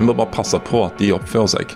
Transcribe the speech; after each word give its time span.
Vi 0.00 0.06
må 0.08 0.14
bare 0.16 0.32
passe 0.32 0.56
på 0.64 0.78
at 0.86 0.96
de 0.96 1.10
oppfører 1.12 1.48
seg. 1.52 1.72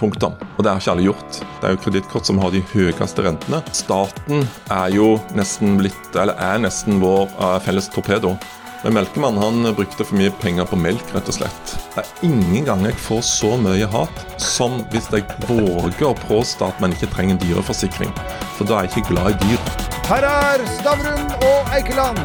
Punktum. 0.00 0.32
Og 0.56 0.64
det 0.64 0.70
har 0.70 0.80
ikke 0.80 0.92
alle 0.94 1.04
gjort. 1.04 1.40
Det 1.60 1.68
er 1.68 1.74
jo 1.74 1.80
kredittkort 1.84 2.28
som 2.28 2.38
har 2.40 2.54
de 2.54 2.62
høyeste 2.72 3.24
rentene. 3.24 3.58
Staten 3.76 4.46
er 4.72 4.94
jo 4.94 5.10
nesten 5.36 5.76
blitt, 5.76 6.08
eller 6.16 6.40
er 6.40 6.62
nesten 6.64 6.96
vår 7.02 7.28
uh, 7.36 7.58
felles 7.64 7.90
torpedo. 7.92 8.32
Men 8.80 8.96
Melkemann 8.96 9.36
han 9.42 9.60
brukte 9.76 10.06
for 10.06 10.16
mye 10.16 10.32
penger 10.40 10.68
på 10.70 10.78
melk, 10.80 11.04
rett 11.12 11.28
og 11.28 11.36
slett. 11.36 11.74
Det 11.92 12.00
er 12.00 12.24
ingen 12.30 12.64
gang 12.64 12.84
jeg 12.88 12.96
får 13.08 13.20
så 13.28 13.52
mye 13.60 13.88
hat 13.92 14.24
som 14.40 14.78
hvis 14.94 15.10
jeg 15.12 15.26
våger 15.50 16.08
å 16.08 16.14
påstå 16.24 16.70
at 16.70 16.80
man 16.80 16.96
ikke 16.96 17.10
trenger 17.12 17.40
dyreforsikring. 17.44 18.14
For 18.56 18.64
da 18.64 18.80
er 18.80 18.88
jeg 18.88 18.94
ikke 19.02 19.12
glad 19.12 19.36
i 19.36 19.50
dyr. 19.50 19.68
Her 20.08 20.28
er 20.32 20.64
Stavrum 20.78 21.28
og 21.50 21.76
Eikeland, 21.76 22.24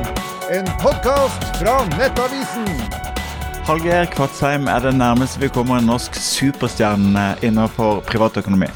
en 0.54 0.74
podkast 0.80 1.52
fra 1.60 1.82
Nettavisen. 1.98 2.81
Hallgeir 3.72 4.10
Kvatsheim 4.12 4.66
er 4.68 4.82
det 4.84 4.92
nærmeste 5.00 5.40
vi 5.40 5.48
kommer 5.48 5.78
en 5.80 5.86
norsk 5.88 6.18
superstjerne 6.20 7.22
innenfor 7.40 8.02
privatøkonomi. 8.04 8.68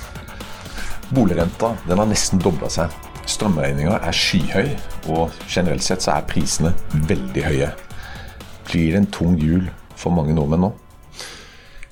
Boligrenta 1.11 1.73
den 1.83 1.99
har 1.99 2.07
nesten 2.07 2.39
dobla 2.39 2.69
seg. 2.71 2.93
Strømregninga 3.27 3.97
er 3.97 4.15
skyhøy, 4.15 4.69
og 5.11 5.33
generelt 5.51 5.83
sett 5.83 6.05
så 6.05 6.13
er 6.13 6.29
prisene 6.29 6.71
veldig 7.09 7.43
høye. 7.43 7.67
Blir 8.69 8.93
det 8.93 9.01
en 9.01 9.09
tung 9.17 9.33
jul 9.35 9.65
for 9.99 10.15
mange 10.15 10.31
nordmenn 10.37 10.63
nå? 10.63 10.69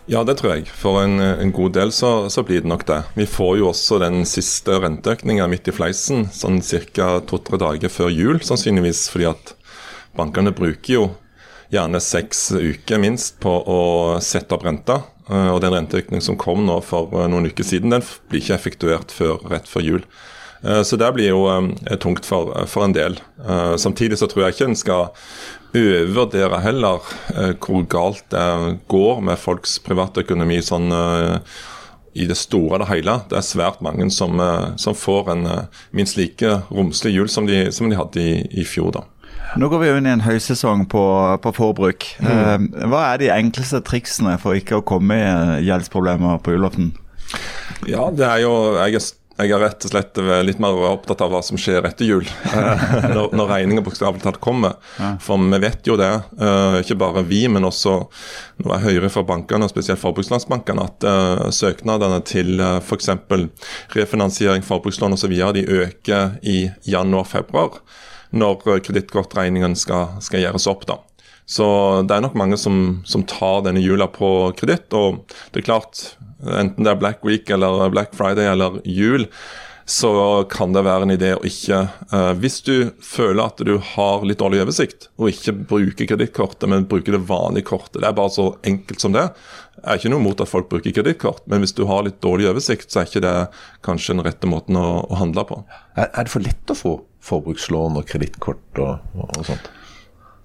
Ja, 0.07 0.23
det 0.23 0.37
tror 0.39 0.53
jeg. 0.53 0.71
For 0.71 1.01
en, 1.01 1.19
en 1.19 1.51
god 1.51 1.75
del 1.75 1.91
så, 1.91 2.29
så, 2.31 2.45
blir 2.47 2.63
det 2.63 2.71
nok 2.71 2.85
det. 2.87 3.01
Vi 3.19 3.27
får 3.27 3.57
jo 3.59 3.67
også 3.73 3.99
den 4.05 4.23
siste 4.23 4.79
renteøkninga 4.79 5.49
midt 5.51 5.67
i 5.67 5.75
fleisen, 5.75 6.29
sånn 6.31 6.63
ca. 6.95 7.17
to-tre 7.27 7.59
dager 7.67 7.91
før 7.91 8.15
jul, 8.15 8.39
sannsynligvis 8.39 9.09
fordi 9.11 9.27
at 9.33 9.53
bankene 10.15 10.55
bruker 10.55 10.95
jo 10.95 11.05
gjerne 11.73 12.01
seks 12.03 12.51
uker 12.53 13.01
minst 13.01 13.39
på 13.43 13.51
å 13.51 13.81
sette 14.23 14.55
opp 14.55 14.65
renta. 14.67 15.01
Eh, 15.31 15.49
og 15.53 15.61
den 15.63 15.75
renteøkningen 15.75 16.23
som 16.23 16.39
kom 16.39 16.65
nå 16.67 16.79
for 16.83 17.13
eh, 17.15 17.29
noen 17.31 17.47
uker 17.47 17.67
siden, 17.67 17.93
den 17.93 18.05
blir 18.29 18.43
ikke 18.43 18.57
effektuert 18.57 19.13
før, 19.15 19.39
rett 19.51 19.69
før 19.69 19.85
jul. 19.85 20.05
Eh, 20.63 20.81
så 20.83 20.99
det 20.99 21.11
blir 21.15 21.31
jo 21.31 21.43
tungt 22.03 22.27
for, 22.27 22.53
for, 22.67 22.87
en 22.87 22.95
del. 22.95 23.19
Samtidig 23.79 24.19
så 24.19 24.29
tror 24.31 24.45
jeg 24.45 24.57
ikke 24.57 24.71
en 24.71 24.79
skal 24.79 25.13
overvurdere 25.73 26.59
heller 26.61 27.13
hvor 27.63 27.85
galt 27.89 28.27
det 28.29 28.79
går 28.91 29.23
med 29.25 29.41
folks 29.41 29.79
privatøkonomi 29.81 30.59
sånn 30.61 30.93
i 32.13 32.27
det 32.29 32.37
store 32.37 32.77
og 32.77 32.83
det 32.83 32.89
hele. 32.91 33.15
Det 33.31 33.39
er 33.39 33.47
svært 33.47 33.81
mange 33.81 34.05
som, 34.13 34.37
som 34.77 34.93
får 34.93 35.33
en 35.33 35.47
minst 35.97 36.19
like 36.19 36.59
romslig 36.69 37.15
jul 37.15 37.31
som 37.31 37.49
de, 37.49 37.65
som 37.73 37.89
de 37.89 37.97
hadde 37.97 38.21
i, 38.21 38.35
i 38.61 38.67
fjor. 38.69 38.93
da. 38.99 39.07
Nå 39.59 39.69
går 39.69 39.83
vi 39.83 39.89
jo 39.91 39.97
inn 39.99 40.09
i 40.09 40.13
en 40.15 40.25
høysesong 40.25 40.87
på, 40.89 41.03
på 41.43 41.55
forbruk. 41.55 42.07
Mm. 42.23 42.69
Eh, 42.73 42.85
hva 42.89 43.07
er 43.11 43.21
de 43.21 43.33
enkleste 43.33 43.83
triksene 43.85 44.37
for 44.41 44.57
ikke 44.57 44.79
å 44.79 44.85
komme 44.85 45.19
i 45.19 45.65
gjeldsproblemer 45.67 46.41
på 46.43 46.55
julaften? 46.55 46.93
Ja, 47.89 48.07
det 48.13 48.25
er 48.25 48.41
jo 48.43 48.53
jeg 48.77 48.97
er, 48.97 49.05
jeg 49.43 49.53
er 49.53 49.61
rett 49.63 49.85
og 49.85 49.93
slett 49.93 50.19
litt 50.45 50.61
mer 50.61 50.77
opptatt 50.89 51.21
av 51.25 51.31
hva 51.33 51.41
som 51.45 51.57
skjer 51.61 51.85
etter 51.85 52.07
jul. 52.09 52.25
når, 53.15 53.33
når 53.33 53.51
regninga 53.51 53.83
bokstavelig 53.85 54.23
talt 54.25 54.39
kommer. 54.43 54.79
For 55.21 55.41
vi 55.41 55.59
vet 55.61 55.89
jo 55.89 55.97
det, 56.01 56.11
ikke 56.81 56.97
bare 57.01 57.25
vi, 57.29 57.43
men 57.51 57.67
også 57.69 57.97
nå 58.63 58.73
er 58.73 58.85
høyere 58.85 59.11
fra 59.13 59.25
bankene, 59.27 59.67
og 59.67 59.73
spesielt 59.73 60.01
forbrukslandsbankene, 60.01 60.87
at 60.89 61.53
søknadene 61.53 62.21
til 62.29 62.61
f.eks. 62.61 63.11
refinansiering, 63.97 64.65
forbrukslån 64.65 65.17
osv. 65.17 65.37
øker 65.81 66.39
i 66.41 66.57
januar-februar 66.89 67.81
når 68.33 68.67
eh, 68.67 68.83
kredittkortregningen 68.87 69.77
skal, 69.79 70.17
skal, 70.23 70.43
gjøres 70.43 70.69
opp. 70.71 70.87
da. 70.89 70.99
Så 71.45 71.65
det 72.07 72.15
er 72.15 72.23
nok 72.23 72.37
mange 72.39 72.57
som, 72.59 73.01
som 73.05 73.25
tar 73.27 73.65
denne 73.67 73.83
jula 73.83 74.07
på 74.11 74.53
kreditt. 74.59 74.93
Og 74.95 75.23
det 75.51 75.63
er 75.63 75.69
klart, 75.69 76.05
enten 76.41 76.85
det 76.85 76.93
er 76.93 77.01
Black 77.01 77.23
Week 77.27 77.49
eller 77.53 77.91
Black 77.93 78.15
Friday 78.17 78.47
eller 78.49 78.79
jul, 78.87 79.27
så 79.85 80.43
kan 80.47 80.71
det 80.71 80.85
være 80.85 81.03
en 81.03 81.11
idé 81.11 81.33
å 81.35 81.41
ikke 81.43 81.81
uh, 82.13 82.31
Hvis 82.39 82.61
du 82.63 82.93
føler 83.03 83.41
at 83.43 83.59
du 83.67 83.73
har 83.83 84.23
litt 84.23 84.39
dårlig 84.39 84.61
oversikt, 84.63 85.09
og 85.19 85.33
ikke 85.33 85.57
bruker 85.73 86.07
kredittkortet, 86.07 86.69
men 86.71 86.87
bruker 86.87 87.17
det 87.17 87.25
vanlige 87.27 87.67
kortet, 87.67 87.99
det 87.99 88.07
er 88.07 88.15
bare 88.15 88.31
så 88.31 88.53
enkelt 88.63 89.03
som 89.03 89.15
det. 89.15 89.25
Jeg 89.81 89.83
er 89.83 89.99
ikke 89.99 90.13
noe 90.13 90.23
mot 90.23 90.39
at 90.39 90.51
folk 90.51 90.69
bruker 90.71 90.95
kredittkort, 90.95 91.43
men 91.51 91.63
hvis 91.63 91.75
du 91.75 91.83
har 91.89 92.05
litt 92.07 92.21
dårlig 92.23 92.47
oversikt, 92.53 92.93
så 92.93 93.01
er 93.01 93.09
ikke 93.09 93.25
det 93.25 93.35
kanskje 93.83 94.15
den 94.15 94.23
rette 94.23 94.47
måten 94.47 94.79
å, 94.79 94.87
å 95.03 95.19
handle 95.19 95.43
på. 95.51 95.59
Er, 95.97 96.07
er 96.07 96.23
det 96.23 96.31
for 96.31 96.47
lett 96.47 96.71
å 96.71 96.79
få 96.79 96.95
forbrukslån 97.23 97.99
og 97.99 98.07
kredittkort 98.09 98.83
og, 98.83 99.15
og, 99.15 99.39
sånt? 99.47 99.69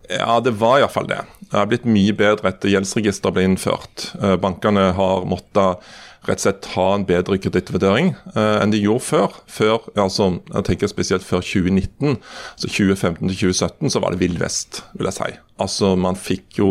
Ja, 0.09 0.39
det 0.41 0.55
var 0.57 0.79
iallfall 0.81 1.09
det. 1.11 1.21
Det 1.51 1.57
har 1.59 1.69
blitt 1.69 1.89
mye 1.89 2.15
bedre 2.17 2.53
etter 2.53 2.73
gjeldsregisteret 2.73 3.37
ble 3.37 3.45
innført. 3.45 4.11
Eh, 4.23 4.37
bankene 4.41 4.91
har 4.97 5.27
måttet 5.29 5.85
rett 6.27 6.41
og 6.41 6.45
slett 6.47 6.71
ha 6.75 6.87
en 6.95 7.07
bedre 7.09 7.39
kredittvurdering 7.41 8.15
eh, 8.35 8.57
enn 8.63 8.75
de 8.75 8.83
gjorde 8.83 9.07
før. 9.07 9.37
Før, 9.51 9.91
altså, 9.97 10.33
jeg 10.53 10.69
tenker 10.71 10.91
spesielt 10.91 11.27
før 11.27 11.45
2019, 11.45 12.19
altså 12.55 12.73
2015 12.73 13.23
til 13.29 13.37
2017, 13.53 13.93
så 13.95 14.03
var 14.03 14.15
det 14.15 14.23
vill 14.25 14.41
vest, 14.41 14.83
vil 14.99 15.11
jeg 15.11 15.19
si. 15.19 15.31
Altså, 15.59 15.95
Man 15.99 16.15
fikk 16.15 16.61
jo 16.61 16.69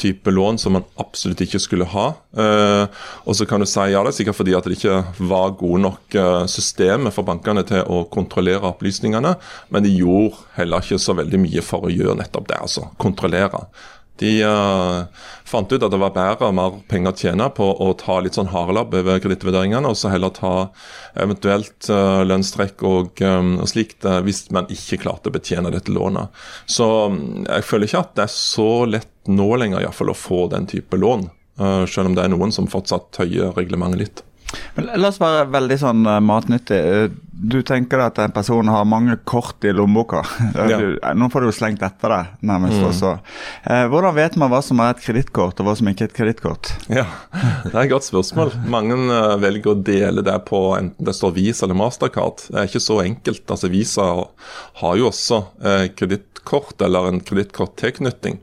type 0.00 0.32
lån 0.32 0.58
som 0.58 0.74
man 0.74 0.86
absolutt 0.98 1.44
ikke 1.44 1.60
skulle 1.62 1.86
ha. 1.92 2.08
Eh, 2.36 3.02
og 3.26 3.38
så 3.38 3.46
kan 3.48 3.62
du 3.62 3.68
si 3.70 3.88
ja, 3.92 4.02
det 4.02 4.14
er 4.14 4.18
sikkert 4.20 4.40
fordi 4.40 4.56
at 4.58 4.66
det 4.66 4.78
ikke 4.78 5.02
var 5.30 5.56
gode 5.58 5.82
nok 5.86 6.20
systemet 6.50 6.66
systemer 6.76 7.14
for 7.14 7.26
bankene 7.26 7.64
til 7.66 7.84
å 7.88 8.04
kontrollere 8.12 8.68
opplysningene, 8.70 9.34
men 9.72 9.84
de 9.84 9.92
gjorde 9.96 10.36
heller 10.56 10.84
ikke 10.84 11.00
så 11.00 11.14
veldig 11.16 11.40
mye 11.42 11.64
for 11.64 11.86
å 11.86 11.92
gjøre 11.92 12.18
nettopp 12.20 12.48
det, 12.50 12.60
altså 12.60 12.88
kontrollere. 13.02 13.66
De 14.20 14.30
uh, 14.44 15.04
fant 15.44 15.72
ut 15.72 15.82
at 15.82 15.92
det 15.92 16.00
var 16.00 16.14
bedre 16.14 16.48
og 16.48 16.56
mer 16.56 16.78
penger 16.88 17.12
å 17.12 17.20
tjene 17.20 17.48
på 17.56 17.66
å 17.84 17.90
ta 18.00 18.18
litt 18.24 18.38
sånn 18.38 18.50
hardlabb 18.52 18.94
over 18.96 19.20
kredittvurderingene, 19.22 19.92
og 19.92 19.98
så 19.98 20.12
heller 20.12 20.32
ta 20.36 20.52
eventuelt 21.20 21.90
uh, 21.92 22.22
lønnstrekk 22.24 22.84
og, 22.88 23.22
um, 23.24 23.56
og 23.60 23.70
slikt 23.72 24.06
uh, 24.08 24.22
hvis 24.24 24.46
man 24.56 24.70
ikke 24.72 25.02
klarte 25.04 25.32
å 25.32 25.36
betjene 25.36 25.72
dette 25.74 25.92
lånet. 25.92 26.32
Så 26.64 26.88
um, 27.12 27.20
jeg 27.44 27.68
føler 27.68 27.90
ikke 27.90 28.04
at 28.06 28.14
det 28.16 28.26
er 28.26 28.36
så 28.36 28.70
lett 28.88 29.12
nå 29.28 29.50
lenger 29.60 29.82
i 29.82 29.88
hvert 29.88 29.98
fall, 29.98 30.14
å 30.14 30.18
få 30.18 30.46
den 30.52 30.68
type 30.70 30.96
lån, 31.00 31.26
selv 31.88 32.10
om 32.10 32.14
det 32.14 32.22
er 32.22 32.30
noen 32.30 32.52
som 32.52 32.68
fortsatt 32.70 33.08
tøyer 33.16 33.56
reglementet 33.56 33.98
litt. 33.98 34.20
Men 34.76 34.90
la 35.00 35.08
oss 35.08 35.20
være 35.20 35.46
veldig 35.52 35.78
sånn 35.80 36.02
uh, 36.08 36.18
matnyttig. 36.22 36.76
Eh, 36.76 37.06
du 37.36 37.58
tenker 37.66 38.00
at 38.00 38.18
en 38.22 38.32
person 38.32 38.68
har 38.72 38.86
mange 38.88 39.16
kort 39.28 39.64
i 39.64 39.72
lommeboka. 39.74 40.22
Ja. 40.66 40.78
nå 41.14 41.28
får 41.30 41.44
du 41.44 41.46
jo 41.48 41.54
slengt 41.54 41.82
etter 41.84 42.10
deg, 42.10 42.30
nærmest. 42.48 42.78
Mm. 42.80 42.86
også. 42.88 43.10
Hvordan 43.92 44.14
vet 44.16 44.38
man 44.40 44.50
hva 44.50 44.62
som 44.64 44.80
er 44.82 44.94
et 44.94 45.02
kredittkort, 45.04 45.60
og 45.60 45.68
hva 45.68 45.74
som 45.78 45.90
ikke 45.90 46.06
er 46.06 46.10
et 46.10 46.16
kredittkort? 46.16 46.70
Ja, 46.88 47.04
det 47.66 47.74
er 47.74 47.82
et 47.82 47.92
godt 47.92 48.08
spørsmål. 48.08 48.54
Mange 48.72 48.96
velger 49.42 49.74
å 49.74 49.78
dele 49.88 50.24
det 50.26 50.36
på 50.48 50.62
enten 50.78 51.06
det 51.06 51.14
står 51.16 51.36
Visa 51.36 51.66
eller 51.66 51.78
Mastercard. 51.78 52.46
Det 52.48 52.62
er 52.62 52.70
ikke 52.70 52.82
så 52.86 53.02
enkelt. 53.04 53.44
Altså 53.52 53.70
Visa 53.72 54.08
har 54.80 54.96
jo 54.98 55.10
også 55.12 55.42
kredittkort 55.98 56.82
eller 56.88 57.12
en 57.12 57.22
kredittkorttilknytning. 57.26 58.40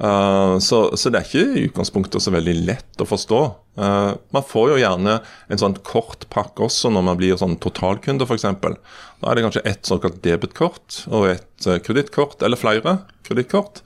Uh, 0.00 0.58
så, 0.58 0.88
så, 0.98 1.10
det 1.10 1.20
er 1.20 1.28
ikke 1.28 1.58
i 1.58 1.66
utgangspunktet 1.68 2.22
så 2.22 2.32
veldig 2.34 2.54
lett 2.66 3.02
å 3.02 3.06
forstå. 3.08 3.42
Uh, 3.78 4.14
man 4.34 4.46
får 4.46 4.72
jo 4.72 4.80
gjerne 4.80 5.18
en 5.22 5.60
sånn 5.60 5.76
kort 5.86 6.26
pakke 6.34 6.66
også 6.66 6.90
når 6.94 7.06
man 7.10 7.20
blir 7.20 7.38
sånn 7.38 7.58
totalkunde, 7.62 8.26
f.eks. 8.26 8.48
Da 8.50 9.30
er 9.30 9.38
det 9.38 9.46
kanskje 9.46 9.66
ett 9.70 9.86
såkalt 9.86 10.18
debetkort 10.26 11.04
og 11.12 11.30
et 11.34 11.68
uh, 11.68 11.78
kredittkort, 11.82 12.42
eller 12.42 12.60
flere 12.60 12.98
kredittkort. 13.26 13.84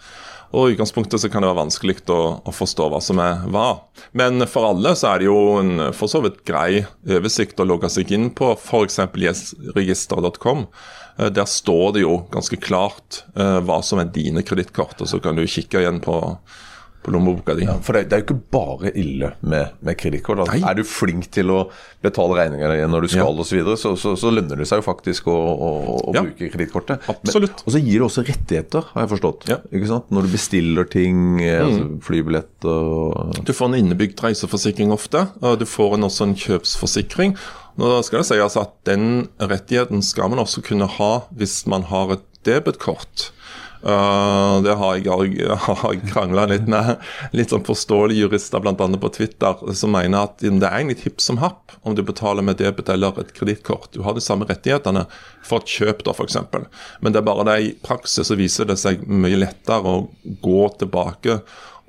Og 0.56 0.70
I 0.70 0.76
utgangspunktet 0.78 1.20
så 1.20 1.28
kan 1.28 1.44
det 1.44 1.50
være 1.50 1.60
vanskelig 1.60 1.98
å, 2.08 2.20
å, 2.40 2.52
forstå 2.56 2.86
hva 2.88 3.02
som 3.04 3.18
er 3.20 3.42
hva. 3.52 3.66
Men 4.16 4.40
for 4.48 4.70
alle 4.70 4.94
så 4.96 5.10
er 5.10 5.20
det 5.20 5.28
jo 5.28 5.40
en 5.60 5.90
for 5.96 6.08
så 6.08 6.22
vidt 6.24 6.40
grei 6.48 6.86
oversikt 7.04 7.60
å 7.60 7.66
logge 7.68 7.90
seg 7.92 8.14
inn 8.16 8.30
på 8.32 8.54
f.eks. 8.56 8.96
gjesregister.com. 9.12 10.64
Eh, 11.18 11.26
der 11.26 11.44
står 11.44 11.92
det 11.92 12.06
jo 12.06 12.22
ganske 12.32 12.60
klart 12.62 13.24
uh, 13.38 13.58
hva 13.66 13.82
som 13.82 14.00
er 14.02 14.10
dine 14.14 14.44
kredittkort, 14.46 14.98
og 15.02 15.10
så 15.10 15.20
kan 15.22 15.38
du 15.38 15.46
kikke 15.50 15.82
igjen 15.82 15.98
på, 16.04 16.14
på 17.02 17.12
lommeboka 17.14 17.56
di. 17.58 17.66
Ja, 17.66 17.74
for 17.82 17.98
det, 17.98 18.06
det, 18.08 18.16
er 18.16 18.22
jo 18.22 18.28
ikke 18.28 18.54
bare 18.54 18.92
ille 18.94 19.32
med, 19.40 19.74
med 19.82 19.98
kredittkort. 19.98 20.44
Altså. 20.44 20.60
Er 20.62 20.78
du 20.78 20.84
flink 20.86 21.26
til 21.34 21.50
å 21.54 21.64
betale 22.04 22.38
regninger 22.38 22.86
når 22.86 23.06
du 23.06 23.10
skal 23.10 23.24
ja. 23.24 23.28
osv., 23.32 23.50
så, 23.50 23.58
videre, 23.58 23.76
så, 23.80 23.94
så, 23.98 24.14
så 24.20 24.32
lønner 24.34 24.62
det 24.62 24.68
seg 24.70 24.82
jo 24.82 24.86
faktisk 24.86 25.26
å, 25.32 25.36
å, 25.36 25.70
å 25.98 26.14
ja. 26.14 26.22
bruke 26.22 26.50
kredittkortet. 26.54 27.08
Og 27.10 27.74
så 27.74 27.82
gir 27.82 27.98
det 27.98 28.06
også 28.06 28.26
rettigheter, 28.28 28.90
har 28.94 29.06
jeg 29.06 29.14
forstått. 29.16 29.48
Ja. 29.50 29.60
Når 30.14 30.28
du 30.28 30.34
bestiller 30.36 30.90
ting, 30.90 31.40
eh, 31.42 31.58
mm. 31.58 31.64
altså 31.66 31.88
flybillett 32.06 32.68
og 32.68 33.40
Du 33.42 33.56
får 33.56 33.72
en 33.72 33.80
innebygd 33.82 34.22
reiseforsikring 34.22 34.94
ofte, 34.94 35.26
og 35.42 35.58
du 35.58 35.66
får 35.66 35.98
en, 35.98 36.06
også 36.06 36.28
en 36.30 36.38
kjøpsforsikring. 36.38 37.34
Nå 37.78 37.90
skal 38.02 38.24
det 38.24 38.28
sies 38.32 38.58
at 38.58 38.72
Den 38.88 39.28
rettigheten 39.38 40.02
skal 40.02 40.32
man 40.32 40.42
også 40.42 40.64
kunne 40.66 40.88
ha 40.98 41.12
hvis 41.38 41.62
man 41.70 41.86
har 41.90 42.16
et 42.16 42.24
debetkort. 42.46 43.30
Uh, 43.78 44.58
det 44.64 44.74
har 44.74 44.96
jeg, 44.98 45.34
jeg 45.38 46.00
krangla 46.10 46.48
litt 46.50 46.66
med 46.66 46.96
litt 47.36 47.52
sånn 47.52 47.62
forståelige 47.62 48.24
jurister 48.24 48.58
bl.a. 48.58 48.74
på 48.74 49.10
Twitter 49.14 49.60
som 49.78 49.94
mener 49.94 50.26
at 50.26 50.42
det 50.42 50.50
er 50.66 50.80
egentlig 50.80 51.04
hipp 51.04 51.22
som 51.22 51.38
happ 51.38 51.76
om 51.86 51.94
du 51.94 52.02
betaler 52.02 52.42
med 52.42 52.58
debet 52.58 52.90
eller 52.90 53.20
et 53.22 53.30
kredittkort. 53.36 53.92
Du 53.94 54.02
har 54.02 54.18
de 54.18 54.24
samme 54.24 54.48
rettighetene 54.50 55.06
for 55.46 55.62
et 55.62 55.70
kjøp, 55.70 56.02
da 56.02 56.16
f.eks. 56.16 56.40
Men 56.98 57.14
det 57.14 57.22
er 57.22 57.28
bare 57.30 57.46
det 57.46 57.58
i 57.62 57.72
praksis 57.86 58.32
så 58.32 58.38
viser 58.38 58.66
det 58.66 58.80
seg 58.82 59.06
mye 59.06 59.38
lettere 59.38 59.94
å 59.94 60.08
gå 60.42 60.62
tilbake 60.82 61.38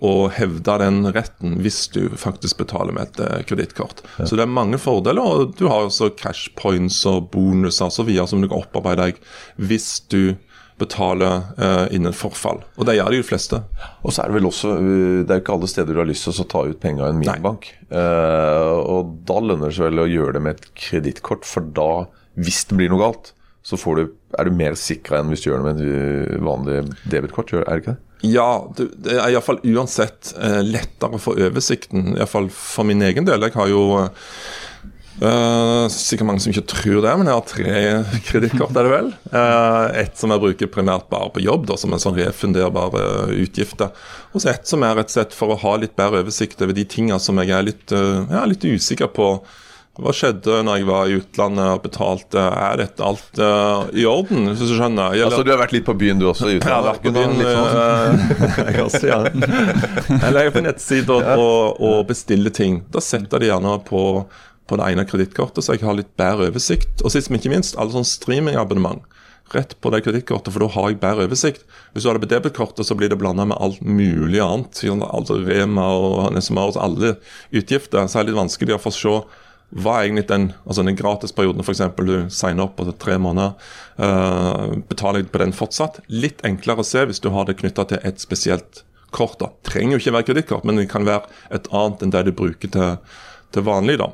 å 0.05 0.29
hevde 0.31 0.77
den 0.81 1.01
retten 1.11 1.57
hvis 1.63 1.87
du 1.91 2.05
faktisk 2.19 2.61
betaler 2.61 2.95
med 2.95 3.09
et 3.19 3.47
kredittkort. 3.49 4.03
Ja. 4.17 4.27
Så 4.29 4.37
det 4.39 4.45
er 4.45 4.51
mange 4.51 4.79
fordeler, 4.79 5.19
og 5.19 5.55
du 5.59 5.65
har 5.67 5.87
også 5.87 6.13
cash 6.19 6.53
points 6.59 7.01
og 7.09 7.31
bonuser 7.33 7.89
osv. 7.89 8.11
som 8.29 8.39
du 8.39 8.47
kan 8.47 8.61
opparbeide 8.61 9.09
deg 9.09 9.19
hvis 9.59 9.97
du 10.11 10.37
betaler 10.79 11.41
uh, 11.59 11.85
innen 11.93 12.15
forfall. 12.15 12.61
Og 12.79 12.87
det 12.87 12.95
gjør 12.97 13.11
de 13.11 13.23
fleste. 13.25 13.59
Og 14.03 14.13
så 14.15 14.23
er 14.23 14.31
det 14.31 14.37
vel 14.37 14.47
også 14.49 14.75
Det 14.79 15.33
er 15.33 15.39
jo 15.39 15.43
ikke 15.43 15.57
alle 15.57 15.71
steder 15.71 15.95
du 15.95 16.01
har 16.01 16.07
lyst 16.07 16.27
til 16.27 16.39
å 16.39 16.47
ta 16.53 16.61
ut 16.69 16.79
penger 16.79 17.05
i 17.05 17.13
en 17.13 17.19
minibank. 17.19 17.67
Uh, 17.91 18.79
og 18.79 19.17
da 19.27 19.41
lønner 19.43 19.67
det 19.67 19.75
seg 19.75 19.89
vel 19.89 20.05
å 20.05 20.09
gjøre 20.09 20.37
det 20.37 20.45
med 20.45 20.55
et 20.55 20.71
kredittkort, 20.79 21.47
for 21.47 21.67
da, 21.75 22.07
hvis 22.39 22.63
det 22.69 22.79
blir 22.79 22.93
noe 22.93 23.03
galt, 23.03 23.33
så 23.67 23.77
du, 23.97 24.05
er 24.39 24.47
du 24.47 24.55
mer 24.55 24.77
sikra 24.79 25.19
enn 25.19 25.33
hvis 25.33 25.43
du 25.43 25.49
gjør 25.49 25.65
det 25.65 25.73
med 25.73 25.81
et 25.83 26.45
vanlig 26.47 26.77
debitkort, 27.11 27.51
er 27.59 27.67
det 27.67 27.81
ikke 27.83 27.97
det? 27.97 28.05
Ja, 28.25 28.67
det 28.75 29.13
er 29.13 29.29
iallfall 29.31 29.61
uansett 29.63 30.33
eh, 30.35 30.59
lettere 30.65 31.19
for 31.23 31.39
oversikten. 31.39 32.17
Iallfall 32.17 32.49
for 32.51 32.87
min 32.87 33.03
egen 33.05 33.27
del. 33.27 33.45
Jeg 33.47 33.55
har 33.55 33.69
jo 33.71 33.83
uh, 35.23 35.85
Sikkert 35.93 36.27
mange 36.27 36.43
som 36.43 36.51
ikke 36.51 36.67
tror 36.73 36.99
det, 37.05 37.13
men 37.19 37.29
jeg 37.29 37.37
har 37.37 37.47
tre 37.47 37.77
kredittkort, 38.27 38.75
er 38.75 38.89
det 38.89 38.91
vel. 38.91 39.13
Uh, 39.31 39.85
et 40.01 40.19
som 40.19 40.35
jeg 40.35 40.43
bruker 40.43 40.71
primært 40.73 41.07
bare 41.11 41.31
på 41.35 41.45
jobb, 41.45 41.69
da, 41.71 41.79
som 41.79 41.95
en 41.95 42.03
sånn 42.03 42.19
refunderbar 42.19 42.99
uh. 43.31 43.89
Og 44.33 44.43
så 44.43 44.51
et 44.51 44.67
som 44.67 44.83
er 44.83 44.99
rett 44.99 45.11
og 45.11 45.15
slett 45.15 45.37
for 45.37 45.55
å 45.55 45.59
ha 45.63 45.77
litt 45.79 45.95
bedre 45.99 46.25
oversikt 46.25 46.59
over 46.65 46.75
de 46.75 46.87
tingene 46.91 47.23
som 47.23 47.39
jeg 47.39 47.55
er 47.55 47.67
litt, 47.71 47.87
uh, 47.95 48.27
ja, 48.27 48.43
litt 48.51 48.67
usikker 48.67 49.11
på 49.15 49.31
hva 49.99 50.13
skjedde 50.15 50.61
når 50.63 50.79
jeg 50.79 50.87
var 50.87 51.09
i 51.09 51.15
utlandet 51.19 51.69
og 51.73 51.81
betalte? 51.83 52.39
Er 52.39 52.77
dette 52.79 53.03
alt 53.03 53.41
uh, 53.41 53.89
i 53.91 54.05
orden? 54.07 54.47
hvis 54.47 54.61
du 54.63 54.75
skjønner? 54.77 55.15
Gjelder... 55.17 55.33
Altså 55.33 55.47
Du 55.47 55.51
har 55.51 55.59
vært 55.59 55.75
litt 55.75 55.87
på 55.87 55.95
byen 55.99 56.21
du 56.21 56.29
også? 56.29 56.47
i 56.47 56.59
utlandet? 56.59 56.69
Jeg 56.69 56.77
har 56.77 56.85
vært 56.87 57.03
på 57.03 57.13
byen. 57.17 57.33
Uh, 57.43 58.61
jeg, 58.69 58.83
også, 58.85 59.03
ja. 59.09 59.19
jeg 60.13 60.35
legger 60.37 60.55
på 60.55 60.63
nettsider 60.63 61.31
og, 61.35 61.81
og 61.83 61.97
bestiller 62.11 62.53
ting. 62.55 62.83
Da 62.93 63.03
setter 63.03 63.43
de 63.43 63.49
gjerne 63.51 63.75
på, 63.89 64.03
på 64.69 64.79
det 64.79 64.91
ene 64.93 65.07
kredittkortet, 65.09 65.65
så 65.65 65.75
jeg 65.75 65.83
har 65.83 65.99
litt 65.99 66.13
bedre 66.19 66.47
oversikt. 66.53 67.03
Og 67.03 67.11
sist, 67.11 67.31
men 67.31 67.41
ikke 67.41 67.51
minst, 67.57 67.75
alle 67.75 67.97
sånn 67.97 68.07
streamingabonnement 68.07 69.03
rett 69.49 69.73
på 69.81 69.89
det 69.89 70.03
kredittkortet, 70.05 70.53
for 70.53 70.63
da 70.63 70.69
har 70.75 70.91
jeg 70.91 71.01
bedre 71.01 71.25
oversikt. 71.27 71.63
Hvis 71.93 72.05
du 72.05 72.09
har 72.09 72.17
det 72.17 72.23
på 72.27 72.31
debitkortet, 72.31 72.85
så 72.85 72.95
blir 72.97 73.09
det 73.11 73.17
blanda 73.19 73.47
med 73.49 73.57
alt 73.59 73.81
mulig 73.81 74.41
annet. 74.45 74.81
Altså 75.09 75.39
Rema 75.41 75.89
og 75.97 76.33
Nessemar 76.35 76.71
og 76.71 76.81
alle 76.81 77.15
utgifter. 77.49 78.05
Så 78.05 78.19
er 78.19 78.27
det 78.27 78.31
litt 78.33 78.43
vanskelig 78.43 78.77
å 78.77 78.81
få 78.83 78.93
se 78.93 79.15
hva 79.69 79.99
er 79.99 80.07
egentlig 80.07 80.25
den, 80.31 80.49
altså 80.65 80.83
den 80.85 80.97
gratisperioden 80.97 81.61
f.eks. 81.61 81.83
du 81.97 82.15
signer 82.33 82.65
opp 82.65 82.77
på 82.79 82.87
tre 82.97 83.19
måneder, 83.21 83.53
uh, 84.01 84.77
betaler 84.89 85.21
jeg 85.21 85.29
på 85.33 85.41
den 85.43 85.53
fortsatt? 85.53 85.99
Litt 86.09 86.41
enklere 86.47 86.81
å 86.81 86.87
se 86.87 87.05
hvis 87.05 87.21
du 87.21 87.29
har 87.35 87.45
det 87.45 87.59
knytta 87.59 87.85
til 87.91 88.01
et 88.01 88.21
spesielt 88.23 88.83
kort. 89.13 89.37
da. 89.41 89.51
Trenger 89.67 89.97
jo 89.97 90.03
ikke 90.03 90.15
være 90.17 90.29
kredittkort, 90.31 90.65
men 90.65 90.81
det 90.81 90.89
kan 90.89 91.05
være 91.05 91.29
et 91.53 91.69
annet 91.69 92.05
enn 92.05 92.15
det 92.15 92.25
du 92.29 92.33
bruker 92.41 92.73
til, 92.73 93.19
til 93.53 93.65
vanlig. 93.67 93.99
da. 94.01 94.09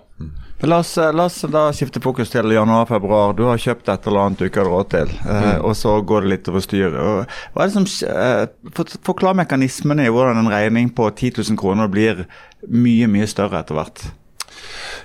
La 0.66 0.80
oss, 0.80 0.96
la 0.98 1.26
oss, 1.28 1.42
da 1.52 1.66
skifte 1.76 2.00
fokus 2.04 2.32
til 2.32 2.52
januar-februar. 2.56 3.36
Du 3.36 3.44
har 3.50 3.60
kjøpt 3.60 3.92
et 3.92 4.08
eller 4.08 4.24
annet 4.24 4.40
du 4.40 4.48
ikke 4.48 4.64
har 4.64 4.72
råd 4.72 4.92
til, 4.94 5.12
eh, 5.26 5.48
mm. 5.52 5.66
og 5.68 5.76
så 5.76 5.98
går 6.00 6.24
det 6.24 6.32
litt 6.32 6.52
over 6.52 6.64
styr. 6.64 6.96
Hva 6.96 7.66
er 7.66 7.72
det 7.72 7.76
som, 7.76 7.88
eh, 8.12 8.72
for, 8.76 9.00
Forklar 9.08 9.36
mekanismene 9.36 10.08
i 10.08 10.14
hvordan 10.16 10.40
en 10.40 10.52
regning 10.52 10.92
på 10.96 11.10
10 11.12 11.42
000 11.44 11.60
kroner 11.60 11.92
blir 11.92 12.24
mye, 12.68 13.08
mye 13.12 13.28
større 13.28 13.60
etter 13.60 13.76
hvert. 13.76 14.08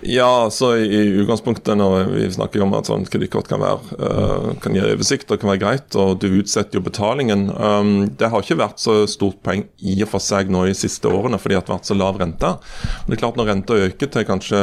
Ja, 0.00 0.48
så 0.50 0.76
i, 0.76 0.87
i, 0.87 1.00
utgangspunktet 1.20 1.76
når 1.76 2.06
vi 2.14 2.28
snakker 2.32 2.62
om 2.64 2.72
at 2.76 2.88
sånn 2.88 3.04
kredittkort 3.10 3.50
kan, 3.50 3.60
uh, 3.60 4.52
kan 4.62 4.76
gi 4.76 4.81
oversikt 4.84 5.28
og 5.28 5.42
kan 5.42 5.52
være 5.52 5.60
greit, 5.60 5.96
og 6.00 6.22
du 6.22 6.28
utsetter 6.40 6.78
jo 6.78 6.84
betalingen 6.87 7.50
um, 7.52 7.90
Det 8.08 8.31
har 8.32 8.44
ikke 8.44 8.60
vært 8.62 8.81
så 8.81 9.02
stort 9.10 9.42
poeng 9.44 9.66
i 9.84 9.98
og 10.00 10.08
for 10.14 10.25
seg 10.25 10.52
nå 10.52 10.64
i 10.70 10.76
siste 10.76 11.10
årene 11.10 11.40
fordi 11.40 11.58
det 11.58 11.62
har 11.62 11.75
vært 11.75 11.90
så 11.90 11.98
lav 11.98 12.20
rente. 12.20 12.54
Men 13.02 13.12
det 13.12 13.19
er 13.19 13.25
klart 13.26 13.40
når 13.40 13.50
renta 13.52 13.81
øker 13.88 14.14
til 14.14 14.28
kanskje 14.28 14.62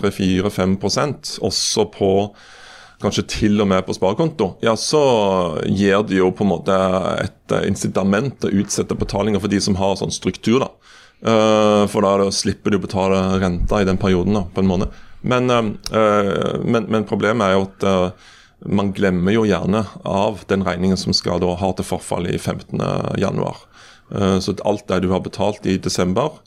3-4-5 0.00 0.78
også 1.44 1.90
på 1.92 2.12
kanskje 3.02 3.26
til 3.30 3.62
og 3.62 3.68
med 3.70 3.84
på 3.86 3.94
sparekonto, 3.94 4.56
ja, 4.64 4.74
så 4.74 5.00
gir 5.70 6.02
det 6.08 6.18
jo 6.18 6.32
på 6.34 6.42
en 6.42 6.50
måte 6.50 6.78
et 7.22 7.54
incitament 7.68 8.42
å 8.42 8.50
utsette 8.50 8.96
betalinger 8.98 9.42
for 9.42 9.52
de 9.52 9.60
som 9.62 9.78
har 9.78 9.94
sånn 10.00 10.14
struktur. 10.14 10.64
da. 10.64 10.72
Uh, 11.18 11.82
for 11.90 12.04
da 12.06 12.30
slipper 12.30 12.70
du 12.70 12.78
å 12.78 12.84
betale 12.84 13.18
renta 13.42 13.80
i 13.82 13.86
den 13.88 13.98
perioden 13.98 14.36
da, 14.38 14.44
på 14.54 14.62
en 14.62 14.70
måned. 14.70 14.98
Men, 15.26 15.50
uh, 15.50 16.58
men, 16.62 16.86
men 16.86 17.06
problemet 17.08 17.48
er 17.48 17.56
jo 17.56 17.64
at 17.66 17.86
man 18.68 18.92
glemmer 18.94 19.34
jo 19.34 19.46
gjerne 19.46 19.84
av 20.06 20.44
den 20.50 20.64
regningen 20.66 20.98
som 20.98 21.14
skal 21.14 21.42
da 21.42 21.52
ha 21.58 21.70
til 21.78 21.86
forfall 21.86 22.26
i 22.26 22.38
15.1. 22.38 23.60
Så 24.42 24.54
alt 24.66 24.88
det 24.90 24.98
du 25.04 25.12
har 25.12 25.22
betalt 25.22 25.66
i 25.68 25.76
desember, 25.78 26.40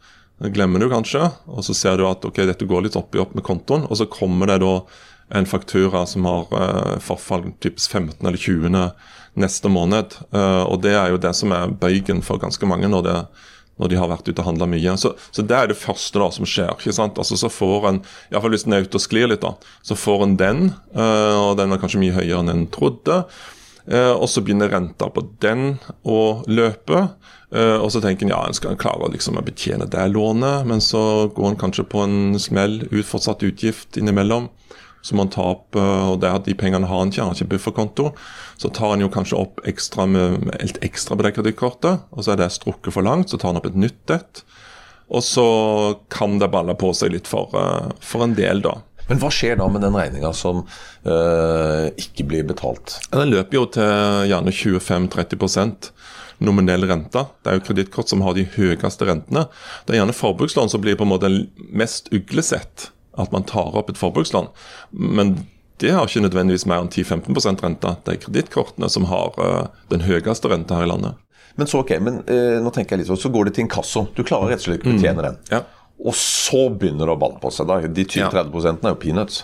glemmer 0.51 0.83
du 0.83 0.89
kanskje. 0.91 1.29
Og 1.47 1.63
så 1.63 1.75
ser 1.77 1.95
du 1.95 2.03
at 2.09 2.27
ok, 2.27 2.41
dette 2.49 2.67
går 2.67 2.83
litt 2.83 2.97
opp 2.99 3.15
i 3.15 3.21
opp 3.23 3.31
med 3.37 3.45
kontoen, 3.47 3.85
og 3.87 3.95
så 3.95 4.09
kommer 4.11 4.51
det 4.51 4.59
da 4.65 4.73
en 5.39 5.47
faktura 5.47 6.03
som 6.09 6.27
har 6.27 6.99
forfall 6.99 7.53
typisk 7.63 7.95
15. 7.95 8.27
eller 8.27 8.43
20. 8.43 8.75
neste 9.39 9.71
måned. 9.71 10.19
og 10.35 10.83
det 10.83 10.97
er 10.97 11.13
jo 11.15 11.23
det 11.23 11.31
som 11.37 11.55
er 11.55 11.71
bøygen 11.71 12.19
for 12.27 12.43
ganske 12.43 12.67
mange 12.67 12.91
når 12.91 13.07
det 13.07 13.17
når 13.81 13.91
de 13.91 13.97
har 13.99 14.11
vært 14.11 14.29
ute 14.29 14.37
og 14.37 14.47
handla 14.47 14.67
mye. 14.69 14.95
Så, 15.01 15.13
så, 15.33 15.45
det 15.45 15.57
er 15.57 15.71
det 15.71 15.79
første 15.79 16.21
da 16.21 16.29
som 16.33 16.47
skjer. 16.47 16.69
ikke 16.75 16.95
sant? 16.95 17.17
Altså 17.21 17.39
Så 17.39 17.49
får 17.51 17.89
en, 17.89 18.03
iallfall 18.31 18.55
hvis 18.55 18.67
den 18.67 18.77
er 18.77 18.85
ute 18.85 18.99
og 18.99 19.03
sklir 19.03 19.31
litt, 19.31 19.41
da, 19.43 19.55
så 19.85 19.97
får 19.97 20.27
en 20.27 20.37
den, 20.39 20.61
uh, 20.93 21.49
og 21.49 21.57
den 21.59 21.73
er 21.73 21.81
kanskje 21.81 22.03
mye 22.03 22.15
høyere 22.15 22.43
enn 22.43 22.53
en 22.53 22.69
trodde. 22.73 23.23
Uh, 23.89 24.13
og 24.13 24.27
så 24.29 24.43
begynner 24.45 24.69
renta 24.69 25.09
på 25.09 25.25
den 25.41 25.75
å 26.05 26.21
løpe. 26.45 27.07
Uh, 27.51 27.81
og 27.81 27.89
så 27.91 27.99
tenker 28.03 28.27
en 28.27 28.35
ja, 28.35 28.45
en 28.45 28.55
skal 28.55 28.77
klare 28.79 29.09
liksom, 29.11 29.41
å 29.41 29.45
betjene 29.45 29.89
det 29.91 30.05
lånet, 30.13 30.67
men 30.69 30.83
så 30.83 31.27
går 31.33 31.51
en 31.51 31.61
kanskje 31.65 31.87
på 31.89 32.05
en 32.05 32.39
smell, 32.39 32.83
utfortsatt 32.93 33.43
utgift 33.49 33.99
innimellom 33.99 34.51
som 35.01 35.17
man 35.21 35.31
tar 35.33 35.55
opp, 35.55 35.77
og 35.77 36.19
det 36.21 36.29
at 36.29 36.45
de 36.45 36.55
pengene 36.57 36.87
har 36.89 37.01
han 37.01 37.11
ikke, 37.11 37.21
han 37.23 37.31
har 37.31 37.39
ikke 37.39 37.55
bufferkonto. 37.55 38.11
Så 38.61 38.69
tar 38.69 38.93
han 38.93 39.03
jo 39.03 39.09
kanskje 39.13 39.39
opp 39.39 39.61
ekstra 39.67 40.05
med, 40.09 40.51
et 40.61 40.77
ekstra 40.85 41.17
på 41.17 41.25
det 41.25 41.33
kredittkortet, 41.37 42.05
og 42.11 42.25
så 42.25 42.35
er 42.35 42.43
det 42.43 42.51
strukket 42.53 42.93
for 42.95 43.05
langt, 43.05 43.31
så 43.31 43.41
tar 43.41 43.51
han 43.51 43.61
opp 43.61 43.71
et 43.71 43.79
nytt 43.79 44.13
et. 44.13 44.43
Og 45.11 45.25
så 45.25 45.47
kan 46.13 46.37
det 46.39 46.51
balle 46.53 46.77
på 46.79 46.93
seg 46.95 47.11
litt 47.15 47.27
for, 47.27 47.51
uh, 47.57 47.91
for 47.99 48.23
en 48.23 48.37
del, 48.37 48.63
da. 48.63 48.77
Men 49.09 49.19
hva 49.19 49.31
skjer 49.33 49.57
da 49.59 49.67
med 49.67 49.83
den 49.83 49.95
regninga 49.97 50.29
som 50.37 50.61
øh, 51.03 51.87
ikke 51.99 52.23
blir 52.29 52.45
betalt? 52.47 52.93
Den 53.11 53.33
løper 53.33 53.57
jo 53.57 53.65
til 53.75 54.29
gjerne 54.29 54.53
25-30% 54.55 55.89
nominell 56.47 56.87
rente. 56.87 57.25
Det 57.43 57.51
er 57.51 57.59
jo 57.59 57.65
kredittkort 57.65 58.13
som 58.13 58.23
har 58.23 58.37
de 58.37 58.45
høyeste 58.55 59.09
rentene. 59.09 59.49
Det 59.83 59.97
er 59.97 59.99
gjerne 59.99 60.15
forbrukslån 60.15 60.71
som 60.71 60.85
blir 60.85 60.95
på 60.95 61.03
en 61.03 61.11
måte 61.11 61.33
mest 61.75 62.07
uglesett 62.15 62.87
at 63.19 63.33
man 63.33 63.43
tar 63.47 63.75
opp 63.77 63.89
et 63.91 63.99
forbrukslån. 63.99 64.47
Men 64.91 65.35
det 65.81 65.95
har 65.95 66.07
ikke 66.07 66.23
nødvendigvis 66.27 66.67
mer 66.69 66.83
enn 66.83 66.91
10-15 66.91 67.63
rente. 67.63 67.95
Det 68.05 68.13
er 68.13 68.21
kredittkortene 68.21 68.89
som 68.91 69.07
har 69.09 69.35
uh, 69.41 69.67
den 69.89 70.05
høyeste 70.05 70.51
renta 70.51 70.77
her 70.77 70.87
i 70.87 70.91
landet. 70.91 71.19
Men 71.59 71.67
så 71.67 71.81
ok, 71.81 71.97
men 71.99 72.21
eh, 72.31 72.57
nå 72.63 72.71
tenker 72.71 72.95
jeg 72.95 73.01
litt 73.01 73.09
sånn, 73.09 73.19
så 73.19 73.31
går 73.33 73.49
det 73.49 73.57
til 73.57 73.65
inkasso. 73.65 74.05
Du 74.15 74.21
klarer 74.23 74.53
rett 74.53 74.61
og 74.61 74.69
slett 74.69 74.79
ikke 74.79 74.93
å 74.93 74.95
betjene 74.95 75.19
mm. 75.19 75.25
den. 75.25 75.39
Ja. 75.51 75.63
Og 76.07 76.15
så 76.17 76.61
begynner 76.69 77.09
det 77.09 77.15
å 77.17 77.19
balle 77.19 77.41
på 77.41 77.51
seg. 77.51 77.67
da. 77.67 77.81
De 77.83 78.05
20-30 78.07 78.55
ja. 78.55 78.71
er 78.71 78.93
jo 78.93 78.99
peanuts. 79.01 79.41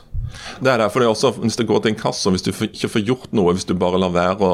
Det 0.63 0.71
er 0.71 0.79
det. 0.79 0.87
for 0.93 1.03
det 1.03 1.09
også, 1.11 1.33
Hvis 1.43 1.59
det 1.59 1.67
går 1.67 1.83
til 1.83 1.93
inkasso, 1.93 2.31
hvis 2.31 2.45
du 2.47 2.53
ikke 2.53 2.93
får 2.95 3.03
gjort 3.09 3.35
noe, 3.35 3.57
hvis 3.57 3.67
du 3.67 3.75
bare 3.75 3.99
lar 3.99 4.15
være 4.15 4.53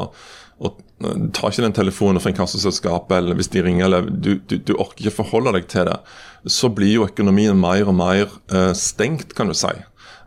og 0.62 0.76
eh, 1.02 1.22
tar 1.34 1.50
ikke 1.50 1.64
den 1.64 1.74
telefonen 1.74 2.22
fra 2.22 2.30
inkassoselskapet, 2.30 3.16
eller 3.18 3.38
hvis 3.38 3.50
de 3.50 3.62
ringer, 3.64 3.88
eller 3.88 4.06
du, 4.06 4.36
du, 4.38 4.56
du, 4.58 4.74
orker 4.76 5.02
ikke 5.02 5.18
forholde 5.22 5.54
deg 5.56 5.66
til 5.70 5.88
det, 5.88 5.96
så 6.46 6.68
blir 6.68 6.98
jo 6.98 7.08
økonomien 7.08 7.56
mer 7.56 7.88
og 7.88 7.96
mer 7.96 8.28
uh, 8.52 8.72
stengt, 8.76 9.32
kan 9.36 9.48
du 9.48 9.56
si. 9.56 9.72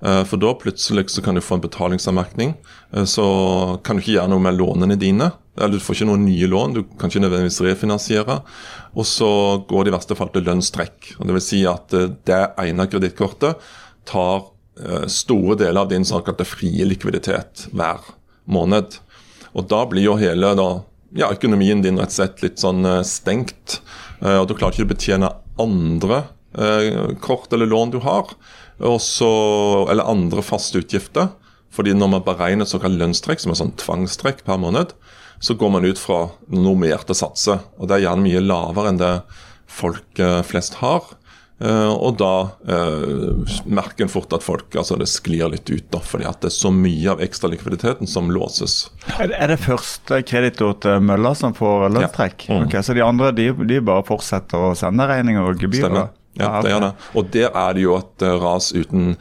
Uh, 0.01 0.23
for 0.25 0.41
da 0.41 0.53
plutselig 0.57 1.07
så 1.13 1.23
kan 1.25 1.37
du 1.37 1.43
få 1.43 1.57
en 1.57 1.63
betalingsanmerkning. 1.65 2.55
Uh, 2.95 3.05
så 3.05 3.27
kan 3.85 3.97
du 3.97 4.03
ikke 4.03 4.17
gjøre 4.17 4.31
noe 4.33 4.43
med 4.43 4.57
lånene 4.57 4.97
dine. 4.99 5.31
Eller 5.57 5.77
du 5.77 5.83
får 5.83 5.99
ikke 5.99 6.09
noen 6.09 6.25
nye 6.25 6.49
lån, 6.49 6.75
du 6.75 6.83
kan 6.97 7.09
ikke 7.09 7.23
nødvendigvis 7.23 7.61
refinansiere. 7.65 8.41
Og 8.97 9.07
så 9.09 9.29
går 9.69 9.85
det 9.85 9.93
i 9.93 9.97
verste 9.97 10.17
fall 10.17 10.29
til 10.33 10.45
lønnstrekk. 10.45 11.15
Vil 11.21 11.41
si 11.41 11.63
at 11.69 11.93
det 11.93 12.43
ene 12.61 12.85
kredittkortet 12.89 13.65
tar 14.07 14.51
store 15.09 15.55
deler 15.57 15.81
av 15.81 15.89
din 15.89 16.05
såkalte 16.05 16.45
frie 16.45 16.85
likviditet 16.85 17.63
hver 17.73 18.05
måned. 18.45 18.99
Og 19.57 19.65
da 19.65 19.79
blir 19.89 20.05
jo 20.05 20.13
hele 20.21 20.53
da, 20.59 20.67
ja, 21.17 21.31
økonomien 21.33 21.81
din 21.81 21.97
rett 21.97 22.13
og 22.13 22.17
slett 22.19 22.45
litt 22.45 22.61
sånn 22.61 22.85
stengt. 23.01 23.79
og 24.21 24.45
Du 24.45 24.53
klarer 24.53 24.77
ikke 24.77 24.85
å 24.85 24.93
betjene 24.93 25.33
andre 25.61 26.23
eh, 26.57 27.13
kort 27.23 27.53
eller 27.53 27.69
lån 27.69 27.93
du 27.95 27.99
har, 28.05 28.31
også, 28.77 29.27
eller 29.91 30.09
andre 30.09 30.43
faste 30.45 30.81
utgifter. 30.83 31.31
Fordi 31.73 31.93
når 31.93 32.09
man 32.15 32.25
beregner 32.25 32.69
såkalt 32.69 32.97
lønnstrekk, 32.97 33.41
som 33.43 33.53
er 33.53 33.59
sånn 33.59 33.75
tvangstrekk 33.77 34.43
per 34.47 34.59
måned, 34.61 34.93
så 35.43 35.53
går 35.53 35.73
man 35.75 35.85
ut 35.85 35.99
fra 36.01 36.27
normerte 36.49 37.13
satser. 37.17 37.61
Og 37.77 37.89
det 37.89 37.97
er 37.97 38.07
gjerne 38.07 38.25
mye 38.25 38.41
lavere 38.41 38.93
enn 38.93 39.01
det 39.01 39.13
folk 39.69 40.21
eh, 40.23 40.41
flest 40.47 40.79
har. 40.81 41.05
Uh, 41.57 41.89
og 41.89 42.19
da 42.19 42.33
uh, 42.69 43.55
merker 43.65 44.05
en 44.05 44.11
fort 44.13 44.33
at 44.35 44.43
folk 44.45 44.75
altså 44.77 44.93
det 44.99 45.07
sklir 45.09 45.49
litt 45.49 45.65
ut, 45.71 45.87
da, 45.89 45.97
fordi 46.05 46.27
at 46.29 46.43
det 46.43 46.51
er 46.51 46.53
så 46.53 46.69
mye 46.69 47.15
av 47.15 47.23
ekstra 47.25 47.49
likviditeten 47.49 48.09
som 48.09 48.29
låses. 48.29 48.91
Er, 49.15 49.33
er 49.33 49.49
det 49.49 49.57
første 49.63 50.21
kreditor 50.27 50.75
til 50.85 51.01
Mølla 51.01 51.33
som 51.37 51.57
får 51.57 51.87
lønnstrekk? 51.95 52.45
Ja. 52.45 52.59
Mm. 52.59 52.67
Okay, 52.67 52.85
så 52.85 52.93
de 52.93 53.01
andre 53.05 53.33
de, 53.33 53.49
de, 53.65 53.81
bare 53.81 54.05
fortsetter 54.05 54.69
å 54.69 54.75
sende 54.77 55.09
regninger 55.09 55.49
og 55.49 55.57
gebyrer? 55.57 55.89
Stemmer. 55.89 56.13
Ja, 56.37 56.59
det 56.61 56.69
gjør 56.69 56.83
det. 56.83 56.91
Og 57.17 57.29
der 57.33 57.47
er 57.49 57.73
det 57.73 57.81
jo 57.81 57.95
et 57.97 58.23
ras 58.43 58.67
uten, 58.75 59.15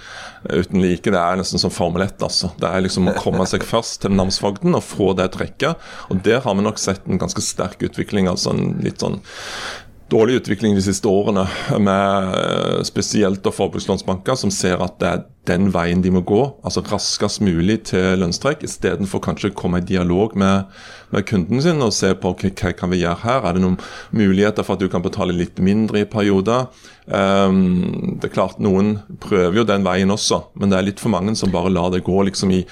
uten 0.50 0.82
like. 0.82 1.08
Det 1.08 1.16
er 1.16 1.38
nesten 1.40 1.62
som 1.62 1.72
Formel 1.72 2.04
1. 2.04 2.18
altså. 2.26 2.50
Det 2.60 2.68
er 2.68 2.84
liksom 2.84 3.08
å 3.08 3.16
komme 3.16 3.46
seg 3.48 3.64
først 3.64 4.02
til 4.04 4.12
namsfogden 4.12 4.76
og 4.76 4.84
få 4.84 5.14
det 5.16 5.30
trekket. 5.38 5.80
Og 6.12 6.20
der 6.26 6.44
har 6.44 6.58
vi 6.58 6.66
nok 6.66 6.82
sett 6.82 7.08
en 7.08 7.22
ganske 7.22 7.40
sterk 7.40 7.80
utvikling. 7.88 8.28
altså 8.28 8.52
en 8.52 8.76
litt 8.84 9.00
sånn 9.00 9.22
dårlig 10.08 10.34
utvikling 10.34 10.74
de 10.76 10.82
siste 10.84 11.08
årene, 11.10 11.46
med 11.82 12.34
eh, 12.38 12.82
spesielt 12.86 13.46
forbrukslånsbanker 13.54 14.38
som 14.38 14.52
ser 14.54 14.82
at 14.84 15.00
det 15.00 15.08
er 15.08 15.24
den 15.46 15.68
veien 15.74 16.02
de 16.02 16.10
må 16.14 16.22
gå, 16.26 16.40
altså 16.66 16.82
raskest 16.86 17.42
mulig 17.42 17.80
til 17.90 18.18
lønnstrekk, 18.20 18.64
istedenfor 18.66 19.22
kanskje 19.22 19.50
å 19.52 19.56
komme 19.58 19.80
i 19.82 19.86
dialog 19.86 20.34
med, 20.38 20.70
med, 21.14 21.26
kunden 21.26 21.62
sin 21.62 21.82
og 21.82 21.94
se 21.94 22.12
på 22.18 22.34
okay, 22.34 22.54
hva 22.54 22.74
kan 22.78 22.90
vi 22.90 23.02
gjøre 23.02 23.22
her. 23.22 23.46
Er 23.46 23.56
det 23.56 23.62
noen 23.62 23.78
muligheter 24.14 24.66
for 24.66 24.74
at 24.74 24.82
du 24.82 24.90
kan 24.90 25.04
betale 25.06 25.34
litt 25.34 25.62
mindre 25.62 26.02
i 26.02 26.10
perioder? 26.10 26.66
Um, 27.06 28.18
det 28.18 28.26
er 28.26 28.34
klart 28.34 28.58
Noen 28.58 28.96
prøver 29.22 29.60
jo 29.60 29.68
den 29.68 29.86
veien 29.86 30.10
også, 30.10 30.48
men 30.58 30.70
det 30.70 30.80
er 30.80 30.88
litt 30.88 31.02
for 31.02 31.14
mange 31.14 31.36
som 31.38 31.54
bare 31.54 31.70
lar 31.70 31.92
det 31.94 32.02
gå 32.06 32.26
liksom 32.26 32.54
i, 32.54 32.64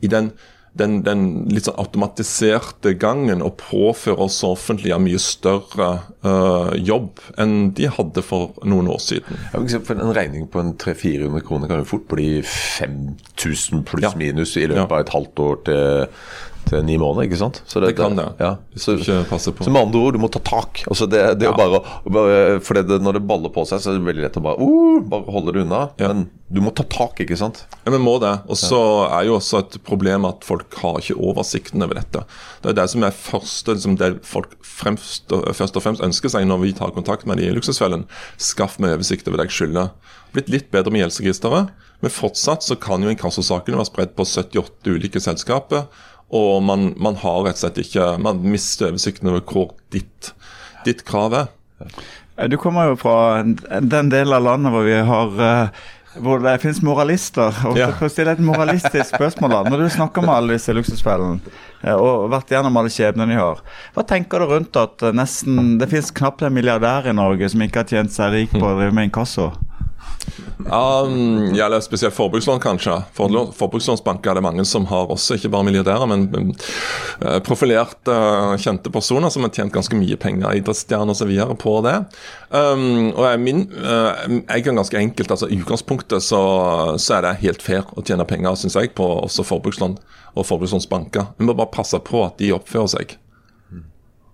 i 0.00 0.08
den 0.12 0.32
den, 0.78 1.02
den, 1.04 1.24
litt 1.52 1.66
sånn 1.68 1.76
automatiserte 1.80 2.94
gangen 3.00 3.42
og 3.44 3.58
påføre 3.60 4.24
oss 4.24 4.38
offentlige 4.46 4.96
mye 5.02 5.20
større 5.20 5.88
uh, 6.24 6.72
jobb 6.80 7.20
enn 7.40 7.72
de 7.76 7.90
hadde 7.92 8.24
for 8.24 8.56
noen 8.64 8.88
år 8.92 9.02
siden. 9.04 9.42
For 9.52 10.00
En 10.00 10.14
regning 10.16 10.48
på 10.48 10.62
en 10.62 10.72
300-400 10.80 11.44
kroner 11.44 11.68
kan 11.68 11.82
jo 11.82 11.90
fort 11.92 12.08
bli 12.12 12.30
5000 12.46 13.84
pluss 13.88 14.08
ja. 14.08 14.14
minus 14.16 14.56
i 14.56 14.64
løpet 14.70 14.96
av 14.96 15.04
et 15.04 15.12
halvt 15.12 15.44
år 15.44 15.60
til, 15.68 16.08
til 16.68 16.84
ni 16.86 16.98
måneder, 17.00 17.26
ikke 17.28 17.40
sant? 17.40 17.62
Så 17.68 17.80
det, 17.82 17.92
det 17.92 17.98
kan 17.98 18.16
det. 18.18 18.26
Ja. 18.42 18.52
Så, 18.74 18.96
så, 19.04 19.22
med 19.68 19.80
andre 19.80 20.00
ord, 20.00 20.16
du 20.16 20.20
må 20.22 20.30
ta 20.32 20.40
tak. 20.44 20.84
Altså 20.90 21.08
det, 21.10 21.22
det 21.40 21.48
ja. 21.48 21.54
bare, 21.56 21.82
bare, 22.06 22.60
for 22.64 22.78
det, 22.78 23.00
Når 23.02 23.18
det 23.18 23.24
baller 23.28 23.52
på 23.52 23.64
seg, 23.68 23.82
så 23.82 23.92
er 23.92 23.98
det 23.98 24.06
veldig 24.06 24.24
lett 24.26 24.38
å 24.40 24.44
bare, 24.44 24.62
uh, 24.62 25.02
bare 25.12 25.34
holde 25.34 25.54
det 25.56 25.64
unna. 25.66 25.82
Ja. 26.00 26.12
Men 26.12 26.28
du 26.52 26.60
må 26.64 26.72
ta 26.76 26.84
tak, 26.84 27.20
ikke 27.24 27.38
sant? 27.40 27.62
Ja, 27.82 27.92
vi 27.94 28.00
må 28.02 28.18
det. 28.22 28.32
Og 28.50 28.58
så 28.60 28.80
er 29.08 29.26
jo 29.28 29.38
også 29.38 29.62
et 29.62 29.78
problem 29.88 30.26
at 30.28 30.44
folk 30.44 30.74
har 30.82 31.00
ikke 31.00 31.16
oversikten 31.16 31.84
over 31.84 31.96
dette. 31.96 32.24
Det 32.60 32.72
er 32.72 32.78
det 32.82 32.88
som 32.92 33.06
er 33.06 33.16
første, 33.16 33.76
liksom 33.76 33.96
det 34.00 34.10
folk 34.28 34.52
fremst, 34.60 35.32
først 35.32 35.78
og 35.78 35.86
fremst 35.86 36.04
ønsker 36.04 36.32
seg 36.32 36.48
når 36.48 36.60
vi 36.66 36.74
tar 36.76 36.92
kontakt 36.96 37.24
med 37.28 37.40
de 37.40 37.48
i 37.48 37.54
Luksusfellen. 37.56 38.04
Skaff 38.36 38.76
meg 38.82 38.98
oversikt 38.98 39.30
over 39.30 39.40
det 39.40 39.48
jeg 39.48 39.62
skylder. 39.62 39.94
Blitt 40.32 40.52
litt 40.52 40.70
bedre 40.72 40.92
med 40.92 41.04
gjeldsregisteret, 41.04 41.72
men 42.02 42.12
fortsatt 42.12 42.64
så 42.64 42.76
kan 42.80 43.04
jo 43.04 43.12
inkassosakene 43.12 43.78
være 43.78 43.90
spredt 43.90 44.14
på 44.18 44.24
78 44.26 44.92
ulike 44.92 45.20
selskaper. 45.22 45.86
Og 46.32 46.62
man, 46.64 46.92
man, 46.96 47.18
har 47.20 47.42
rett 47.44 47.58
og 47.58 47.64
slett 47.66 47.82
ikke 47.82 48.06
Man 48.24 48.38
mister 48.40 48.88
oversikten 48.88 49.28
over 49.28 49.42
hvor 49.44 49.74
ditt, 49.92 50.32
ditt 50.86 51.04
krav 51.08 51.36
er. 51.36 51.50
Du 52.48 52.56
kommer 52.56 52.88
jo 52.88 52.96
fra 52.96 53.42
den 53.44 54.08
delen 54.12 54.32
av 54.32 54.46
landet 54.46 54.72
hvor 54.72 54.86
vi 54.86 54.96
har 55.04 55.34
uh, 55.36 55.82
hvor 56.20 56.40
det 56.42 56.58
finnes 56.62 56.82
moralister. 56.84 57.54
Og 57.68 57.78
ja. 57.78 57.88
For 57.96 58.08
å 58.08 58.12
stille 58.12 58.34
et 58.36 58.42
moralistisk 58.44 59.14
spørsmål 59.14 59.54
da, 59.54 59.60
Når 59.70 59.84
du 59.84 59.88
snakker 59.94 60.24
med 60.24 60.34
alle 60.34 60.58
disse 60.58 60.74
luksusfellene 60.76 61.40
eh, 61.80 61.96
og 61.96 62.28
vært 62.32 62.52
gjennom 62.52 62.76
alle 62.76 62.92
skjebnene 62.92 63.32
de 63.32 63.40
har, 63.40 63.62
hva 63.94 64.04
tenker 64.08 64.42
du 64.42 64.52
rundt 64.52 64.76
at 64.80 65.04
nesten 65.16 65.76
det 65.80 65.88
finnes 65.92 66.12
knapt 66.14 66.44
en 66.44 66.54
milliardær 66.54 67.08
i 67.08 67.16
Norge 67.16 67.48
som 67.52 67.64
ikke 67.64 67.84
har 67.84 67.94
tjent 67.94 68.14
seg 68.14 68.34
rik 68.36 68.56
på 68.56 68.64
å 68.64 68.76
drive 68.78 68.92
med 68.96 69.10
inkasso? 69.10 69.50
Um, 70.58 71.54
ja, 71.54 71.66
eller 71.66 71.80
spesielt 71.80 72.14
forbrukslån, 72.14 72.60
kanskje. 72.60 72.94
For, 73.12 73.52
forbrukslånsbanker 73.56 74.30
er 74.30 74.38
det 74.38 74.44
mange 74.44 74.64
som 74.68 74.86
har 74.86 75.10
også, 75.10 75.36
ikke 75.36 75.50
bare 75.52 75.66
milliardærer, 75.66 76.06
men 76.08 76.52
uh, 77.24 77.38
profilerte, 77.44 78.14
uh, 78.14 78.54
kjente 78.60 78.92
personer 78.94 79.32
som 79.32 79.44
har 79.46 79.52
tjent 79.54 79.74
ganske 79.74 79.98
mye 79.98 80.16
penger, 80.22 80.54
idrettsstjerner 80.60 81.16
osv. 81.16 81.34
på 81.60 81.74
det. 81.86 81.96
Um, 82.54 83.10
og 83.10 83.24
jeg, 83.26 83.42
min, 83.42 83.66
uh, 83.82 84.22
jeg 84.38 84.62
er 84.62 84.68
ganske 84.70 85.02
enkelt. 85.02 85.34
altså 85.34 85.50
I 85.50 85.60
utgangspunktet 85.60 86.24
så, 86.24 86.42
så 86.96 87.18
er 87.18 87.26
det 87.26 87.36
helt 87.42 87.64
fair 87.64 87.88
å 87.96 88.06
tjene 88.06 88.28
penger, 88.28 88.56
syns 88.62 88.78
jeg, 88.78 88.94
på 88.96 89.08
også 89.26 89.46
forbrukslån 89.48 89.98
og 90.32 90.48
forbrukslånsbanker. 90.48 91.34
Vi 91.36 91.48
må 91.48 91.56
bare 91.58 91.74
passe 91.74 91.98
på 92.00 92.24
at 92.24 92.38
de 92.40 92.54
oppfører 92.56 92.94
seg. 92.94 93.18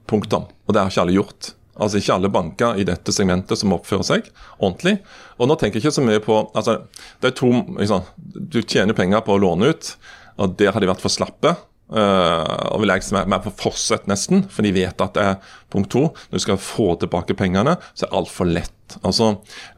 Punktum. 0.08 0.46
Og 0.68 0.74
det 0.74 0.84
har 0.84 0.92
ikke 0.92 1.02
alle 1.04 1.16
gjort. 1.16 1.54
Altså 1.78 2.00
ikke 2.00 2.16
alle 2.18 2.30
banker 2.32 2.78
i 2.80 2.86
dette 2.86 3.14
segmentet 3.14 3.60
som 3.60 3.74
oppfører 3.76 4.06
seg 4.06 4.30
ordentlig. 4.58 4.98
Og 5.38 5.50
nå 5.50 5.56
tenker 5.58 5.78
jeg 5.78 5.86
ikke 5.86 5.98
så 6.00 6.06
mye 6.06 6.22
på 6.24 6.40
altså 6.52 6.80
det 7.22 7.32
er 7.32 7.38
to, 7.38 7.52
liksom, 7.78 8.06
Du 8.18 8.60
tjener 8.62 8.96
penger 8.98 9.22
på 9.26 9.36
å 9.36 9.42
låne 9.42 9.72
ut, 9.72 9.94
og 10.38 10.58
der 10.58 10.74
har 10.74 10.82
de 10.82 10.90
vært 10.90 11.04
for 11.04 11.12
slappe. 11.12 11.56
Uh, 11.88 12.44
og 12.74 12.82
vil 12.82 12.90
jeg 12.92 13.06
være 13.16 13.30
med 13.32 13.44
på 13.46 13.52
forsett, 13.62 14.04
nesten, 14.10 14.42
for 14.52 14.66
de 14.66 14.74
vet 14.76 15.00
at 15.00 15.14
det 15.16 15.22
er 15.24 15.54
punkt 15.72 15.88
to. 15.94 16.02
Når 16.28 16.36
du 16.36 16.44
skal 16.44 16.60
få 16.60 16.90
tilbake 17.00 17.36
pengene, 17.38 17.78
så 17.94 18.04
er 18.04 18.10
det 18.10 18.18
altfor 18.20 18.50
lett. 18.50 18.96
Altså, 19.00 19.30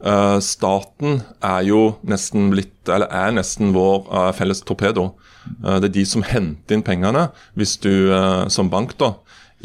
uh, 0.03 0.37
Staten 0.43 1.21
er 1.39 1.63
jo 1.69 1.81
nesten 2.03 2.49
blitt, 2.51 2.75
eller 2.89 3.07
er 3.15 3.31
nesten 3.37 3.71
vår 3.75 4.09
uh, 4.11 4.31
felles 4.35 4.63
torpedo. 4.67 5.13
det 5.63 5.87
er 5.87 5.93
de 5.95 6.03
som 6.05 6.21
henter 6.21 6.75
inn 6.75 6.83
pengene, 6.85 7.29
hvis 7.57 7.79
du 7.81 8.13
som 8.53 8.67
bank 8.69 8.93
da 8.99 9.15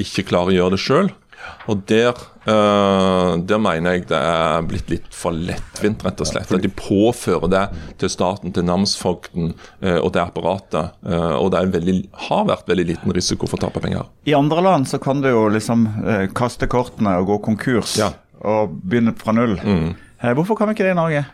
ikke 0.01 0.25
klarer 0.31 0.55
å 0.55 0.57
gjøre 0.57 0.73
det 0.73 0.81
sjøl. 0.81 1.11
Og 1.67 1.83
der, 1.91 2.15
uh, 2.47 3.35
der, 3.43 3.61
mener 3.63 3.97
jeg 3.97 4.07
det 4.11 4.19
er 4.19 4.67
blitt 4.69 4.91
litt 4.93 5.09
for 5.15 5.35
lettvint, 5.35 6.05
rett 6.07 6.23
og 6.23 6.31
slett. 6.31 6.53
At 6.53 6.63
de 6.63 6.71
påfører 6.71 7.51
det 7.53 7.65
til 8.03 8.13
staten, 8.13 8.55
til 8.55 8.67
namsfogden 8.69 9.55
uh, 9.55 9.99
og 9.99 10.13
det 10.15 10.23
apparatet. 10.23 10.95
Uh, 11.07 11.35
og 11.41 11.51
det 11.55 11.65
veldig, 11.75 11.97
har 12.29 12.47
vært 12.51 12.71
veldig 12.71 12.89
liten 12.93 13.17
risiko 13.17 13.51
for 13.51 13.59
å 13.59 13.67
tape 13.67 13.83
penger. 13.85 14.07
I 14.31 14.37
andre 14.39 14.63
land 14.65 14.91
så 14.91 15.01
kan 15.03 15.25
du 15.25 15.31
jo 15.33 15.47
liksom 15.53 15.89
kaste 16.37 16.69
kortene 16.71 17.17
og 17.21 17.31
gå 17.33 17.41
konkurs 17.51 17.97
ja. 17.99 18.13
og 18.47 18.79
begynne 18.85 19.17
fra 19.19 19.35
null. 19.37 19.59
Mm. 19.63 19.97
hvorfor 20.39 20.59
kan 20.59 20.71
vi 20.71 20.77
ikke 20.77 20.87
det 20.87 20.95
i 20.95 21.01
Norge? 21.01 21.27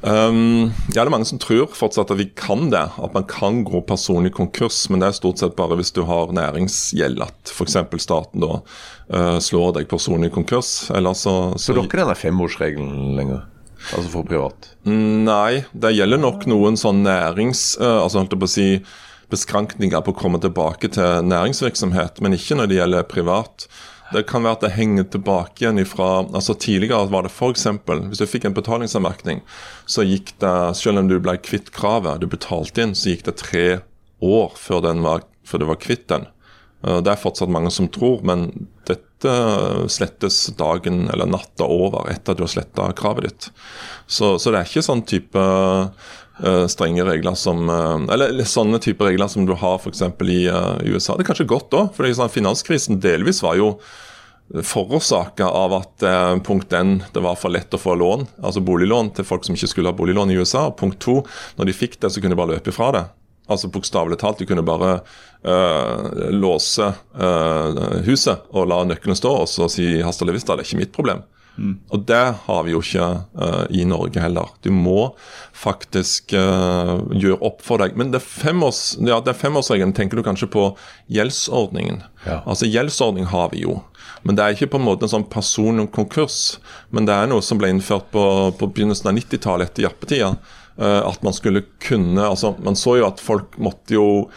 Um, 0.00 0.70
ja, 0.92 1.00
det 1.02 1.08
er 1.08 1.10
mange 1.10 1.26
som 1.26 1.40
tror 1.42 1.72
fortsatt 1.74 2.12
at 2.12 2.20
vi 2.20 2.28
kan 2.38 2.68
det, 2.70 2.84
at 2.86 3.14
man 3.16 3.24
kan 3.26 3.64
gå 3.66 3.80
personlig 3.86 4.32
konkurs. 4.36 4.84
Men 4.90 5.02
det 5.02 5.10
er 5.10 5.18
stort 5.18 5.42
sett 5.42 5.56
bare 5.58 5.78
hvis 5.78 5.90
du 5.96 6.04
har 6.08 6.34
næringsgjeld 6.34 7.24
at 7.24 7.52
f.eks. 7.54 7.78
staten 8.04 8.44
da 8.44 8.60
uh, 9.14 9.36
slår 9.42 9.74
deg 9.78 9.90
personlig 9.90 10.32
konkurs. 10.34 10.90
Eller 10.94 11.16
så, 11.18 11.36
så, 11.56 11.72
så 11.72 11.76
dere 11.78 12.08
den 12.10 12.22
femårsregelen 12.22 13.16
lenger? 13.18 13.44
Altså 13.94 14.08
for 14.12 14.26
privat? 14.26 14.72
Nei, 14.88 15.64
det 15.72 15.94
gjelder 15.94 16.20
nok 16.22 16.48
noen 16.50 16.78
sånn 16.80 17.04
nærings... 17.06 17.76
Uh, 17.80 18.02
altså 18.04 18.22
holdt 18.22 18.34
jeg 18.34 18.42
på 18.42 18.50
å 18.50 18.56
si 18.56 18.70
beskrankninger 19.32 20.02
på 20.04 20.14
å 20.14 20.16
komme 20.16 20.40
tilbake 20.40 20.90
til 20.94 21.28
næringsvirksomhet, 21.28 22.22
men 22.24 22.36
ikke 22.36 22.56
når 22.58 22.70
det 22.70 22.78
gjelder 22.78 23.08
privat. 23.10 23.66
Det 24.08 24.22
kan 24.28 24.44
være 24.44 24.56
at 24.56 24.62
det 24.64 24.72
henger 24.72 25.04
tilbake 25.12 25.60
igjen 25.60 25.82
ifra 25.82 26.22
altså 26.22 26.54
Tidligere 26.56 27.10
var 27.12 27.26
det 27.26 27.32
f.eks. 27.34 27.66
hvis 27.84 28.22
du 28.22 28.24
fikk 28.28 28.46
en 28.48 28.56
betalingsanmerkning, 28.56 29.42
så 29.84 30.06
gikk 30.06 30.32
det, 30.40 30.54
selv 30.80 31.02
om 31.02 31.10
du 31.10 31.18
ble 31.20 31.36
kvitt 31.44 31.68
kravet, 31.76 32.22
du 32.22 32.30
betalte 32.30 32.84
inn, 32.84 32.96
så 32.96 33.12
gikk 33.12 33.26
det 33.28 33.36
tre 33.42 33.66
år 34.24 34.56
før, 34.56 34.88
var, 35.04 35.28
før 35.44 35.62
du 35.62 35.68
var 35.68 35.80
kvitt 35.82 36.08
den. 36.08 36.24
Eh, 36.84 37.00
det 37.04 37.12
er 37.12 37.20
fortsatt 37.20 37.52
mange 37.52 37.72
som 37.74 37.90
tror, 37.92 38.22
men 38.26 38.48
dette 38.88 39.34
slettes 39.90 40.44
dagen 40.58 41.08
eller 41.10 41.26
natta 41.26 41.66
over 41.66 42.06
etter 42.12 42.32
at 42.32 42.38
du 42.38 42.44
har 42.46 42.52
sletta 42.52 42.88
kravet 42.98 43.28
ditt. 43.28 43.50
Så, 44.06 44.36
så, 44.38 44.52
det 44.52 44.60
er 44.60 44.68
ikke 44.70 44.86
sånn 44.86 45.02
type 45.08 45.42
uh, 45.42 46.66
strenge 46.70 47.04
regler 47.04 47.34
som 47.36 47.66
uh, 47.66 48.06
Eller 48.14 48.46
sånne 48.46 48.78
type 48.80 49.04
regler 49.04 49.28
som 49.28 49.44
du 49.48 49.56
har 49.58 49.82
f.eks. 49.82 50.04
i 50.06 50.44
USA. 50.86 51.18
Det 51.18 51.26
er 51.26 51.30
kanskje 51.32 51.50
godt 51.50 51.72
da, 51.74 51.88
for 51.96 52.06
sånn, 52.14 52.30
finanskrisen 52.32 53.02
delvis 53.02 53.42
var 53.42 53.58
jo 53.58 53.74
forårsaka 54.48 55.44
av 55.44 55.74
at 55.76 56.02
eh, 56.02 56.38
punkt 56.38 56.72
1, 56.72 57.12
det 57.12 57.20
var 57.20 57.36
for 57.36 57.52
lett 57.52 57.74
å 57.74 57.80
få 57.80 57.94
lån, 57.94 58.26
altså 58.40 58.62
boliglån 58.64 59.12
til 59.16 59.26
folk 59.28 59.44
som 59.44 59.56
ikke 59.58 59.68
skulle 59.68 59.92
ha 59.92 59.96
boliglån 59.96 60.32
i 60.32 60.38
USA. 60.40 60.68
Og 60.70 60.78
punkt 60.80 61.00
2, 61.04 61.20
når 61.58 61.68
de 61.68 61.76
fikk 61.76 61.98
det, 62.00 62.10
så 62.10 62.22
kunne 62.22 62.32
de 62.36 62.40
bare 62.40 62.54
løpe 62.56 62.72
ifra 62.72 62.90
det. 62.96 63.04
Altså 63.48 63.70
Bokstavelig 63.72 64.20
talt, 64.20 64.40
de 64.40 64.48
kunne 64.48 64.64
bare 64.64 64.98
låse 66.34 66.88
øh, 67.14 67.76
huset 68.04 68.48
og 68.50 68.66
la 68.68 68.80
nøkkelen 68.84 69.16
stå 69.16 69.30
og 69.44 69.48
så 69.48 69.68
si 69.70 70.02
'hasta 70.02 70.26
la 70.26 70.32
vista', 70.34 70.56
det 70.56 70.64
er 70.64 70.68
ikke 70.68 70.82
mitt 70.82 70.92
problem. 70.92 71.22
Mm. 71.58 71.78
Og 71.90 72.04
det 72.06 72.34
har 72.44 72.62
vi 72.64 72.72
jo 72.72 72.80
ikke 72.82 73.06
uh, 73.34 73.64
i 73.74 73.82
Norge 73.88 74.22
heller. 74.22 74.52
Du 74.62 74.70
må 74.70 75.10
faktisk 75.56 76.32
uh, 76.38 77.02
gjøre 77.10 77.40
opp 77.42 77.64
for 77.66 77.82
deg. 77.82 77.96
Men 77.98 78.12
det, 78.14 78.22
femårs, 78.22 78.96
ja, 79.02 79.18
det 79.24 79.34
femårsregelen 79.40 79.94
tenker 79.96 80.20
du 80.20 80.26
kanskje 80.26 80.50
på 80.54 80.68
gjeldsordningen. 81.10 82.04
Ja. 82.26 82.42
Altså 82.46 82.70
Gjeldsordning 82.70 83.26
har 83.32 83.50
vi 83.54 83.64
jo. 83.66 83.80
Men 84.22 84.38
det 84.38 84.44
er 84.44 84.54
ikke 84.54 84.70
på 84.74 84.80
en 84.80 84.86
måte 84.86 85.06
en 85.06 85.14
sånn 85.16 85.26
personlig 85.30 85.88
konkurs. 85.94 86.58
Men 86.94 87.10
det 87.10 87.16
er 87.16 87.30
noe 87.30 87.42
som 87.44 87.58
ble 87.58 87.72
innført 87.74 88.06
på, 88.14 88.22
på 88.58 88.70
begynnelsen 88.70 89.10
av 89.10 89.18
90-tallet 89.18 89.72
etter 89.72 89.88
jappetida. 89.88 90.32
Uh, 90.78 91.02
at 91.08 91.24
man 91.26 91.34
skulle 91.34 91.64
kunne 91.82 92.22
altså 92.22 92.52
Man 92.62 92.76
så 92.78 93.00
jo 93.00 93.08
at 93.08 93.18
folk 93.18 93.56
måtte 93.58 93.96
jo 93.96 94.28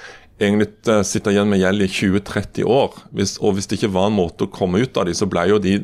egentlig 0.42 1.06
sitte 1.08 1.34
igjen 1.34 1.50
med 1.52 1.62
gjeld 1.62 1.86
i 1.86 1.92
20-30 1.92 2.68
år. 2.68 2.98
Hvis, 3.16 3.38
og 3.42 3.56
hvis 3.56 3.70
det 3.70 3.80
ikke 3.80 3.94
var 3.96 4.10
en 4.10 4.18
måte 4.18 4.48
å 4.48 4.52
komme 4.52 4.82
ut 4.82 4.98
av 4.98 5.08
de, 5.08 5.16
så 5.18 5.30
ble 5.30 5.48
jo 5.52 5.62
de 5.62 5.78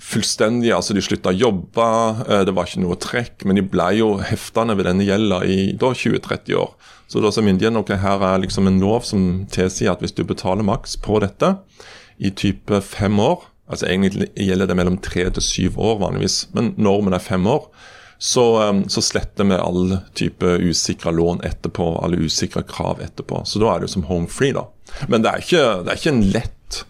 fullstendig 0.00 0.70
altså 0.72 0.94
De 0.96 1.02
slutta 1.04 1.28
å 1.28 1.36
jobbe, 1.36 1.86
eh, 2.24 2.44
det 2.48 2.54
var 2.56 2.68
ikke 2.68 2.82
noe 2.84 2.98
trekk. 3.00 3.44
Men 3.44 3.60
de 3.60 3.66
ble 3.66 3.90
jo 3.98 4.14
heftende 4.24 4.76
ved 4.78 4.88
denne 4.88 5.06
gjelda 5.06 5.42
i 5.44 5.58
da 5.78 5.92
20-30 5.92 6.56
år. 6.58 6.72
Så 7.10 7.22
da 7.22 7.32
sa 7.34 7.42
myndighetene 7.42 7.82
ok, 7.82 7.96
her 7.98 8.22
er 8.22 8.42
liksom 8.44 8.68
en 8.70 8.80
lov 8.82 9.04
som 9.06 9.44
tilsier 9.50 9.92
at 9.92 10.02
hvis 10.02 10.14
du 10.14 10.22
betaler 10.26 10.66
maks 10.66 10.94
på 11.02 11.18
dette 11.24 11.56
i 12.22 12.30
type 12.30 12.80
fem 12.86 13.18
år, 13.22 13.42
altså 13.70 13.88
egentlig 13.88 14.28
gjelder 14.38 14.70
det 14.70 14.76
mellom 14.78 14.98
tre 15.02 15.24
til 15.34 15.42
syv 15.42 15.78
år 15.82 15.98
vanligvis, 16.04 16.44
men 16.54 16.72
normen 16.78 17.16
er 17.16 17.24
fem 17.24 17.46
år, 17.50 17.66
så, 18.20 18.44
um, 18.68 18.82
så 18.92 19.00
sletter 19.00 19.48
vi 19.48 19.56
alle 19.56 20.02
type 20.18 20.44
usikra 20.60 21.12
lån 21.16 21.40
etterpå, 21.48 21.86
alle 22.04 22.20
usikra 22.20 22.62
krav 22.68 23.00
etterpå. 23.00 23.40
Så 23.48 23.62
da 23.62 23.72
er 23.72 23.84
det 23.84 23.88
som 23.94 24.04
home 24.10 24.28
free, 24.28 24.52
da. 24.52 24.66
Men 25.08 25.24
det 25.24 25.32
er 25.32 25.44
ikke, 25.46 25.62
det 25.86 25.94
er 25.94 26.02
ikke 26.02 26.12
en 26.12 26.26
lett 26.34 26.84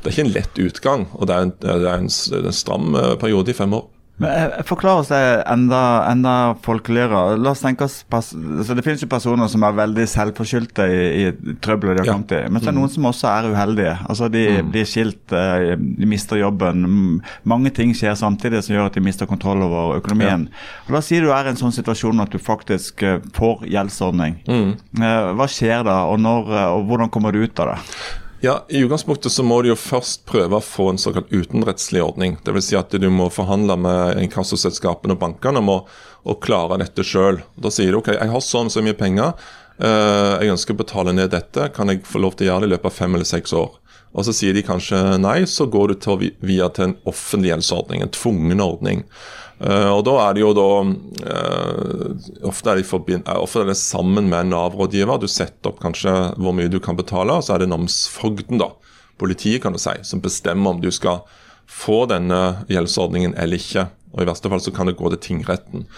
det 0.00 0.08
er 0.08 0.14
ikke 0.14 0.24
en 0.24 0.32
lett 0.32 0.58
utgang, 0.62 1.04
og 1.18 1.26
det 1.26 1.34
er 1.34 1.44
en, 1.44 1.52
det 1.60 1.72
er 1.74 1.98
en, 1.98 2.06
en 2.38 2.54
stram 2.54 2.94
eh, 2.96 3.14
periode 3.20 3.50
i 3.50 3.56
fem 3.58 3.74
år. 3.74 3.88
Eh, 4.24 4.62
Forklar 4.64 5.00
oss 5.00 5.08
det 5.08 5.42
enda, 5.46 6.10
enda 6.10 6.56
folkeligere. 6.62 7.36
La 7.36 7.52
oss 7.52 7.60
tenke 7.60 7.84
oss 7.84 7.98
altså 8.08 8.74
Det 8.74 8.84
finnes 8.84 9.02
jo 9.04 9.08
personer 9.12 9.50
som 9.52 9.64
er 9.66 9.76
veldig 9.76 10.06
selvforskyldte 10.08 10.86
i, 10.88 11.02
i 11.26 11.56
trøbbelet 11.60 11.98
de 11.98 12.02
har 12.04 12.08
ja. 12.08 12.14
kommet 12.16 12.32
i. 12.32 12.40
Men 12.48 12.62
så 12.62 12.70
er 12.70 12.72
det 12.72 12.80
noen 12.80 12.94
som 12.94 13.10
også 13.10 13.28
er 13.32 13.50
uheldige. 13.52 13.94
Altså 14.08 14.30
De 14.32 14.46
mm. 14.56 14.72
blir 14.72 14.88
skilt, 14.88 15.36
eh, 15.36 15.76
de 15.76 16.08
mister 16.08 16.40
jobben. 16.40 16.86
Mange 17.44 17.72
ting 17.76 17.92
skjer 17.96 18.16
samtidig 18.16 18.64
som 18.64 18.78
gjør 18.78 18.88
at 18.88 18.96
de 18.96 19.04
mister 19.04 19.28
kontroll 19.28 19.66
over 19.68 19.98
økonomien. 20.00 20.48
Ja. 20.48 20.92
La 20.94 21.02
oss 21.02 21.12
si 21.12 21.20
du 21.20 21.28
er 21.28 21.44
i 21.44 21.52
en 21.52 21.60
sånn 21.60 21.76
situasjon 21.76 22.24
at 22.24 22.32
du 22.32 22.40
faktisk 22.40 23.04
eh, 23.04 23.18
får 23.36 23.66
gjeldsordning. 23.68 24.40
Mm. 24.48 24.70
Hva 25.36 25.50
skjer 25.50 25.84
da, 25.84 26.04
og, 26.08 26.22
når, 26.24 26.48
og 26.72 26.86
hvordan 26.88 27.12
kommer 27.12 27.36
du 27.36 27.44
ut 27.44 27.60
av 27.60 27.74
det? 27.74 27.80
Ja, 28.46 28.64
I 28.68 28.78
utgangspunktet 28.78 29.32
så 29.32 29.42
må 29.42 29.56
du 29.62 29.72
jo 29.72 29.74
først 29.74 30.20
prøve 30.28 30.60
å 30.60 30.62
få 30.62 30.92
en 30.92 31.00
såkalt 31.02 31.32
utenrettslig 31.34 31.98
ordning. 32.04 32.36
Dvs. 32.46 32.68
Si 32.68 32.76
at 32.78 32.92
du 32.94 33.06
må 33.10 33.24
forhandle 33.34 33.74
med 33.82 34.20
inkassoselskapene 34.22 35.16
og 35.16 35.22
bankene 35.24 35.58
om 35.64 35.72
å, 35.72 35.78
klare 36.44 36.78
dette 36.78 37.02
sjøl. 37.02 37.40
Da 37.58 37.72
sier 37.74 37.90
du 37.90 37.98
ok, 37.98 38.12
jeg 38.14 38.30
har 38.30 38.44
sånn 38.44 38.70
så 38.70 38.84
mye 38.86 38.94
penger, 38.98 39.34
uh, 39.82 40.38
jeg 40.38 40.52
ønsker 40.54 40.76
å 40.76 40.78
betale 40.78 41.16
ned 41.16 41.32
dette, 41.34 41.66
kan 41.74 41.90
jeg 41.90 42.04
få 42.06 42.22
lov 42.22 42.38
til 42.38 42.46
å 42.46 42.52
gjøre 42.52 42.62
det 42.62 42.70
i 42.70 42.74
løpet 42.76 42.90
av 42.92 42.96
fem 43.00 43.18
eller 43.18 43.26
seks 43.26 43.56
år? 43.58 43.74
Og 44.16 44.24
Så 44.24 44.32
sier 44.32 44.56
de 44.56 44.64
kanskje 44.64 44.98
nei, 45.20 45.42
så 45.44 45.66
går 45.68 45.92
du 45.92 45.98
til, 46.00 46.30
via 46.40 46.70
til 46.72 46.88
en 46.88 46.94
offentlig 47.08 47.52
gjeldsordning, 47.52 48.02
en 48.02 48.14
tvungen 48.16 48.64
ordning. 48.64 49.04
Uh, 49.56 49.88
og 49.88 50.02
da 50.04 50.14
er 50.20 50.34
det 50.36 50.42
jo 50.42 50.50
da 50.56 50.64
uh, 50.84 52.26
ofte, 52.44 52.72
er 52.72 52.82
forbind, 52.84 53.24
uh, 53.24 53.38
ofte 53.40 53.62
er 53.62 53.70
det 53.70 53.78
sammen 53.80 54.28
med 54.28 54.42
en 54.42 54.52
Nav-rådgiver. 54.52 55.20
Du 55.20 55.28
setter 55.32 55.70
opp 55.70 55.80
kanskje 55.80 56.12
hvor 56.36 56.56
mye 56.56 56.72
du 56.72 56.76
kan 56.84 56.96
betale, 56.98 57.32
og 57.32 57.44
så 57.44 57.54
er 57.54 57.64
det 57.64 57.70
namsfogden, 57.72 58.60
da, 58.60 58.74
politiet 59.20 59.64
kan 59.64 59.76
du 59.76 59.80
si, 59.80 59.94
som 60.04 60.20
bestemmer 60.24 60.76
om 60.76 60.82
du 60.82 60.90
skal 60.92 61.22
få 61.66 62.04
denne 62.10 62.66
gjeldsordningen 62.72 63.36
eller 63.40 63.60
ikke. 63.60 63.88
Og 64.12 64.22
I 64.22 64.28
verste 64.28 64.52
fall 64.52 64.62
så 64.64 64.72
kan 64.76 64.88
det 64.88 64.98
gå 65.00 65.10
til 65.12 65.24
tingretten. 65.24 65.88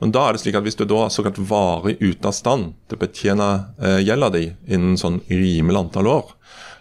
Men 0.00 0.12
da 0.12 0.26
er 0.26 0.36
det 0.36 0.42
slik 0.42 0.56
at 0.58 0.64
hvis 0.66 0.76
du 0.76 0.84
da 0.84 1.06
er 1.06 1.12
såkalt 1.12 1.40
varig 1.48 1.96
ute 2.02 2.28
av 2.28 2.34
stand 2.36 2.74
til 2.84 2.98
å 2.98 3.00
betjene 3.00 3.48
eh, 3.80 4.00
gjelda 4.04 4.28
di 4.34 4.50
innen 4.68 4.98
sånn 5.00 5.22
rimelig 5.30 5.80
antall 5.80 6.10
år, 6.12 6.34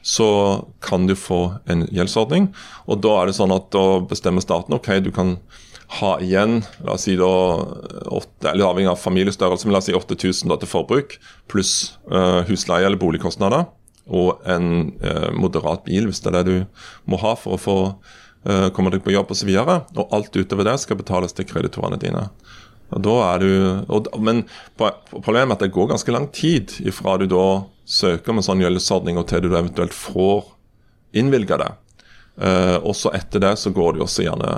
så 0.06 0.30
kan 0.86 1.08
du 1.10 1.16
få 1.18 1.56
en 1.66 1.88
gjeldsordning. 1.90 2.52
Og 2.86 3.00
da 3.02 3.16
er 3.18 3.30
det 3.30 3.40
sånn 3.40 3.54
at 3.56 3.72
da 3.74 4.04
bestemmer 4.06 4.44
staten 4.44 4.76
ok, 4.78 4.92
du 5.02 5.10
kan 5.14 5.40
ha 5.98 6.12
igjen 6.22 6.60
la 6.86 6.94
oss 6.94 7.06
si 7.08 7.16
da, 7.18 7.30
8, 8.14 8.52
eller 8.52 8.68
avhengig 8.68 8.92
av 8.92 9.02
familiestørrelse, 9.02 9.66
men 9.66 9.74
la 9.74 9.82
oss 9.82 9.90
si 9.90 9.98
8000 9.98 10.54
til 10.62 10.70
forbruk, 10.70 11.18
pluss 11.50 11.74
uh, 12.12 12.46
husleie 12.50 12.86
eller 12.86 13.02
boligkostnader. 13.02 13.66
Og 14.06 14.46
en 14.46 14.92
uh, 15.02 15.32
moderat 15.34 15.82
bil, 15.88 16.06
hvis 16.10 16.22
det 16.22 16.30
er 16.30 16.38
det 16.38 16.46
du 16.52 16.86
må 17.10 17.18
ha 17.26 17.34
for 17.40 17.58
å 17.58 17.62
få 17.62 17.78
uh, 17.90 18.70
komme 18.78 18.94
deg 18.94 19.02
på 19.06 19.16
jobb 19.16 19.34
osv. 19.34 19.50
Og, 19.50 19.74
så 19.74 20.06
og 20.06 20.14
alt 20.14 20.38
utover 20.38 20.70
det 20.70 20.78
skal 20.86 21.02
betales 21.02 21.34
til 21.34 21.50
kreditorene 21.50 21.98
dine. 22.02 22.28
Og 22.94 23.02
da 23.06 23.16
er 23.32 23.42
du, 23.42 23.52
og, 23.90 24.10
men 24.22 24.44
problemet 24.78 25.56
er 25.56 25.58
at 25.58 25.64
det 25.66 25.74
går 25.74 25.90
ganske 25.94 26.14
lang 26.14 26.28
tid 26.36 26.76
ifra 26.86 27.18
du 27.18 27.26
da 27.32 27.48
søker 27.86 28.34
om 28.34 28.42
en 28.42 28.46
sånn 28.46 28.62
gjeldsordning 28.62 29.18
og 29.22 29.28
til 29.30 29.46
du 29.46 29.52
eventuelt 29.54 29.96
får 29.96 30.46
innvilga 31.18 31.60
det. 31.62 31.72
Uh, 32.36 32.78
også 32.84 33.14
etter 33.16 33.42
det 33.42 33.54
så 33.62 33.72
går 33.72 33.96
det 33.96 34.04
jo 34.04 34.10
også 34.10 34.26
gjerne 34.26 34.54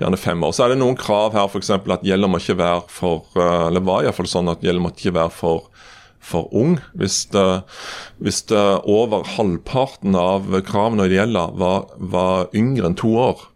gjerne 0.00 0.16
fem 0.16 0.44
år. 0.46 0.54
Så 0.56 0.64
er 0.64 0.72
det 0.72 0.80
noen 0.80 0.96
krav 0.96 1.34
her, 1.36 1.50
f.eks. 1.50 1.74
at 1.76 2.06
gjelden 2.06 2.32
må 2.32 2.40
ikke 2.40 2.56
være 2.56 2.86
for 2.88 3.26
uh, 3.36 3.66
Eller 3.68 3.84
var 3.84 4.06
iallfall 4.06 4.30
sånn 4.30 4.48
at 4.48 4.64
gjelda 4.64 4.80
må 4.80 4.94
ikke 4.94 5.12
være 5.18 5.34
for 5.36 5.68
for 6.20 6.50
ung. 6.52 6.78
Hvis, 6.92 7.24
det, 7.32 7.62
hvis 8.20 8.42
det 8.50 8.64
over 8.84 9.24
halvparten 9.36 10.16
av 10.18 10.50
kravene 10.68 11.08
det 11.08 11.16
gjelder, 11.16 11.54
var, 11.58 11.88
var 11.96 12.52
yngre 12.56 12.90
enn 12.90 12.98
to 13.00 13.14
år, 13.16 13.46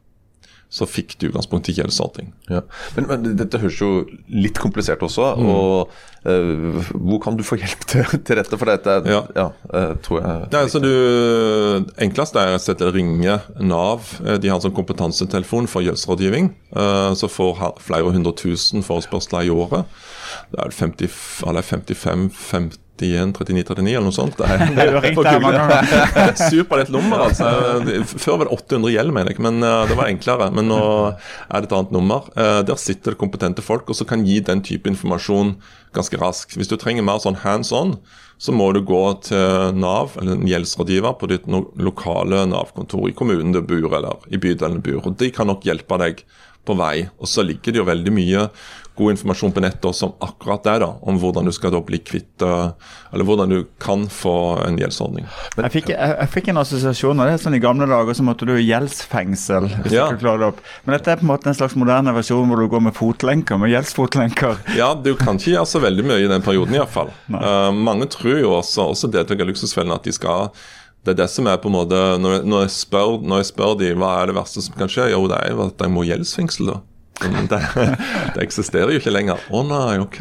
så 0.75 0.87
fikk 0.91 1.15
du 1.23 1.29
i 1.71 1.75
gjeldsordning. 1.77 2.33
Ja. 2.51 2.65
Men, 2.97 3.07
men, 3.07 3.37
dette 3.39 3.61
høres 3.63 3.79
jo 3.79 3.91
litt 4.27 4.59
komplisert 4.59 5.05
også. 5.07 5.29
Mm. 5.39 5.47
og 5.53 5.93
uh, 6.27 6.91
Hvor 6.91 7.21
kan 7.23 7.39
du 7.39 7.45
få 7.47 7.61
hjelp 7.61 7.87
til, 7.93 8.03
til 8.27 8.41
dette? 8.41 8.59
For 8.59 8.71
dette 8.73 8.97
ja. 9.07 9.21
Ja, 9.39 9.47
uh, 9.71 9.95
tror 10.03 10.21
jeg 10.21 10.51
det, 10.51 10.65
altså, 10.65 10.83
du, 10.83 10.91
enklest 12.03 12.39
er 12.41 12.57
å 12.91 12.95
ringe 12.95 13.39
Nav. 13.63 14.17
Eh, 14.25 14.41
de 14.43 14.51
har 14.51 14.59
en 14.59 14.67
sånn 14.67 14.75
kompetansetelefon 14.75 15.71
for 15.71 15.87
gjeldsrådgivning. 15.87 16.51
Uh, 16.75 17.15
så 17.19 17.31
får 17.31 17.63
flere 17.85 18.11
hundre 18.11 18.35
tusen 18.39 18.83
forespørsler 18.83 19.47
i 19.47 19.55
året. 19.55 19.87
Det 20.51 20.59
er 20.59 20.75
50, 20.75 21.21
55 21.45 22.31
50 22.35 22.84
31, 22.95 23.33
39, 23.35 23.65
39 23.65 23.91
eller 23.91 24.07
noe 24.07 24.15
sånt. 24.15 24.37
Det 24.41 24.47
er, 24.47 24.71
det 24.75 24.85
er 24.85 26.25
er 26.25 26.35
Superlett 26.39 26.93
nummer, 26.95 27.27
altså. 27.27 27.49
Før 28.07 28.41
var 28.41 28.49
det 28.49 28.57
800 28.57 28.95
gjeld, 28.95 29.15
mener 29.15 29.33
jeg, 29.35 29.43
men 29.43 29.63
uh, 29.65 29.85
det 29.89 29.97
var 29.99 30.11
enklere. 30.11 30.51
Men 30.55 30.69
nå 30.71 30.83
er 31.11 31.65
det 31.65 31.69
et 31.69 31.77
annet 31.79 31.95
nummer. 31.95 32.29
Uh, 32.39 32.61
der 32.67 32.79
sitter 32.81 33.15
det 33.15 33.21
kompetente 33.21 33.65
folk 33.65 33.91
og 33.91 33.99
så 33.99 34.07
kan 34.09 34.25
gi 34.27 34.41
den 34.45 34.63
type 34.65 34.91
informasjon 34.91 35.57
ganske 35.95 36.19
raskt. 36.21 36.57
Hvis 36.59 36.71
du 36.71 36.77
trenger 36.81 37.07
mer 37.07 37.23
sånn 37.23 37.41
hands 37.43 37.73
on, 37.75 37.97
så 38.39 38.55
må 38.55 38.71
du 38.75 38.81
gå 38.87 39.03
til 39.25 39.77
Nav, 39.79 40.17
eller 40.21 40.37
en 40.37 40.49
gjeldsrådgiver, 40.49 41.15
på 41.19 41.31
ditt 41.31 41.47
lokale 41.49 42.43
Nav-kontor 42.51 43.09
i 43.11 43.15
kommunen 43.17 43.55
du 43.55 43.63
bor, 43.63 43.95
eller 43.95 44.27
i 44.29 44.41
bydelen 44.43 44.81
du 44.81 44.91
bor. 44.91 45.05
Og 45.07 45.19
De 45.21 45.31
kan 45.35 45.49
nok 45.51 45.67
hjelpe 45.67 45.99
deg 46.03 46.25
på 46.67 46.77
vei. 46.79 47.07
Og 47.21 47.31
så 47.31 47.45
ligger 47.47 47.73
det 47.73 47.81
jo 47.83 47.89
veldig 47.89 48.15
mye 48.15 48.49
god 48.97 49.11
informasjon 49.11 49.53
på 49.53 49.63
nettet 49.65 49.87
også 49.89 50.07
om 50.07 50.13
akkurat 50.23 50.63
det, 50.67 50.75
da, 50.85 50.91
om 51.03 51.17
hvordan 51.19 51.49
du 51.49 51.53
skal 51.55 51.73
da 51.75 51.81
bli 51.83 51.99
kvitt 51.99 52.43
Eller 52.45 53.27
hvordan 53.27 53.51
du 53.51 53.65
kan 53.83 54.07
få 54.11 54.35
en 54.65 54.79
gjeldsordning. 54.79 55.27
Men, 55.57 55.67
jeg, 55.67 55.73
fikk, 55.77 55.91
jeg, 55.95 56.13
jeg, 56.21 56.31
fikk, 56.35 56.51
en 56.53 56.61
assosiasjon 56.63 57.23
av 57.23 57.31
det. 57.31 57.41
sånn 57.43 57.57
I 57.59 57.63
gamle 57.63 57.89
dager 57.91 58.17
så 58.17 58.27
måtte 58.27 58.47
du 58.49 58.55
i 58.55 58.67
gjeldsfengsel 58.69 59.69
hvis 59.71 59.97
ja. 59.97 60.07
du 60.07 60.15
ikke 60.15 60.23
klare 60.23 60.43
det 60.43 60.51
opp. 60.53 60.63
Men 60.85 60.97
dette 60.97 61.15
er 61.15 61.21
på 61.21 61.27
en 61.27 61.33
måte 61.33 61.51
en 61.51 61.59
slags 61.59 61.77
moderne 61.81 62.15
versjon 62.15 62.47
hvor 62.51 62.63
du 62.63 62.71
går 62.71 62.87
med 62.89 62.97
fotlenker, 62.99 63.61
med 63.61 63.75
gjeldsfotlenker. 63.75 64.63
Ja, 64.79 64.93
du 64.99 65.13
kan 65.19 65.39
ikke 65.39 65.53
gjøre 65.55 65.69
så 65.71 65.81
veldig 65.83 66.07
mye 66.07 66.23
i 66.25 66.31
den 66.31 66.43
perioden 66.45 66.75
iallfall. 66.77 67.13
Uh, 67.31 67.71
mange 67.75 68.09
tror 68.11 68.41
jo 68.41 68.57
også, 68.57 68.89
også 68.95 69.11
deltakere 69.13 69.47
i 69.47 69.53
Luksusfellen, 69.53 69.95
at 69.95 70.07
de 70.07 70.15
skal 70.15 70.51
det 71.05 71.13
er 71.13 71.19
det 71.21 71.29
som 71.29 71.45
er 71.51 71.59
på 71.61 71.69
en 71.69 71.75
måte 71.77 71.99
Når, 72.17 72.47
når, 72.49 72.65
jeg, 72.65 72.73
spør, 72.79 73.19
når 73.21 73.43
jeg 73.43 73.51
spør 73.51 73.75
de 73.77 73.91
hva 74.01 74.15
er 74.23 74.31
det 74.31 74.39
verste 74.39 74.63
som 74.65 74.77
kan 74.79 74.89
skje, 74.89 75.11
jo 75.13 75.27
det 75.29 75.37
er 75.37 75.53
jo 75.53 75.67
at 75.67 75.85
jeg 75.85 75.93
må 75.93 76.07
gjeldsfengsel. 76.09 76.73
da. 76.73 76.81
Det, 77.23 77.59
det, 78.35 78.43
eksisterer 78.43 78.91
jo 78.91 78.99
ikke 78.99 79.13
lenger. 79.13 79.39
Å 79.49 79.61
oh, 79.61 79.65
nei, 79.69 79.99
ok. 80.03 80.19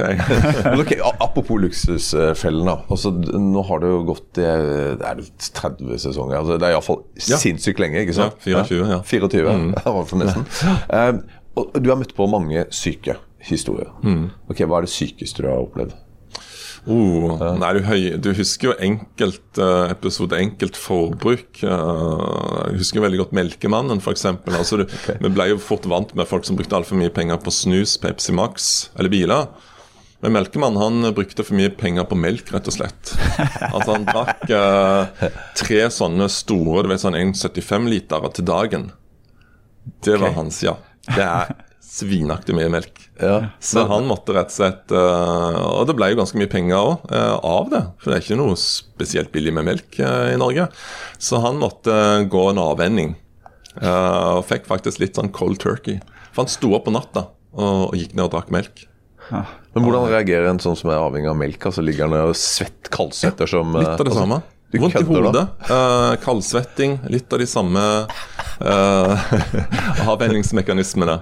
okay 0.83 0.99
apropos 1.01 1.57
luksusfellen. 1.63 2.69
Altså, 2.69 3.11
nå 3.13 3.63
har 3.69 3.81
det 3.83 3.89
jo 3.91 4.01
gått 4.11 4.27
det 4.37 4.45
er 4.45 5.23
30 5.57 5.97
sesonger. 6.05 6.37
Altså, 6.39 6.59
det 6.61 6.69
er 6.69 6.77
iallfall 6.77 7.01
ja. 7.17 7.39
sinnssykt 7.41 7.81
lenge. 7.81 8.03
ikke 8.05 8.17
sant? 8.17 8.37
Ja, 8.45 8.63
24. 8.69 8.91
Ja. 8.93 9.01
24, 9.09 9.57
mm. 9.63 9.73
nesten. 10.21 10.47
Um, 10.93 11.23
og 11.59 11.75
du 11.77 11.91
har 11.91 11.99
møtt 11.99 12.15
på 12.17 12.29
mange 12.29 12.65
syke 12.73 13.17
historier. 13.43 13.91
Mm. 14.05 14.29
Ok, 14.49 14.63
Hva 14.63 14.79
er 14.79 14.87
det 14.87 14.93
sykeste 14.93 15.43
du 15.43 15.49
har 15.49 15.65
opplevd? 15.65 15.97
Oh, 16.83 17.39
nei, 17.61 17.69
du, 17.77 17.83
du, 18.19 18.29
husker 18.35 18.69
jo 18.69 18.73
enkelt 18.83 19.59
uh, 19.61 19.87
episode, 19.87 20.35
enkelt 20.35 20.75
forbruk. 20.79 21.61
Uh, 21.63 22.73
jeg 22.73 22.81
husker 22.81 23.03
veldig 23.05 23.21
godt 23.21 23.35
Melkemannen, 23.37 24.01
f.eks. 24.03 24.25
Altså, 24.51 24.81
okay. 24.83 25.15
Vi 25.23 25.31
ble 25.31 25.47
jo 25.53 25.61
fort 25.63 25.87
vant 25.87 26.11
med 26.17 26.27
folk 26.27 26.47
som 26.47 26.59
brukte 26.59 26.75
altfor 26.75 26.99
mye 26.99 27.13
penger 27.13 27.39
på 27.43 27.53
snus, 27.55 27.95
Pepsi 28.03 28.35
Max 28.35 28.73
eller 28.97 29.13
biler. 29.13 29.47
Men 30.23 30.35
Melkemannen 30.35 30.79
han 30.79 31.15
brukte 31.15 31.43
for 31.43 31.55
mye 31.59 31.71
penger 31.75 32.07
på 32.07 32.19
melk, 32.19 32.51
rett 32.51 32.67
og 32.67 32.75
slett. 32.75 33.15
Altså 33.71 33.89
Han 33.95 34.07
drakk 34.07 34.43
uh, 34.51 35.29
tre 35.59 35.85
sånne 35.91 36.29
store 36.31 36.83
du 36.83 36.91
vet, 36.91 37.03
sånn 37.03 37.19
1,75 37.19 37.91
liter 37.91 38.27
til 38.35 38.47
dagen. 38.47 38.89
Det 40.03 40.17
var 40.17 40.29
okay. 40.29 40.39
hans, 40.41 40.63
ja. 40.63 40.77
Det 41.07 41.23
er 41.23 41.55
svinaktig 41.93 42.55
mye 42.57 42.71
melk. 42.73 43.01
Ja. 43.21 43.35
Så 43.61 43.83
han 43.89 44.07
måtte 44.09 44.33
rett 44.33 44.49
og 44.49 44.55
slett 44.55 44.91
uh, 44.95 45.59
Og 45.77 45.83
det 45.85 45.93
ble 45.93 46.07
jo 46.09 46.17
ganske 46.17 46.39
mye 46.41 46.49
penger 46.49 46.79
òg 46.79 47.03
uh, 47.13 47.35
av 47.45 47.69
det, 47.69 47.81
for 48.01 48.09
det 48.09 48.17
er 48.17 48.25
ikke 48.25 48.39
noe 48.39 48.55
spesielt 48.59 49.29
billig 49.35 49.53
med 49.53 49.67
melk 49.67 49.99
uh, 50.01 50.31
i 50.33 50.39
Norge. 50.41 50.65
Så 51.21 51.41
han 51.43 51.61
måtte 51.61 51.93
gå 52.31 52.47
en 52.49 52.61
avvenning, 52.61 53.13
og 53.73 54.43
fikk 54.45 54.67
faktisk 54.69 54.99
litt 55.01 55.17
sånn 55.17 55.31
cold 55.33 55.57
turkey. 55.61 55.97
For 56.33 56.43
han 56.43 56.51
sto 56.51 56.75
opp 56.77 56.85
på 56.85 56.93
natta 56.93 57.23
og, 57.57 57.87
og 57.87 57.95
gikk 57.97 58.13
ned 58.13 58.27
og 58.27 58.33
drakk 58.35 58.51
melk. 58.53 58.83
Ja. 59.31 59.45
Men 59.73 59.87
hvordan 59.87 60.11
reagerer 60.11 60.49
en 60.51 60.61
sånn 60.61 60.77
som 60.77 60.91
er 60.93 61.01
avhengig 61.01 61.31
av 61.31 61.39
melk? 61.39 61.69
Altså 61.69 61.81
Ligger 61.81 62.05
han 62.05 62.29
og 62.29 62.37
svett, 62.37 62.89
kaldsvetter 62.93 63.49
som 63.49 63.73
Litt 63.79 63.95
av 63.95 64.05
det 64.05 64.17
samme. 64.17 64.41
Vondt 64.73 64.97
i 64.97 65.05
hodet, 65.05 65.43
uh, 65.69 66.13
kaldsvetting, 66.23 66.97
litt 67.13 67.33
av 67.33 67.41
de 67.41 67.45
samme 67.49 67.81
uh, 68.69 69.33
avvenningsmekanismene. 70.09 71.19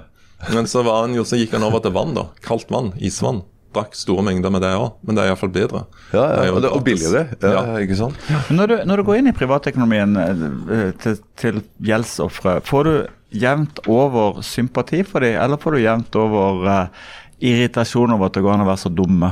Men 0.50 0.68
så, 0.68 0.82
var 0.84 1.04
han 1.06 1.16
jo, 1.16 1.24
så 1.28 1.38
gikk 1.40 1.54
han 1.58 1.66
over 1.68 1.84
til 1.86 1.94
vann, 1.96 2.16
da. 2.18 2.28
Kaldt 2.46 2.72
vann. 2.74 2.92
Isvann. 2.98 3.44
Drakk 3.72 3.94
store 3.96 4.24
mengder 4.28 4.52
med 4.52 4.66
det 4.66 4.74
òg, 4.76 4.98
men 5.08 5.16
det 5.16 5.24
er 5.24 5.32
iallfall 5.32 5.54
bedre. 5.54 5.86
Ja, 6.12 6.26
Det 6.26 6.42
er 6.42 6.50
ja, 6.50 6.52
og, 6.52 6.62
det, 6.66 6.72
og 6.76 6.84
billigere. 6.84 7.22
Ja, 7.40 7.52
Ja. 7.56 7.80
Ikke 7.80 7.96
sant? 7.96 8.20
Når 8.52 8.68
du, 8.68 8.76
når 8.90 9.00
du 9.00 9.04
går 9.08 9.22
inn 9.22 9.32
i 9.32 9.36
privatøkonomien 9.38 10.18
eh, 10.20 10.92
til, 11.00 11.22
til 11.40 11.62
gjeldsofre, 11.80 12.58
får 12.68 12.90
du 12.90 12.94
jevnt 13.32 13.80
over 13.88 14.42
sympati 14.44 15.06
for 15.08 15.24
dem, 15.24 15.38
eller 15.40 15.62
får 15.62 15.78
du 15.78 15.86
jevnt 15.86 16.18
over 16.20 16.66
uh, 16.68 17.12
irritasjon 17.40 18.12
over 18.12 18.28
at 18.28 18.36
det 18.36 18.44
går 18.44 18.58
an 18.58 18.66
å 18.66 18.68
være 18.68 18.82
så 18.84 18.92
dumme? 18.92 19.32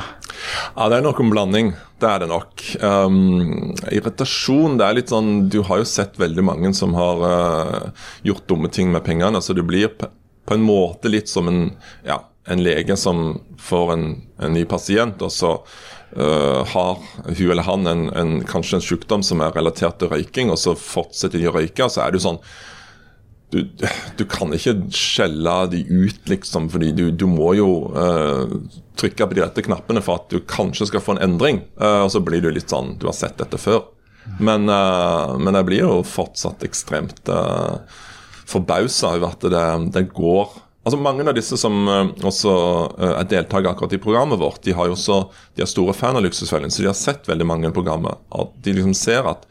Ja, 0.77 0.87
det 0.87 1.01
er 1.01 1.03
nok 1.03 1.19
en 1.19 1.33
blanding. 1.33 1.73
Det 1.99 2.07
er 2.07 2.23
det 2.23 2.29
nok. 2.31 2.63
Um, 2.79 3.73
irritasjon 3.91 4.79
det 4.79 4.85
er 4.87 4.95
litt 5.01 5.11
sånn 5.11 5.49
Du 5.51 5.59
har 5.67 5.81
jo 5.81 5.87
sett 5.89 6.15
veldig 6.21 6.45
mange 6.47 6.71
som 6.77 6.95
har 6.95 7.25
uh, 7.27 8.07
gjort 8.23 8.47
dumme 8.47 8.71
ting 8.71 8.93
med 8.95 9.03
pengene. 9.03 9.43
Så 9.43 9.51
det 9.57 9.67
blir 9.67 9.89
på, 10.49 10.57
en 10.57 10.65
måte 10.65 11.11
litt 11.11 11.29
som 11.29 11.47
en, 11.51 11.61
ja, 12.07 12.23
en 12.49 12.63
lege 12.65 12.97
som 12.97 13.37
får 13.61 13.93
en, 13.93 14.09
en 14.41 14.55
ny 14.57 14.65
pasient, 14.69 15.21
og 15.21 15.31
så 15.33 15.53
uh, 16.17 16.65
har 16.73 16.97
hun 17.27 17.45
eller 17.51 17.67
han 17.67 17.87
en, 17.87 18.07
en, 18.17 18.33
kanskje 18.49 18.79
en 18.79 18.87
sykdom 18.87 19.25
som 19.25 19.45
er 19.45 19.53
relatert 19.55 20.01
til 20.01 20.11
røyking, 20.11 20.49
og 20.49 20.59
så 20.61 20.73
fortsetter 20.73 21.41
de 21.41 21.49
å 21.51 21.55
røyke. 21.55 21.89
Så 21.89 22.01
er 22.03 22.11
det 22.11 22.21
jo 22.21 22.27
sånn 22.31 22.43
du, 23.49 23.63
du 24.17 24.25
kan 24.29 24.51
ikke 24.53 24.75
skjelle 24.93 25.53
de 25.71 25.79
ut, 25.89 26.21
liksom, 26.29 26.67
fordi 26.69 26.91
du, 26.93 27.07
du 27.09 27.25
må 27.29 27.55
jo 27.57 27.69
uh, 27.95 28.51
trykke 28.99 29.25
på 29.25 29.37
de 29.37 29.41
rette 29.41 29.63
knappene 29.65 30.03
for 30.05 30.21
at 30.21 30.29
du 30.29 30.43
kanskje 30.45 30.89
skal 30.91 31.01
få 31.01 31.15
en 31.15 31.23
endring. 31.29 31.63
Uh, 31.81 32.05
og 32.05 32.11
så 32.13 32.21
blir 32.21 32.43
du 32.45 32.51
litt 32.53 32.69
sånn 32.69 32.95
Du 33.01 33.07
har 33.09 33.17
sett 33.17 33.39
dette 33.41 33.57
før. 33.61 33.87
Men, 34.37 34.69
uh, 34.69 35.33
men 35.41 35.57
jeg 35.57 35.69
blir 35.69 35.81
jo 35.81 35.95
fortsatt 36.05 36.63
ekstremt 36.67 37.31
uh, 37.33 37.81
forbausa 38.49 39.13
over 39.15 39.33
at 39.33 39.45
det, 39.53 39.67
det 39.95 40.09
går 40.15 40.57
Altså 40.87 40.97
Mange 41.03 41.25
av 41.27 41.35
disse 41.37 41.57
som 41.59 41.75
eh, 41.91 42.11
også 42.25 42.51
eh, 42.97 43.15
er 43.19 43.27
deltakere 43.29 43.75
akkurat 43.75 43.93
i 43.93 44.01
programmet 44.01 44.39
vårt, 44.41 44.61
de 44.65 44.73
har 44.73 44.87
jo 44.89 44.95
også, 44.95 45.17
de 45.53 45.61
er 45.61 45.69
store 45.69 45.93
fan 45.93 46.17
av 46.17 46.23
Luksusfellen, 46.25 46.71
så 46.71 46.81
de 46.81 46.89
har 46.89 46.97
sett 46.97 47.27
veldig 47.29 47.45
mange 47.45 47.69
i 47.69 47.75
programmet. 47.75 48.17
At 48.33 48.55
de 48.63 48.73
liksom 48.77 48.95
ser 48.97 49.27
at 49.29 49.43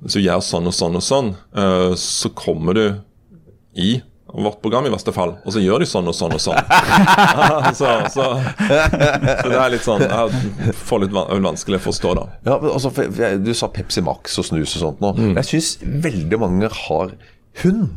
hvis 0.00 0.16
du 0.16 0.22
gjør 0.22 0.40
sånn 0.44 0.70
og 0.70 0.72
sånn 0.72 0.96
og 0.96 1.04
sånn, 1.04 1.32
eh, 1.58 1.90
så 2.00 2.30
kommer 2.38 2.78
du 2.78 2.84
i 3.76 3.98
vårt 4.30 4.60
program 4.62 4.86
i 4.86 4.92
verste 4.94 5.12
fall, 5.12 5.34
og 5.42 5.52
så 5.52 5.60
gjør 5.60 5.82
de 5.82 5.88
sånn 5.90 6.08
og 6.08 6.14
sånn 6.16 6.36
og 6.36 6.42
sånn. 6.46 6.60
så, 7.80 7.90
så, 8.14 8.26
så 8.62 9.48
det 9.50 9.58
er 9.58 9.72
litt 9.74 9.84
sånn 9.84 10.04
Jeg 10.06 10.76
får 10.86 11.02
litt 11.02 11.16
vanskelig 11.16 11.80
å 11.80 11.86
forstå, 11.88 12.12
da. 12.16 12.28
Ja, 12.46 12.60
men 12.62 12.70
altså, 12.70 12.92
Du 13.42 13.50
sa 13.58 13.68
Pepsi 13.74 14.04
Max 14.06 14.38
og 14.40 14.46
snus 14.48 14.78
og 14.78 14.84
sånt 14.86 15.02
nå. 15.02 15.12
Mm. 15.18 15.34
Jeg 15.42 15.50
syns 15.50 15.72
veldig 16.06 16.40
mange 16.40 16.70
har 16.86 17.18
hund. 17.64 17.90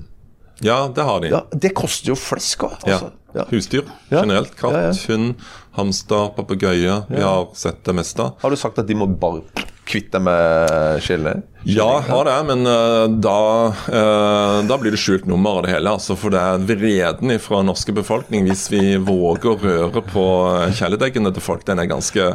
Ja, 0.63 0.79
det 0.95 1.03
har 1.07 1.21
de. 1.23 1.33
Ja, 1.33 1.43
Det 1.51 1.73
koster 1.77 2.13
jo 2.13 2.17
flesk 2.19 2.65
òg. 2.69 2.79
Altså. 2.83 3.11
Ja. 3.33 3.47
Husdyr 3.49 3.87
generelt. 4.11 4.53
Katt, 4.59 4.99
hund, 5.09 5.41
hamster, 5.77 6.29
papegøye. 6.37 6.99
Vi 7.09 7.21
har 7.21 7.47
sett 7.57 7.81
det 7.85 7.95
meste. 7.97 8.29
Har 8.41 8.53
du 8.53 8.59
sagt 8.59 8.79
at 8.81 8.89
de 8.89 8.97
må 8.97 9.07
bare 9.09 9.41
kvitte 9.89 10.19
deg 10.19 10.25
med 10.27 11.01
skillet? 11.03 11.43
Ja, 11.63 11.87
jeg 11.97 12.07
har 12.09 12.27
det, 12.27 12.35
men 12.49 12.67
uh, 12.67 13.05
da, 13.23 13.39
uh, 13.71 14.59
da 14.67 14.77
blir 14.79 14.93
det 14.95 14.99
skjult 15.01 15.25
nummer 15.29 15.59
av 15.59 15.65
det 15.65 15.73
hele. 15.73 15.95
Altså, 15.95 16.15
for 16.19 16.33
det 16.33 16.41
er 16.43 16.67
vreden 16.67 17.33
fra 17.43 17.63
norske 17.65 17.95
befolkning 17.95 18.47
hvis 18.49 18.67
vi 18.73 18.83
våger 18.99 19.53
å 19.53 19.57
røre 19.63 20.03
på 20.11 20.27
eh, 20.51 20.75
kjæledeggene 20.75 21.33
til 21.33 21.43
folk. 21.43 21.65
Den 21.67 21.81
er 21.83 21.89
ganske 21.91 22.29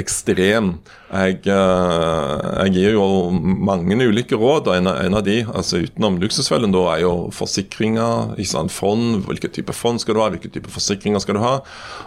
ekstrem. 0.00 0.70
Jeg, 1.14 1.40
eh, 1.46 2.44
jeg 2.64 2.72
gir 2.74 2.96
jo 2.96 3.30
mange 3.30 3.94
ulike 4.02 4.36
råd, 4.38 4.68
og 4.68 4.76
en 4.76 4.90
en 4.90 5.14
av 5.14 5.22
de, 5.26 5.44
altså 5.44 5.84
utenom 5.84 6.18
luksusfellen, 6.22 6.72
da, 6.74 6.82
er 6.94 7.04
jo 7.04 7.30
forsikringer. 7.30 8.34
Fond. 8.70 9.24
hvilken 9.26 9.50
type 9.50 9.72
fond 9.72 10.00
skal 10.00 10.14
du 10.14 10.20
ha? 10.20 10.28
Hvilke 10.30 10.50
type 10.50 10.70
forsikringer 10.70 11.20
skal 11.20 11.34
du 11.34 11.40
ha? 11.40 11.60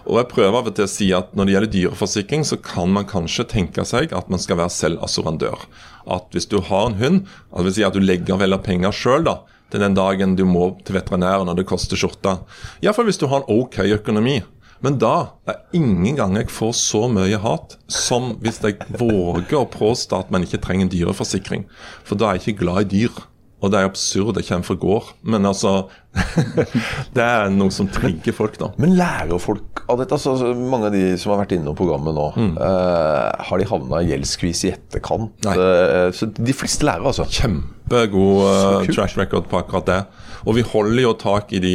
Og 0.06 0.17
jeg 0.17 0.28
prøver 0.28 0.58
av 0.58 0.67
og 0.67 0.76
til 0.76 0.86
å 0.86 0.91
si 0.91 1.12
at 1.13 1.36
når 1.36 1.45
det 1.45 1.54
gjelder 1.54 1.73
dyreforsikring, 1.73 2.43
så 2.43 2.58
kan 2.58 2.91
man 2.91 3.06
kanskje 3.06 3.47
tenke 3.47 3.86
seg 3.86 4.13
at 4.13 4.30
man 4.30 4.39
skal 4.39 4.58
være 4.58 4.73
selvassurandør. 4.73 5.67
At 6.08 6.28
hvis 6.32 6.47
du 6.47 6.60
har 6.62 6.88
en 6.88 7.00
hund, 7.00 7.28
altså 7.52 7.63
vil 7.63 7.73
si 7.73 7.88
at 7.88 7.93
du 7.93 8.00
legger 8.00 8.39
vel 8.39 8.54
av 8.54 8.63
penger 8.63 8.91
sjøl. 8.91 9.28
Til 9.71 9.84
den 9.84 9.95
dagen 9.97 10.36
du 10.39 10.45
må 10.47 10.78
til 10.88 10.95
veterinæren 10.95 11.50
og 11.50 11.58
det 11.60 11.67
koster 11.67 12.00
skjorta. 12.00 12.38
Iallfall 12.84 13.10
hvis 13.10 13.19
du 13.19 13.28
har 13.28 13.43
en 13.43 13.50
OK 13.52 13.82
økonomi. 13.84 14.39
Men 14.85 14.99
da 15.01 15.13
er 15.49 15.63
ingen 15.77 16.19
gang 16.19 16.35
jeg 16.37 16.51
får 16.53 16.75
så 16.77 17.05
mye 17.11 17.39
hat 17.41 17.77
som 17.91 18.35
hvis 18.43 18.61
jeg 18.63 18.77
våger 18.99 19.57
å 19.61 19.69
påstå 19.71 20.21
at 20.25 20.33
man 20.33 20.45
ikke 20.45 20.61
trenger 20.63 20.87
en 20.87 20.93
dyreforsikring. 20.93 21.65
For 22.07 22.19
da 22.19 22.29
er 22.29 22.37
jeg 22.37 22.47
ikke 22.47 22.65
glad 22.65 22.87
i 22.87 22.91
dyr. 22.97 23.25
Og 23.57 23.71
det 23.73 23.79
er 23.79 23.87
absurd, 23.87 24.35
det 24.37 24.43
kommer 24.45 24.67
fra 24.67 24.75
gård. 24.77 25.07
Men 25.25 25.47
altså 25.49 25.87
Det 27.15 27.23
er 27.23 27.49
noe 27.53 27.73
som 27.73 27.89
trigger 27.89 28.35
folk, 28.37 28.57
da. 28.61 28.69
Men 28.81 28.93
lærer 28.99 29.41
folk 29.41 29.81
av 29.89 30.01
dette? 30.01 30.13
Altså, 30.13 30.51
mange 30.53 30.91
av 30.91 30.93
de 30.93 31.01
som 31.17 31.33
har 31.33 31.41
vært 31.41 31.55
innom 31.57 31.77
programmet 31.77 32.13
nå, 32.13 32.27
eh, 32.37 33.45
har 33.49 33.61
de 33.61 33.67
havna 33.69 34.03
i 34.03 34.11
gjeldsskvis 34.11 34.63
i 34.67 34.71
etterkant? 34.75 35.47
Eh, 35.53 36.09
så 36.13 36.29
de 36.29 36.55
fleste 36.57 36.85
lærer, 36.85 37.07
altså. 37.07 37.25
Kjempegod 37.33 38.43
uh, 38.45 38.85
Så 38.85 38.93
track 38.93 39.17
record 39.17 39.49
på 39.49 39.61
akkurat 39.61 39.89
det. 39.89 40.01
Og 40.47 40.55
vi 40.55 40.65
holder 40.65 41.03
jo 41.03 41.13
tak 41.19 41.51
i 41.51 41.60
de 41.60 41.73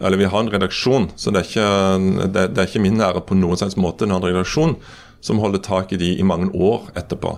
Eller 0.00 0.16
vi 0.20 0.28
har 0.32 0.40
en 0.40 0.52
redaksjon, 0.52 1.10
så 1.16 1.30
det 1.30 1.42
er 1.42 1.50
ikke, 1.50 2.28
det, 2.32 2.46
det 2.56 2.62
er 2.62 2.70
ikke 2.70 2.84
min 2.84 3.02
ære 3.04 3.24
på 3.28 3.36
noen 3.36 3.60
slags 3.60 3.76
måte. 3.76 4.08
En 4.08 4.16
redaksjon 4.16 4.78
som 5.24 5.40
holder 5.40 5.62
tak 5.64 5.92
i 5.92 6.00
de 6.00 6.14
i 6.18 6.26
mange 6.26 6.50
år 6.52 6.90
etterpå. 6.96 7.36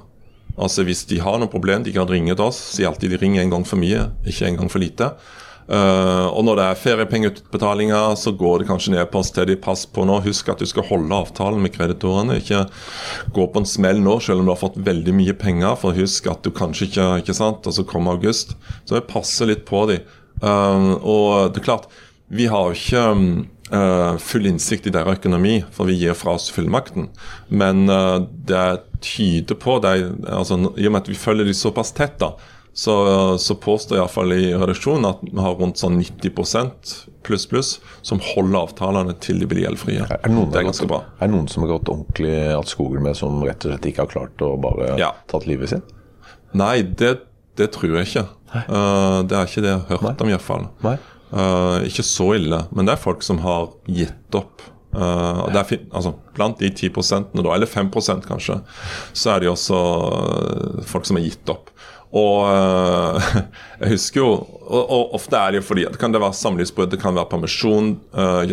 Altså 0.57 0.87
Hvis 0.87 1.05
de 1.11 1.21
har 1.21 1.39
noe 1.39 1.53
problem, 1.53 1.85
de 1.85 1.93
kan 1.95 2.09
ringe 2.09 2.35
til 2.35 2.49
oss. 2.49 2.59
Sier 2.75 2.89
alltid 2.91 3.13
de 3.13 3.21
ringer 3.21 3.43
en 3.43 3.59
gang 3.59 3.67
for 3.69 3.81
mye, 3.81 4.09
ikke 4.27 4.49
en 4.49 4.63
gang 4.63 4.73
for 4.73 4.83
lite. 4.83 5.11
Uh, 5.67 6.31
og 6.31 6.45
når 6.47 6.61
det 6.61 6.65
er 6.65 6.79
feriepengeutbetalinger, 6.79 8.13
så 8.15 8.31
går 8.39 8.63
det 8.63 8.69
kanskje 8.69 8.93
ned 8.95 9.09
på 9.11 9.19
oss 9.19 9.33
til 9.35 9.49
de 9.51 9.57
pass 9.59 9.83
på 9.91 10.05
nå. 10.07 10.21
Husk 10.23 10.53
at 10.53 10.63
du 10.63 10.69
skal 10.71 10.87
holde 10.87 11.19
avtalen 11.19 11.63
med 11.63 11.75
kreditorene. 11.75 12.39
Ikke 12.39 12.65
gå 13.35 13.49
på 13.51 13.63
en 13.63 13.69
smell 13.69 13.99
nå, 14.03 14.19
selv 14.23 14.41
om 14.43 14.47
du 14.47 14.55
har 14.55 14.63
fått 14.63 14.79
veldig 14.87 15.17
mye 15.19 15.35
penger. 15.39 15.75
For 15.83 15.99
husk 15.99 16.31
at 16.31 16.47
du 16.47 16.53
kanskje 16.55 16.89
ikke 16.91 17.09
ikke 17.23 17.37
sant, 17.37 17.67
Og 17.67 17.75
så 17.75 17.87
kommer 17.87 18.15
august. 18.15 18.55
Så 18.87 19.01
jeg 19.01 19.11
passer 19.11 19.51
litt 19.51 19.67
på 19.67 19.85
de. 19.91 20.01
Eh, 20.43 20.91
og 21.01 21.53
det 21.53 21.63
er 21.63 21.69
klart, 21.69 21.89
vi 22.29 22.49
har 22.51 22.67
jo 22.67 22.75
ikke 22.75 23.03
uh, 23.71 24.17
full 24.19 24.49
innsikt 24.51 24.89
i 24.89 24.93
deres 24.95 25.21
økonomi, 25.21 25.61
for 25.71 25.87
vi 25.87 25.95
gir 26.01 26.17
fra 26.19 26.35
oss 26.35 26.49
fullmakten. 26.51 27.07
Men 27.49 27.87
uh, 27.87 28.19
det 28.49 28.81
tyder 29.05 29.55
på 29.63 29.79
det, 29.85 29.95
altså, 30.27 30.59
I 30.75 30.89
og 30.89 30.97
med 30.97 31.05
at 31.05 31.11
vi 31.13 31.19
følger 31.19 31.47
de 31.47 31.55
såpass 31.55 31.95
tett, 31.95 32.19
da, 32.19 32.33
så, 32.77 33.39
så 33.41 33.55
påstår 33.57 33.97
iallfall 33.97 34.35
i 34.37 34.51
redaksjonen 34.53 35.07
at 35.09 35.23
vi 35.25 35.41
har 35.41 35.55
rundt 35.57 35.81
sånn 35.81 35.97
90 35.97 36.35
pluss 37.25 37.47
pluss 37.49 37.71
som 38.05 38.21
holder 38.21 38.67
avtalene 38.67 39.15
til 39.25 39.41
de 39.41 39.49
blir 39.49 39.63
gjeldfrie. 39.65 40.05
Er 40.05 40.29
noen, 40.29 40.51
det 40.53 40.61
er 40.61 40.67
ganske 40.69 40.89
bra. 40.91 40.99
er 41.17 41.31
det 41.31 41.33
noen 41.33 41.49
som 41.49 41.65
har 41.65 41.73
gått 41.73 41.89
ordentlig 41.89 42.35
att 42.53 42.69
skogen 42.69 43.03
med, 43.03 43.17
som 43.17 43.39
rett 43.45 43.65
og 43.65 43.73
slett 43.73 43.89
ikke 43.89 44.05
har 44.05 44.13
klart 44.13 44.45
å 44.45 44.51
bare 44.61 44.99
Ja. 45.01 45.15
tatt 45.27 45.47
livet 45.49 45.73
sitt? 45.73 45.95
Nei, 46.53 46.83
det, 46.83 47.15
det 47.59 47.71
tror 47.75 47.99
jeg 47.99 48.09
ikke. 48.11 48.27
Uh, 48.55 49.21
det 49.27 49.37
er 49.37 49.51
ikke 49.51 49.65
det 49.65 49.73
jeg 49.73 49.85
har 49.91 50.03
hørt 50.03 50.25
om, 50.25 50.33
iallfall. 50.33 50.67
Nei. 50.87 50.97
Uh, 51.27 51.83
ikke 51.89 52.05
så 52.07 52.31
ille, 52.37 52.63
men 52.71 52.87
det 52.87 52.95
er 52.95 53.03
folk 53.03 53.25
som 53.27 53.41
har 53.43 53.71
gitt 53.91 54.39
opp. 54.39 54.63
Uh, 54.97 55.45
er 55.53 55.67
fin 55.69 55.83
altså, 55.93 56.15
blant 56.37 56.61
de 56.63 56.71
10 56.71 56.89
da, 57.35 57.51
eller 57.53 57.69
5% 57.69 58.25
kanskje, 58.25 58.61
så 59.13 59.35
er 59.35 59.43
det 59.43 59.51
jo 59.51 59.57
også 59.57 59.81
uh, 59.81 60.85
folk 60.89 61.09
som 61.09 61.19
har 61.19 61.27
gitt 61.27 61.53
opp. 61.53 61.73
Og 62.17 62.47
uh, 62.47 63.27
jeg 63.83 63.97
husker 63.97 64.23
jo 64.23 64.31
og, 64.31 64.81
og 64.81 65.19
ofte 65.19 65.37
er 65.37 65.53
det 65.53 65.61
jo 65.61 65.67
fordi 65.67 65.85
det 65.91 66.01
kan 66.01 66.15
det 66.15 66.23
være 66.23 66.39
samlivsbrudd, 66.39 66.95
det 66.95 67.03
kan 67.03 67.15
være 67.15 67.29
permisjon, 67.31 67.93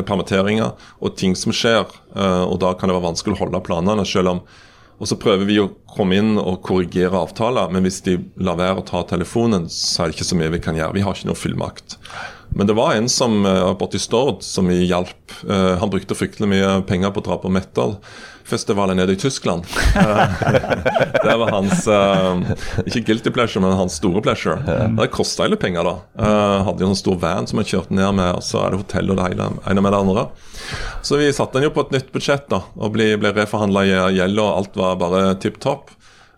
permitteringer 0.06 0.76
og 1.00 1.16
ting 1.18 1.34
som 1.34 1.56
skjer. 1.56 1.88
Og 2.13 2.60
da 2.62 2.76
kan 2.78 2.92
det 2.92 2.94
være 2.94 3.08
vanskelig 3.08 3.34
å 3.34 3.39
holde 3.39 3.62
planene, 3.66 4.06
selv 4.06 4.30
om 4.30 4.42
og 5.04 5.10
så 5.10 5.18
prøver 5.20 5.44
vi 5.44 5.58
å 5.60 5.68
komme 5.92 6.16
inn 6.16 6.38
og 6.39 6.62
korrigere 6.63 7.20
avtaler, 7.26 7.68
men 7.76 7.84
hvis 7.84 8.00
de 8.06 8.16
lar 8.39 8.56
være 8.56 8.80
å 8.80 8.86
ta 8.88 9.02
telefonen, 9.10 9.66
så 9.68 10.06
er 10.06 10.10
det 10.10 10.16
ikke 10.16 10.28
så 10.30 10.38
mye 10.39 10.54
vi 10.54 10.62
kan 10.63 10.80
gjøre. 10.80 10.96
Vi 10.96 11.04
har 11.04 11.18
ikke 11.18 11.28
noe 11.28 11.39
fullmakt. 11.42 11.98
Men 12.56 12.70
det 12.70 12.78
var 12.78 12.96
en 12.96 13.10
som 13.12 13.42
borti 13.82 14.00
Stord 14.00 14.46
som 14.48 14.72
vi 14.72 14.86
hjalp. 14.86 15.36
Eh, 15.44 15.74
han 15.82 15.92
brukte 15.92 16.16
fryktelig 16.16 16.48
mye 16.54 16.72
penger 16.88 17.12
på 17.12 17.20
å 17.20 17.26
dra 17.28 17.38
på 17.42 17.52
metal-festivaler 18.43 18.95
nede 18.95 19.13
i 19.13 19.15
Tyskland. 19.15 19.65
Eh, 20.03 21.29
det 21.29 21.38
var 21.38 21.51
hans 21.51 21.88
eh, 21.88 22.41
Ikke 22.86 22.99
guilty 22.99 23.32
pleasure, 23.32 23.62
men 23.62 23.71
hans 23.77 23.95
store 23.95 24.21
pleasure. 24.21 24.58
Det 24.97 25.08
kosta 25.12 25.47
litt 25.47 25.62
penger, 25.62 25.84
da. 25.84 25.93
Eh, 26.19 26.63
hadde 26.67 26.84
jo 26.84 26.89
en 26.89 26.97
stor 26.97 27.17
van 27.21 27.47
som 27.47 27.60
han 27.60 27.67
kjørte 27.67 27.95
ned 27.95 28.13
med, 28.17 28.36
og 28.38 28.43
så 28.43 28.63
er 28.63 28.73
det 28.73 28.82
hotell 28.82 29.12
og 29.13 29.19
det 29.19 29.29
hele, 29.29 29.49
ene 29.69 29.84
med 29.84 29.93
det 29.93 30.01
andre. 30.03 30.25
Så 31.01 31.17
vi 31.21 31.32
satte 31.34 31.58
den 31.58 31.67
jo 31.69 31.73
på 31.75 31.86
et 31.86 31.95
nytt 31.95 32.12
budsjett, 32.13 32.47
da, 32.51 32.63
og 32.75 32.93
ble, 32.95 33.13
ble 33.21 33.34
reforhandla 33.36 33.86
gjeld, 33.88 34.39
og 34.43 34.51
alt 34.60 34.79
var 34.79 34.99
bare 35.01 35.23
tipp 35.43 35.60
topp. 35.63 35.93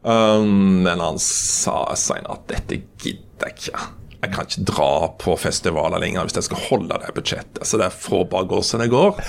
Men 0.05 1.01
han 1.01 1.17
sa 1.21 1.87
seinere 1.97 2.37
at 2.37 2.49
dette 2.51 2.83
gidder 3.01 3.49
jeg 3.49 3.57
ikke. 3.57 3.85
Jeg 4.25 4.33
kan 4.33 4.47
ikke 4.49 4.65
dra 4.67 4.89
på 5.21 5.35
festivaler 5.39 6.01
lenger 6.01 6.25
hvis 6.27 6.39
jeg 6.39 6.47
skal 6.49 6.63
holde 6.69 6.99
det 7.01 7.13
budsjettet. 7.15 7.63
Så 7.67 7.79
det 7.81 7.91
får 7.93 8.25
bare 8.31 8.49
gå 8.49 8.61
som 8.65 8.81
det 8.81 8.89
går. 8.91 9.19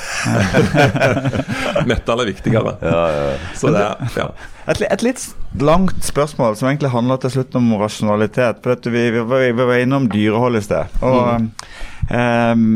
Metal 1.90 2.22
er 2.22 2.30
viktigere. 2.30 2.76
Så 3.56 3.72
det, 3.74 3.84
ja. 4.16 4.28
Et, 4.66 4.82
et 4.82 5.04
litt 5.06 5.22
langt 5.62 6.00
spørsmål 6.04 6.56
som 6.58 6.68
egentlig 6.70 6.90
handler 6.92 7.20
til 7.22 7.36
slutt 7.36 7.54
om 7.58 7.68
rasjonalitet. 7.80 8.62
For 8.64 8.74
dette, 8.74 8.92
vi, 8.92 9.04
vi, 9.14 9.22
vi 9.52 9.68
var 9.70 9.82
innom 9.82 10.08
dyrehold 10.12 10.58
i 10.58 10.64
sted. 10.64 10.96
Og 11.06 11.46
ehm, 12.10 12.66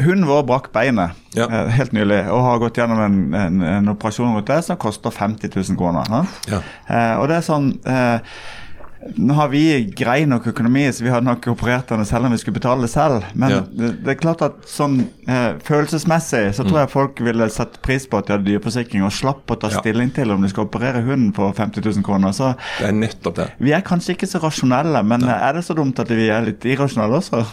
Hunden 0.00 0.26
vår 0.30 0.46
brakk 0.48 0.70
beinet 0.74 1.20
Ja. 1.34 1.48
eh, 1.50 1.70
helt 1.74 1.92
nylig 1.96 2.20
og 2.30 2.44
har 2.46 2.60
gått 2.62 2.76
gjennom 2.78 3.00
en, 3.02 3.16
en, 3.34 3.62
en 3.66 3.88
operasjon 3.90 4.36
rundt 4.36 4.50
det 4.50 4.60
som 4.68 4.78
koster 4.80 5.10
50 5.14 5.50
000 5.50 5.78
kroner. 5.80 6.28
Ja. 6.46 6.60
Uh, 6.86 7.14
og 7.20 7.28
det 7.30 7.40
er 7.40 7.46
sånn 7.48 7.72
eh, 7.90 8.36
Nå 9.20 9.34
har 9.36 9.48
vi 9.52 9.60
grei 9.92 10.24
nok 10.26 10.46
økonomi, 10.48 10.86
så 10.92 11.04
vi 11.04 11.10
hadde 11.12 11.26
nok 11.28 11.44
operert 11.52 11.90
henne 11.92 12.06
selv 12.08 12.24
om 12.26 12.32
vi 12.32 12.38
skulle 12.40 12.56
betale 12.58 12.86
det 12.86 12.90
selv. 12.90 13.22
Men 13.34 13.50
Ja. 13.50 13.60
det, 13.70 13.90
det 14.04 14.08
er 14.14 14.20
klart 14.20 14.42
at 14.42 14.62
sånn 14.66 15.08
eh, 15.28 15.54
følelsesmessig 15.62 16.54
så 16.56 16.64
tror 16.64 16.78
jeg 16.80 16.90
folk 16.94 17.20
ville 17.20 17.48
satt 17.52 17.80
pris 17.84 18.06
på 18.08 18.18
at 18.18 18.26
de 18.30 18.32
hadde 18.36 18.48
dyreforsikring 18.48 19.04
og 19.04 19.12
slapp 19.12 19.50
å 19.52 19.58
ta 19.60 19.68
Ja. 19.68 19.80
stilling 19.80 20.10
til 20.14 20.30
om 20.32 20.40
de 20.42 20.48
skal 20.48 20.64
operere 20.66 21.02
hunden 21.04 21.32
for 21.36 21.52
50 21.52 21.84
000 21.84 22.02
kroner. 22.06 22.32
Så 22.32 22.54
Det 22.78 22.88
er 22.88 22.92
nettopp 22.92 23.34
det. 23.36 23.50
vi 23.60 23.72
er 23.72 23.80
kanskje 23.82 24.14
ikke 24.16 24.26
så 24.30 24.40
rasjonelle, 24.42 25.02
men 25.04 25.22
er 25.24 25.52
det 25.52 25.64
så 25.64 25.74
dumt 25.76 25.98
at 26.00 26.08
vi 26.08 26.28
er 26.28 26.42
litt 26.46 26.64
irrasjonelle 26.64 27.20
også? 27.20 27.44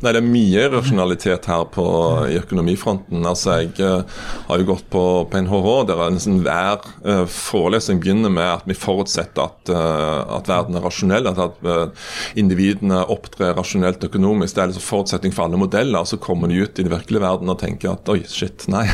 Nei, 0.00 0.12
Det 0.12 0.20
er 0.20 0.26
mye 0.26 0.66
rasjonalitet 0.72 1.46
her 1.50 1.64
på, 1.74 1.84
i 2.30 2.38
økonomifronten. 2.40 3.24
Altså, 3.26 3.60
Jeg 3.60 3.74
uh, 3.80 4.02
har 4.48 4.60
jo 4.60 4.68
gått 4.72 4.86
på, 4.92 5.04
på 5.30 5.42
NHH, 5.44 5.68
der 5.90 6.02
er 6.04 6.14
nesten 6.14 6.40
hver 6.44 6.80
uh, 7.04 7.24
forelesning 7.30 8.00
begynner 8.02 8.32
med 8.32 8.48
at 8.48 8.68
vi 8.68 8.76
forutsetter 8.78 9.48
at, 9.48 9.72
uh, 9.72 10.36
at 10.38 10.50
verden 10.50 10.78
er 10.78 10.84
rasjonell, 10.86 11.28
at, 11.30 11.40
at 11.40 12.38
individene 12.40 13.02
opptrer 13.12 13.54
rasjonelt 13.58 14.04
økonomisk. 14.08 14.56
Det 14.56 14.64
er 14.64 14.72
liksom 14.72 14.86
forutsetning 14.86 15.36
for 15.36 15.46
alle 15.46 15.60
modeller. 15.60 16.08
Så 16.08 16.20
kommer 16.22 16.50
de 16.50 16.62
ut 16.62 16.78
i 16.78 16.86
den 16.86 16.92
virkelige 16.92 17.24
verden 17.24 17.52
og 17.52 17.60
tenker 17.62 17.94
at 17.94 18.08
oi, 18.12 18.20
shit, 18.28 18.66
nei. 18.72 18.86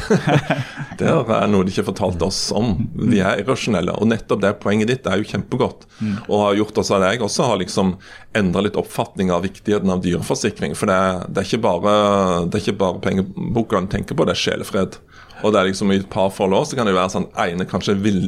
det 0.98 1.10
er 1.10 1.50
noe 1.50 1.66
de 1.66 1.72
ikke 1.72 1.84
har 1.84 1.90
fortalt 1.92 2.26
oss 2.26 2.40
om. 2.56 2.74
Vi 2.96 3.22
er 3.22 3.42
irrasjonelle. 3.42 3.94
Og 4.00 4.10
nettopp 4.10 4.42
det 4.42 4.56
poenget 4.62 4.90
ditt 4.90 5.08
er 5.08 5.20
jo 5.20 5.30
kjempegodt. 5.30 5.86
Og 6.26 6.42
har 6.42 6.60
gjort 6.60 6.82
også 6.82 6.98
at 6.98 7.08
jeg 7.10 7.24
også 7.24 7.50
har 7.50 7.60
liksom 7.62 7.96
endra 8.36 8.62
litt 8.64 8.78
oppfatning 8.78 9.32
av 9.34 9.44
viktigheten 9.46 9.90
av 9.92 10.02
dyreforsikring. 10.04 10.76
For 10.78 10.90
det, 10.90 10.98
det 11.32 11.42
er 11.42 11.50
ikke 11.50 11.64
bare, 11.66 11.94
det 12.46 12.58
er 12.58 12.64
ikke 12.64 12.80
bare 12.80 13.02
pengeboka 13.04 13.80
en 13.80 13.90
tenker 13.92 14.18
på, 14.18 14.26
det 14.28 14.36
er 14.36 14.42
sjelefred. 14.42 14.98
Og 15.44 15.52
det 15.52 15.60
er 15.60 15.68
liksom 15.68 15.90
I 15.92 15.98
et 16.00 16.08
parforhold 16.12 16.56
også, 16.56 16.72
så 16.72 16.78
kan 16.78 16.88
det 16.88 16.96
være 16.96 17.12
sånn 17.12 17.28
ene 17.42 17.66
kanskje 17.68 17.96
vil, 18.00 18.20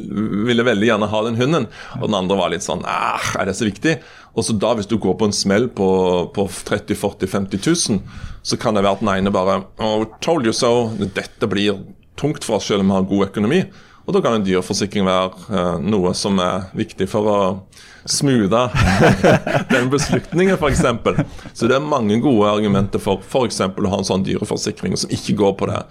ville 0.45 0.65
veldig 0.65 0.91
gjerne 0.91 1.09
ha 1.09 1.21
den 1.25 1.39
hunden, 1.39 1.67
og 1.97 2.05
den 2.05 2.17
andre 2.19 2.37
var 2.37 2.53
litt 2.53 2.65
sånn 2.65 2.83
Er 2.85 3.49
det 3.49 3.55
så 3.57 3.65
viktig? 3.65 3.97
Og 4.37 4.45
så 4.45 4.53
da, 4.53 4.75
hvis 4.77 4.89
du 4.89 4.99
går 5.01 5.17
på 5.19 5.29
en 5.29 5.35
smell 5.35 5.67
på, 5.73 5.89
på 6.35 6.45
30 6.69 6.99
40 6.99 7.31
50 7.33 7.63
000, 7.65 8.19
så 8.45 8.59
kan 8.61 8.77
det 8.77 8.85
være 8.85 8.99
at 8.99 9.03
den 9.03 9.13
ene 9.15 9.33
bare 9.33 9.63
oh, 9.81 10.05
told 10.21 10.45
you 10.47 10.53
so. 10.55 10.91
Dette 10.99 11.49
blir 11.49 11.81
tungt 12.19 12.45
for 12.45 12.59
oss 12.59 12.69
selv 12.69 12.85
om 12.85 12.91
vi 12.91 12.99
har 12.99 13.09
god 13.09 13.29
økonomi. 13.31 13.63
Og 14.09 14.15
da 14.15 14.23
kan 14.25 14.39
en 14.39 14.45
dyreforsikring 14.45 15.05
være 15.05 15.27
eh, 15.53 15.75
noe 15.85 16.15
som 16.17 16.39
er 16.41 16.71
viktig 16.73 17.05
for 17.11 17.29
å 17.29 17.39
smoothe 18.09 18.61
den 19.73 19.91
beslutningen, 19.93 20.57
f.eks. 20.57 20.81
Så 21.53 21.69
det 21.69 21.77
er 21.77 21.85
mange 21.85 22.17
gode 22.23 22.49
argumenter 22.49 23.03
for 23.03 23.21
f.eks. 23.21 23.61
å 23.69 23.91
ha 23.91 23.99
en 23.99 24.07
sånn 24.07 24.25
dyreforsikring 24.25 24.97
som 24.97 25.13
ikke 25.13 25.37
går 25.37 25.53
på 25.59 25.69
det 25.69 25.83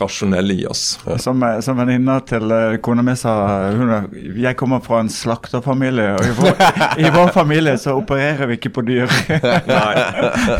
rasjonelle 0.00 0.54
i 0.54 0.66
oss. 0.66 0.98
Som, 1.22 1.42
eh, 1.42 1.60
som 1.64 1.78
venninna 1.78 2.18
til 2.26 2.50
eh, 2.54 2.76
kona 2.84 3.02
mi 3.06 3.14
sa 3.18 3.34
hun, 3.74 3.92
Jeg 4.38 4.56
kommer 4.58 4.82
fra 4.84 5.00
en 5.02 5.10
slakterfamilie, 5.12 6.10
og 6.16 6.26
i 6.26 6.34
vår, 6.38 6.64
i 7.06 7.12
vår 7.14 7.32
familie 7.34 7.76
så 7.80 7.96
opererer 7.98 8.50
vi 8.50 8.58
ikke 8.58 8.72
på 8.78 8.84
dyr. 8.88 9.12
Nei, 9.72 9.94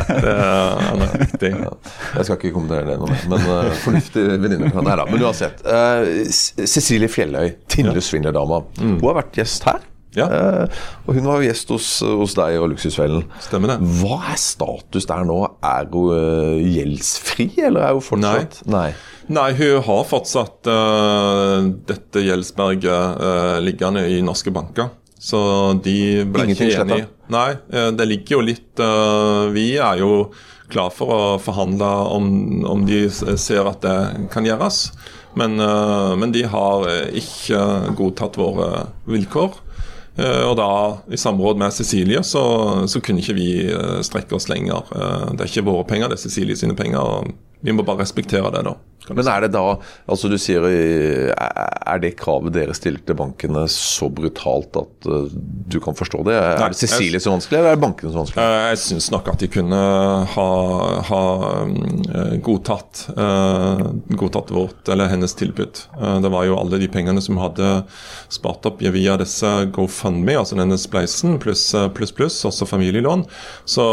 det 0.09 0.35
er 0.35 1.09
er 1.09 1.19
riktig. 1.25 1.53
Jeg 1.53 2.25
skal 2.27 2.39
ikke 2.39 2.55
kommentere 2.55 2.87
det 2.89 2.97
noe 3.01 3.13
mer, 3.13 3.27
men 3.33 3.47
uh, 3.49 3.77
fornuftig 3.85 4.25
venninne 4.45 4.73
kan 4.73 4.85
det 4.85 4.95
her, 4.95 5.03
da. 5.03 5.07
Men 5.13 5.29
uansett. 5.29 5.63
Uh, 5.67 6.67
Cecilie 6.67 7.11
Fjelløy, 7.13 7.55
Tindle 7.71 8.03
Svindlerdama. 8.05 8.65
Hun 8.81 8.99
har 9.05 9.23
vært 9.23 9.41
gjest 9.41 9.69
her. 9.69 9.83
Ja. 10.17 10.27
Eh, 10.33 10.79
og 11.05 11.17
hun 11.17 11.27
var 11.29 11.43
jo 11.43 11.49
gjest 11.49 11.73
hos, 11.73 11.89
hos 12.03 12.37
deg 12.39 12.57
og 12.61 12.71
Luksusfellen. 12.73 13.27
Stemmer 13.45 13.75
det. 13.75 13.79
Hva 14.01 14.21
er 14.33 14.41
status 14.41 15.09
der 15.09 15.27
nå? 15.29 15.41
Er 15.65 15.89
hun 15.93 16.15
uh, 16.15 16.57
gjeldsfri, 16.63 17.51
eller 17.69 17.89
er 17.91 17.99
hun 17.99 18.05
fortsatt 18.05 18.63
Nei. 18.71 18.89
Nei, 19.29 19.51
hun 19.59 19.83
har 19.85 20.07
fortsatt 20.09 20.71
uh, 20.71 21.69
dette 21.89 22.25
gjeldsberget 22.25 23.21
uh, 23.21 23.59
liggende 23.65 24.07
i 24.09 24.23
norske 24.25 24.53
banker. 24.55 24.95
Så 25.19 25.39
de 25.85 26.25
ble 26.31 26.47
Ingenting 26.47 26.71
ikke 26.71 26.85
enige. 26.87 27.05
sletta? 27.05 27.15
Nei, 27.35 27.49
det 27.99 28.05
ligger 28.07 28.39
jo 28.39 28.45
litt 28.47 28.81
Vi 29.53 29.65
er 29.77 29.99
jo 30.01 30.13
klar 30.71 30.93
for 30.95 31.11
å 31.11 31.25
forhandle 31.43 31.89
om, 32.15 32.29
om 32.65 32.87
de 32.87 33.03
ser 33.11 33.67
at 33.69 33.83
det 33.83 34.29
kan 34.33 34.47
gjøres. 34.47 34.79
Men, 35.37 35.59
men 36.23 36.33
de 36.33 36.47
har 36.49 36.87
ikke 37.19 37.59
godtatt 37.99 38.39
våre 38.39 38.87
vilkår. 39.11 39.59
Eh, 40.19 40.43
Og 40.49 40.57
da, 40.59 40.69
i 41.15 41.17
samråd 41.21 41.59
med 41.61 41.73
Cecilie, 41.73 42.23
så, 42.27 42.43
så 42.91 43.01
kunne 43.05 43.23
ikke 43.23 43.37
vi 43.39 43.49
eh, 43.71 44.01
strekke 44.03 44.35
oss 44.35 44.49
lenger. 44.51 44.89
Eh, 44.95 45.29
Det 45.37 45.45
er 45.45 45.53
ikke 45.53 45.67
våre 45.71 45.85
penger, 45.87 46.09
det 46.11 46.19
er 46.19 46.25
Cecilie 46.27 46.57
sine 46.59 46.75
penger. 46.79 46.99
og 47.01 47.31
Vi 47.63 47.73
må 47.75 47.83
bare 47.87 48.03
respektere 48.03 48.51
det, 48.55 48.65
da. 48.67 48.75
Men 49.17 49.29
er 49.31 49.45
det 49.47 49.53
da 49.55 49.63
Altså 50.09 50.29
du 50.31 50.37
sier 50.41 50.65
eh, 50.69 51.33
Er 51.33 52.01
det 52.03 52.15
kravet 52.21 52.55
dere 52.57 52.75
stiller 52.77 53.03
til 53.07 53.17
bankene 53.19 53.65
så 53.73 54.09
brutalt 54.13 54.77
at 54.81 55.09
eh, 55.09 55.29
du 55.69 55.79
kan 55.85 55.97
forstå 55.99 56.23
det? 56.29 56.37
Er 56.39 56.73
det 56.75 56.81
Cecilie 56.81 57.21
er 57.21 57.33
vanskelig, 57.33 57.59
eller 57.61 57.73
er 57.73 57.79
det 57.79 57.85
bankene 57.85 58.13
er 58.13 58.19
vanskelig? 58.21 58.45
Eh, 58.45 58.69
Jeg 58.73 58.83
syns 58.85 59.11
nok 59.15 59.29
at 59.33 59.43
de 59.45 59.51
kunne 59.53 59.79
ha, 60.35 60.49
ha 61.09 61.23
godtatt, 62.45 63.05
godtatt 64.19 64.51
vårt, 64.55 64.89
eller 64.93 65.11
hennes 65.13 65.35
tilbud. 65.39 65.81
Det 66.23 66.31
var 66.33 66.47
jo 66.49 66.57
alle 66.59 66.81
de 66.81 66.89
pengene 66.93 67.23
som 67.25 67.39
hadde 67.41 67.69
spart 68.33 68.67
opp 68.69 68.83
via 68.83 69.17
disse 69.21 69.51
GoFundMe, 69.75 70.37
altså 70.41 70.59
denne 70.59 70.79
spleisen, 70.81 71.39
pluss 71.43 71.69
pluss, 71.95 72.13
pluss, 72.13 72.45
også 72.45 72.67
familielån. 72.69 73.25
Så, 73.65 73.85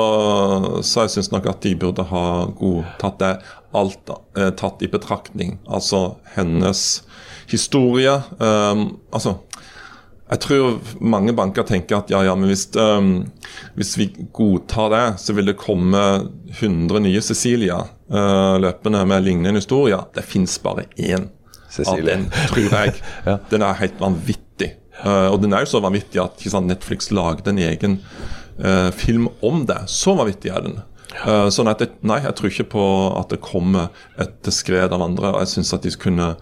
så 0.83 1.05
jeg 1.05 1.15
syns 1.17 1.31
nok 1.33 1.49
at 1.51 1.61
de 1.65 1.75
burde 1.79 2.05
ha 2.11 2.25
godtatt 2.59 3.19
det. 3.21 3.33
Alt 3.75 4.11
eh, 4.37 4.51
tatt 4.57 4.83
i 4.85 4.91
betraktning. 4.91 5.57
Altså 5.67 6.17
hennes 6.35 7.03
historie. 7.51 8.15
Um, 8.39 8.87
altså 9.13 9.37
jeg 10.25 10.41
tror 10.41 10.79
mange 11.05 11.35
banker 11.37 11.67
tenker 11.69 11.99
at 11.99 12.09
ja, 12.09 12.23
ja, 12.25 12.33
men 12.37 12.49
hvis, 12.49 12.65
um, 12.81 13.27
hvis 13.77 13.93
vi 13.99 14.07
godtar 14.33 14.89
det, 14.93 15.03
så 15.21 15.35
vil 15.37 15.51
det 15.51 15.57
komme 15.61 16.01
100 16.55 17.03
nye 17.05 17.21
Cecilia 17.21 17.77
uh, 17.85 18.55
løpende 18.61 19.03
med 19.05 19.27
lignende 19.27 19.61
historier. 19.61 20.07
Det 20.15 20.25
fins 20.25 20.57
bare 20.63 20.87
én 20.97 21.29
av 21.85 22.01
den, 22.01 22.25
tror 22.49 22.65
jeg. 22.65 22.95
Ja. 23.27 23.37
Den 23.51 23.67
er 23.67 23.77
helt 23.83 24.01
vanvittig. 24.01 24.71
Uh, 25.03 25.29
og 25.29 25.43
den 25.43 25.53
er 25.53 25.65
jo 25.65 25.75
så 25.75 25.83
vanvittig 25.83 26.23
at 26.23 26.41
sant, 26.41 26.71
Netflix 26.71 27.11
lagde 27.13 27.51
en 27.51 27.61
egen 27.61 27.99
uh, 28.57 28.89
film 28.97 29.29
om 29.45 29.67
det. 29.69 29.83
Så 29.93 30.17
vanvittig 30.17 30.55
er 30.55 30.65
den. 30.65 30.79
Eh, 31.23 31.47
sånn 31.53 31.69
at 31.71 31.81
det, 31.83 31.91
Nei, 32.05 32.19
jeg 32.25 32.35
tror 32.37 32.51
ikke 32.51 32.69
på 32.75 32.85
at 33.19 33.31
det 33.33 33.41
kommer 33.43 33.91
et 34.21 34.51
skred 34.53 34.93
av 34.95 35.03
andre. 35.05 35.33
Jeg 35.43 35.53
syns 35.55 35.73
at 35.75 35.85
de 35.85 35.93
kunne, 35.99 36.33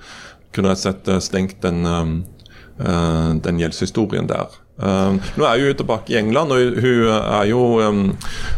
kunne 0.56 0.76
slett 0.80 1.10
eh, 1.12 1.22
stengt 1.24 1.60
den, 1.66 1.86
um, 1.86 2.16
eh, 2.80 3.30
den 3.46 3.62
gjeldshistorien 3.62 4.30
der. 4.32 4.58
Eh, 4.82 5.30
nå 5.38 5.46
er 5.48 5.62
hun 5.62 5.78
tilbake 5.78 6.16
i 6.16 6.20
England, 6.22 6.56
og 6.56 6.82
hun 6.82 7.12
er 7.14 7.46
jo 7.52 7.62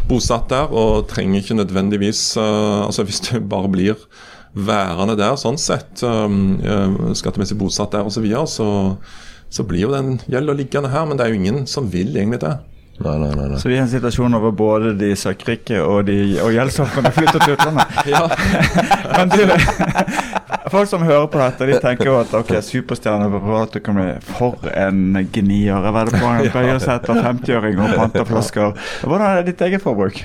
bosatt 0.08 0.48
der 0.52 0.72
og 0.72 1.06
trenger 1.12 1.42
ikke 1.42 1.58
nødvendigvis 1.58 2.22
eh, 2.40 2.80
altså 2.86 3.04
Hvis 3.04 3.20
det 3.28 3.44
bare 3.50 3.68
blir 3.68 4.08
værende 4.56 5.18
der, 5.20 5.36
sånn 5.36 5.60
sett, 5.60 6.00
eh, 6.00 7.06
skattemessig 7.18 7.58
bosatt 7.60 7.92
der 7.92 8.08
osv., 8.08 8.20
så, 8.20 8.24
videre, 8.24 8.46
så 8.48 8.68
så 9.48 9.64
blir 9.66 9.86
jo 9.86 9.92
den 9.94 10.16
gjelda 10.30 10.54
liggende 10.56 10.90
her. 10.92 11.06
Men 11.06 11.18
det 11.18 11.26
er 11.26 11.32
jo 11.32 11.40
ingen 11.40 11.66
som 11.70 11.90
vil 11.92 12.16
egentlig 12.16 12.42
det. 12.42 12.54
Nei, 12.98 13.18
nei, 13.18 13.30
nei. 13.34 13.48
nei. 13.50 13.58
Så 13.60 13.68
vi 13.68 13.76
i 13.76 13.80
en 13.82 13.90
situasjon 13.90 14.38
hvor 14.40 14.54
både 14.56 14.94
de 14.96 15.10
søkkrike 15.18 15.82
og, 15.84 16.06
de, 16.08 16.38
og 16.40 16.54
gjeldsofrene 16.54 17.12
flytter 17.12 17.44
til 17.44 17.56
utlandet. 17.56 17.98
Men 19.16 19.34
du, 19.34 19.42
folk 20.72 20.88
som 20.88 21.04
hører 21.04 21.28
på 21.32 21.40
dette, 21.42 21.68
de 21.68 21.76
tenker 21.82 22.10
jo 22.10 22.16
at 22.22 22.32
ok, 22.36 22.54
superstjerne 22.64 23.28
på 23.34 23.42
privatøkonomi, 23.44 24.16
for 24.38 24.72
en 24.72 25.20
gnier. 25.32 25.90
er 25.92 26.10
det 26.10 26.16
på 26.16 26.24
han 26.24 26.50
bøyer 26.56 26.80
seg 26.82 26.96
etter 26.96 27.22
50-åring 27.28 27.84
og 27.84 27.94
panter 28.00 28.28
flasker. 28.28 28.90
Hvordan 29.04 29.28
er 29.28 29.46
ditt 29.50 29.62
eget 29.68 29.84
forbruk? 29.84 30.24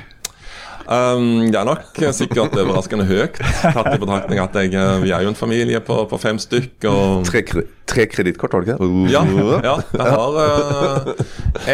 Um, 0.88 1.52
Det 1.52 1.60
er 1.60 1.68
nok 1.68 2.02
sikkert 2.16 2.56
overraskende 2.58 3.06
høyt, 3.10 3.38
tatt 3.62 3.92
i 3.94 4.00
betraktning 4.02 4.42
at 4.42 4.58
jeg, 4.58 4.74
eh, 4.78 4.98
vi 5.04 5.14
er 5.14 5.26
jo 5.26 5.32
en 5.32 5.38
familie 5.38 5.82
på, 5.86 5.98
på 6.10 6.20
fem 6.22 6.40
stykk. 6.42 6.88
og 6.90 7.26
Tre, 7.28 7.44
tre 7.92 8.08
kredittkort, 8.10 8.56
var 8.56 8.66
det 8.66 8.76
ikke 8.76 8.90
det? 8.90 9.14
Ja, 9.14 9.24
ja 9.66 9.76
jeg 9.98 10.16
har 10.18 10.40
uh, 10.42 11.24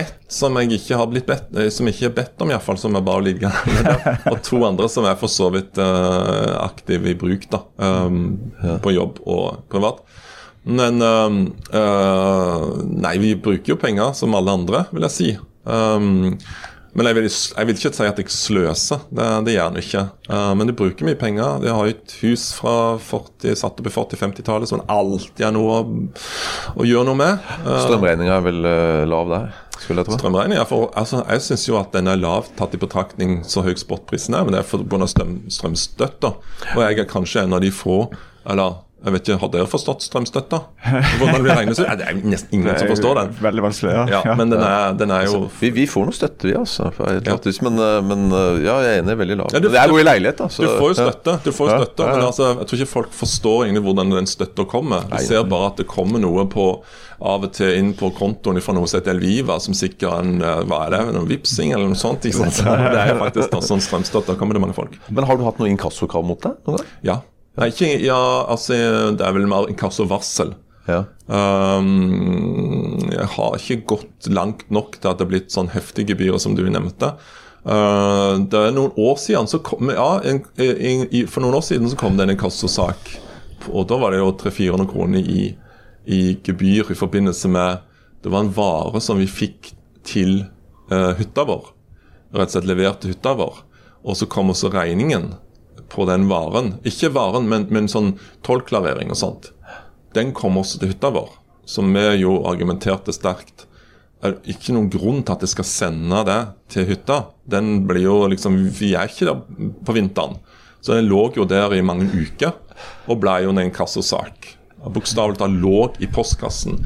ett 0.01 0.15
som 0.31 0.57
jeg 0.59 0.79
ikke 0.79 0.99
har 0.99 1.09
blitt 1.11 1.27
bedt 1.29 1.53
eh, 1.55 1.69
Som 1.73 1.87
ikke 1.87 2.09
er 2.09 2.15
bedt 2.17 2.43
om, 2.43 2.51
iallfall, 2.51 2.79
som 2.81 2.97
er 2.99 3.05
bare 3.05 3.25
liggende. 3.29 4.05
Og 4.33 4.41
to 4.45 4.61
andre 4.67 4.89
som 4.91 5.07
er 5.07 5.17
for 5.19 5.31
så 5.31 5.49
vidt 5.53 5.79
uh, 5.79 6.57
aktive 6.65 7.13
i 7.13 7.17
bruk, 7.17 7.47
da. 7.51 7.63
Um, 7.79 8.37
På 8.83 8.93
jobb 8.93 9.21
og 9.25 9.67
privat. 9.71 10.03
Men 10.67 10.99
um, 11.01 11.43
uh, 11.71 12.65
Nei, 12.83 13.15
vi 13.23 13.35
bruker 13.39 13.75
jo 13.75 13.79
penger 13.79 14.11
som 14.17 14.35
alle 14.35 14.57
andre, 14.59 14.83
vil 14.91 15.07
jeg 15.07 15.15
si. 15.15 15.29
Um, 15.67 16.35
Men 16.97 17.11
jeg 17.11 17.17
vil, 17.19 17.27
jeg 17.29 17.67
vil, 17.69 17.77
ikke 17.77 17.93
si 17.93 18.05
at 18.07 18.19
jeg 18.19 18.33
sløser, 18.33 19.03
det, 19.13 19.25
det 19.45 19.53
gjør 19.53 19.69
en 19.69 19.79
ikke. 19.83 20.01
Uh, 20.31 20.53
men 20.57 20.69
du 20.69 20.73
bruker 20.77 21.05
mye 21.05 21.19
penger. 21.19 21.61
Jeg 21.67 21.75
har 21.77 21.85
jo 21.85 21.93
et 21.93 22.15
hus 22.23 22.47
fra 22.57 22.73
40, 22.97 23.53
satt 23.59 23.77
opp 23.83 23.89
i 23.89 23.93
40-50-tallet 23.93 24.71
som 24.71 24.81
en 24.81 24.89
alltid 24.89 25.45
har 25.45 25.53
noe 25.53 25.75
å, 25.75 25.83
å, 26.73 26.87
gjøre 26.87 27.05
noe 27.11 27.19
med. 27.19 27.45
Uh, 27.61 27.75
Strømregninga 27.85 28.39
er 28.39 28.47
vel 28.49 28.65
uh, 28.65 29.05
lav 29.13 29.29
der? 29.35 29.47
skulle 29.77 30.01
jeg 30.01 30.09
tro. 30.09 30.17
Strømregninga, 30.17 30.65
altså, 30.97 31.21
Jeg 31.29 31.45
syns 31.45 31.67
jo 31.67 31.77
at 31.77 31.93
den 31.93 32.09
er 32.09 32.17
lav 32.17 32.49
tatt 32.57 32.73
i 32.73 32.81
betraktning 32.81 33.43
så 33.45 33.61
høy 33.61 33.75
spotprisen 33.77 34.33
er, 34.33 34.47
men 34.47 34.57
det 34.57 34.63
er 34.63 34.71
pga. 34.71 35.07
Strøm, 35.07 35.37
strømstøtta. 35.53 36.33
Og 36.73 36.81
jeg 36.81 36.97
er 37.03 37.09
kanskje 37.09 37.45
en 37.45 37.53
av 37.55 37.61
de 37.61 37.69
få, 37.69 38.07
eller 38.49 38.81
jeg 39.07 39.15
vet 39.15 39.29
ikke, 39.29 39.39
Har 39.41 39.51
dere 39.53 39.69
forstått 39.71 40.03
strømstøtta? 40.03 40.59
Hvordan 41.19 41.45
det 41.45 41.55
regnes 41.55 41.79
ut? 41.79 41.87
Det 41.87 42.07
er 42.09 42.17
nesten 42.19 42.57
ingen 42.57 42.75
som 42.75 42.89
forstår 42.91 43.21
den. 43.21 43.33
Veldig 43.47 43.63
vanskelig, 43.63 43.93
ja. 43.95 44.05
ja 44.17 44.35
men 44.35 44.51
den 44.51 44.63
er, 44.63 44.97
den 44.99 45.13
er 45.15 45.25
jo 45.27 45.37
altså, 45.37 45.61
vi, 45.61 45.71
vi, 45.77 45.87
får 45.89 46.09
noe 46.09 46.17
støtte, 46.17 46.49
vi, 46.49 46.55
altså. 46.59 46.91
Ja. 46.97 47.37
Men, 47.67 47.79
eh, 47.85 47.97
men, 48.03 48.27
eh, 48.31 48.61
ja, 48.65 48.77
jeg 48.83 48.97
er 48.97 49.03
enig, 49.03 49.17
veldig 49.23 49.39
lav. 49.41 49.55
Ja, 49.55 49.63
du, 49.63 49.69
jeg 49.71 49.93
bor 49.93 50.03
i 50.03 50.07
leilighet, 50.07 50.41
da. 50.43 50.49
Så, 50.51 50.65
du 50.65 50.73
får 50.75 50.91
jo 50.91 50.97
støtte, 50.99 51.37
du 51.45 51.51
får 51.55 51.71
jo 51.71 51.79
støtte 51.81 52.07
men 52.11 52.25
altså, 52.27 52.51
jeg 52.53 52.69
tror 52.69 52.81
ikke 52.81 52.91
folk 52.91 53.17
forstår 53.17 53.65
egentlig 53.65 53.83
hvordan 53.87 54.15
den 54.17 54.29
støtta 54.29 54.65
kommer. 54.69 55.07
De 55.11 55.21
ser 55.25 55.45
bare 55.49 55.71
at 55.71 55.81
det 55.81 55.87
kommer 55.89 56.23
noe 56.23 56.47
på 56.51 56.71
av 57.17 57.47
og 57.47 57.53
til 57.57 57.73
inn 57.73 57.93
på 57.97 58.11
kontoen 58.17 58.59
fra 58.61 58.75
noe 58.77 58.89
som 58.89 58.99
heter 58.99 59.15
Elviva, 59.15 59.57
som 59.63 59.73
sikrer 59.77 60.21
en 60.21 60.35
eh, 60.37 60.59
hva 60.69 60.83
er 60.85 60.93
det, 60.93 61.01
noen 61.15 61.29
vipsing 61.29 61.73
eller 61.73 61.89
noe 61.89 61.97
sånt. 61.97 62.27
Ikke 62.29 62.45
sant? 62.45 62.61
Det 62.97 63.01
er 63.01 63.17
faktisk 63.17 63.55
da, 63.55 63.63
sånn 63.65 63.81
strømstøtte. 63.83 64.33
Da 64.33 64.37
kommer 64.39 64.57
det 64.57 64.63
mange 64.67 64.77
folk. 64.77 64.99
Men 65.09 65.25
har 65.29 65.39
du 65.39 65.45
hatt 65.47 65.57
noe 65.61 65.71
inkassokrav 65.71 66.25
mot 66.27 66.43
deg? 66.43 66.85
Ja. 67.07 67.21
Nei, 67.57 67.71
ikke, 67.73 67.89
ja, 68.05 68.21
altså, 68.45 68.77
det 69.17 69.25
er 69.25 69.33
vel 69.33 69.47
mer 69.49 69.69
inkassovarsel. 69.71 70.53
Ja. 70.87 71.01
Um, 71.27 73.09
jeg 73.11 73.27
har 73.33 73.57
ikke 73.57 73.81
gått 73.95 74.29
langt 74.31 74.67
nok 74.71 74.99
til 75.01 75.11
at 75.11 75.19
det 75.19 75.25
er 75.25 75.31
blitt 75.33 75.51
sånn 75.51 75.71
heftige 75.73 76.13
gebyrer 76.13 76.39
som 76.41 76.55
du 76.55 76.63
nevnte. 76.69 77.15
Uh, 77.67 78.39
det 78.47 78.59
er 78.61 78.75
noen 78.75 78.93
år 79.01 79.17
siden 79.19 79.49
så 79.49 79.59
kom, 79.65 79.89
ja, 79.91 80.21
en, 80.23 80.43
en, 80.55 81.01
en, 81.03 81.25
For 81.27 81.43
noen 81.43 81.57
år 81.57 81.65
siden 81.67 81.89
så 81.91 81.97
kom 81.99 82.15
det 82.15 82.27
en 82.27 82.35
inkassosak. 82.37 83.09
Og 83.73 83.87
da 83.89 83.97
var 83.99 84.13
det 84.13 84.21
jo 84.21 84.29
300-400 84.39 84.91
kroner 84.93 85.31
i, 85.33 85.49
i, 86.05 86.21
gebyr 86.45 86.93
i 86.93 86.95
forbindelse 86.95 87.49
med 87.51 87.81
Det 88.23 88.31
var 88.31 88.45
en 88.45 88.53
vare 88.53 89.01
som 89.03 89.19
vi 89.19 89.27
fikk 89.27 89.73
til 90.07 90.45
uh, 90.93 91.17
hytta 91.17 91.43
vår. 91.49 91.73
Rett 92.37 92.51
og 92.51 92.55
slett 92.55 92.69
levert 92.69 93.01
til 93.01 93.15
hytta 93.15 93.33
vår. 93.41 93.59
Og 94.07 94.15
så 94.15 94.29
kom 94.29 94.53
også 94.53 94.71
regningen 94.71 95.33
på 95.91 96.07
den 96.09 96.27
varen. 96.31 96.75
Ikke 96.87 97.11
varen, 97.15 97.47
men, 97.51 97.67
men 97.73 97.89
sånn 97.91 98.15
tollklarering 98.47 99.13
og 99.13 99.19
sånt. 99.19 99.51
Den 100.15 100.33
kom 100.35 100.59
også 100.59 100.81
til 100.81 100.93
hytta 100.93 101.11
vår, 101.13 101.31
som 101.67 101.89
vi 101.93 102.05
jo 102.21 102.39
argumenterte 102.49 103.13
sterkt. 103.15 103.65
Det 104.17 104.31
er 104.31 104.37
ikke 104.49 104.73
noen 104.73 104.89
grunn 104.89 105.19
til 105.21 105.35
at 105.35 105.43
jeg 105.45 105.53
skal 105.53 105.67
sende 105.69 106.23
det 106.25 106.39
til 106.73 106.87
hytta. 106.89 107.19
Den 107.45 107.83
blir 107.89 108.07
jo 108.07 108.15
liksom, 108.31 108.57
Vi 108.73 108.95
er 108.97 109.11
ikke 109.11 109.27
der 109.29 109.73
på 109.85 109.93
vinteren. 109.93 110.39
Så 110.81 110.95
den 110.95 111.09
lå 111.09 111.27
jo 111.35 111.45
der 111.45 111.73
i 111.75 111.83
mange 111.85 112.07
uker 112.09 112.55
og 113.07 113.19
ble 113.21 113.41
jo 113.45 113.53
en 113.53 113.73
kassosak. 113.73 114.53
Bokstavelig 114.87 115.39
talt 115.41 115.59
lå 115.61 115.89
i 115.99 116.07
postkassen 116.09 116.79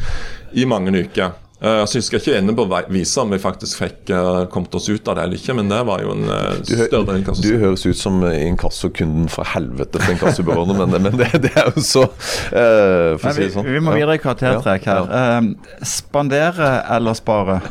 i 0.57 0.65
mange 0.67 0.93
uker. 0.95 1.35
Uh, 1.61 1.83
så 1.85 1.99
jeg 1.99 2.07
skal 2.07 2.17
ikke 2.17 2.37
ende 2.39 2.55
på 2.57 2.63
å 2.65 2.77
vise 2.89 3.21
om 3.21 3.29
vi 3.29 3.37
faktisk 3.37 3.83
fikk 3.83 4.09
uh, 4.09 4.47
kommet 4.49 4.73
oss 4.79 4.87
ut 4.89 5.05
av 5.11 5.19
det 5.19 5.25
eller 5.27 5.37
ikke, 5.37 5.53
men 5.59 5.67
det 5.69 5.77
var 5.85 6.01
jo 6.01 6.15
en 6.15 6.23
uh, 6.25 6.55
større 6.65 7.19
inkasso. 7.19 7.43
Du 7.45 7.61
høres 7.61 7.85
ut 7.85 7.99
som 7.99 8.17
inkassokunden 8.25 9.29
fra 9.29 9.45
helvete 9.51 10.01
på 10.01 10.15
inkassobyråene, 10.15 10.79
men, 10.79 10.97
men 11.05 11.19
det, 11.21 11.29
det, 11.45 11.53
er 11.53 11.69
jo 11.69 11.85
så 11.85 12.07
uh, 12.07 13.13
For 13.21 13.29
å 13.29 13.35
si 13.37 13.45
det 13.45 13.51
sånn. 13.53 13.69
Vi, 13.69 13.77
vi 13.77 13.85
må 13.85 13.93
videre 13.93 14.17
i 14.17 14.23
karaktertrekk 14.23 14.89
her. 14.89 15.05
Ja, 15.05 15.37
ja. 15.37 15.85
spandere 15.85 16.73
eller 16.97 17.21
spare? 17.21 17.61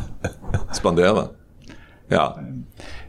spandere. 0.78 1.26
Ja. 2.14 2.30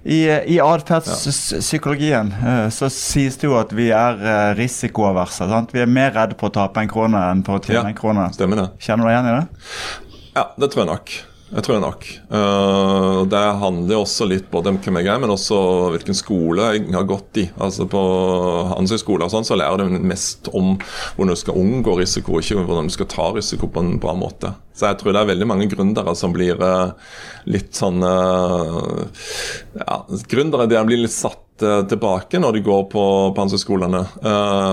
I, 0.01 0.19
i 0.49 0.59
atferdspsykologien 0.65 2.33
så 2.73 2.89
sies 2.89 3.37
det 3.37 3.45
jo 3.45 3.53
at 3.61 3.69
vi 3.77 3.91
er 3.93 4.55
risikoaverse. 4.57 5.45
Vi 5.75 5.85
er 5.85 5.97
mer 5.99 6.15
redde 6.17 6.41
på 6.41 6.49
å 6.49 6.55
tape 6.57 6.81
en 6.81 6.89
krone 6.89 7.21
enn 7.29 7.45
på 7.45 7.59
å 7.59 7.61
tjene 7.61 7.83
ja, 7.83 7.89
en 7.93 7.97
krone. 8.01 8.31
Stemmer 8.33 8.65
det. 8.65 8.71
Kjenner 8.81 9.05
du 9.05 9.11
deg 9.11 9.19
igjen 9.19 9.29
i 9.29 9.35
det? 9.43 10.07
Ja, 10.35 10.47
det 10.57 10.71
tror 10.71 10.85
jeg 10.85 10.91
nok. 10.93 11.13
Jeg 11.51 11.65
tror 11.65 11.75
jeg 11.75 11.83
nok. 11.83 12.05
Uh, 12.31 13.27
det 13.27 13.39
handler 13.59 13.99
også 13.99 14.23
litt 14.29 14.45
både 14.53 14.71
om 14.71 14.77
hvem 14.79 15.01
jeg 15.01 15.09
er, 15.11 15.19
men 15.19 15.33
også 15.33 15.57
hvilken 15.91 16.15
skole 16.15 16.69
jeg 16.77 16.85
har 16.95 17.07
gått 17.09 17.41
i. 17.41 17.43
Altså 17.59 17.87
På 17.91 18.03
og 18.71 18.87
sånn, 18.87 19.47
så 19.47 19.57
lærer 19.59 19.83
du 19.83 19.97
mest 19.99 20.47
om 20.55 20.77
hvordan 21.17 21.33
du 21.33 21.41
skal 21.41 21.59
unngå 21.59 21.97
risiko, 21.99 22.39
ikke 22.39 22.63
hvordan 22.63 22.87
du 22.87 22.95
skal 22.95 23.09
ta 23.11 23.27
risiko 23.35 23.67
på 23.67 23.83
en 23.83 23.99
bra 23.99 24.15
måte. 24.15 24.53
Så 24.71 24.87
jeg 24.87 25.01
tror 25.01 25.11
det 25.11 25.25
er 25.25 25.31
veldig 25.33 25.49
mange 25.51 25.67
gründere 25.73 26.15
som 26.15 26.31
blir 26.31 26.55
uh, 26.63 26.95
litt 27.51 27.75
sånn 27.75 27.99
uh, 27.99 29.03
ja, 29.75 29.99
Gründere 30.31 30.69
der 30.71 30.87
blir 30.87 31.03
litt 31.03 31.15
satt 31.15 31.39
tilbake 31.61 32.39
når 32.41 32.55
de 32.55 32.63
går 32.65 32.87
på, 32.89 33.01
på 33.35 33.37
handelshøyskolene. 33.37 33.99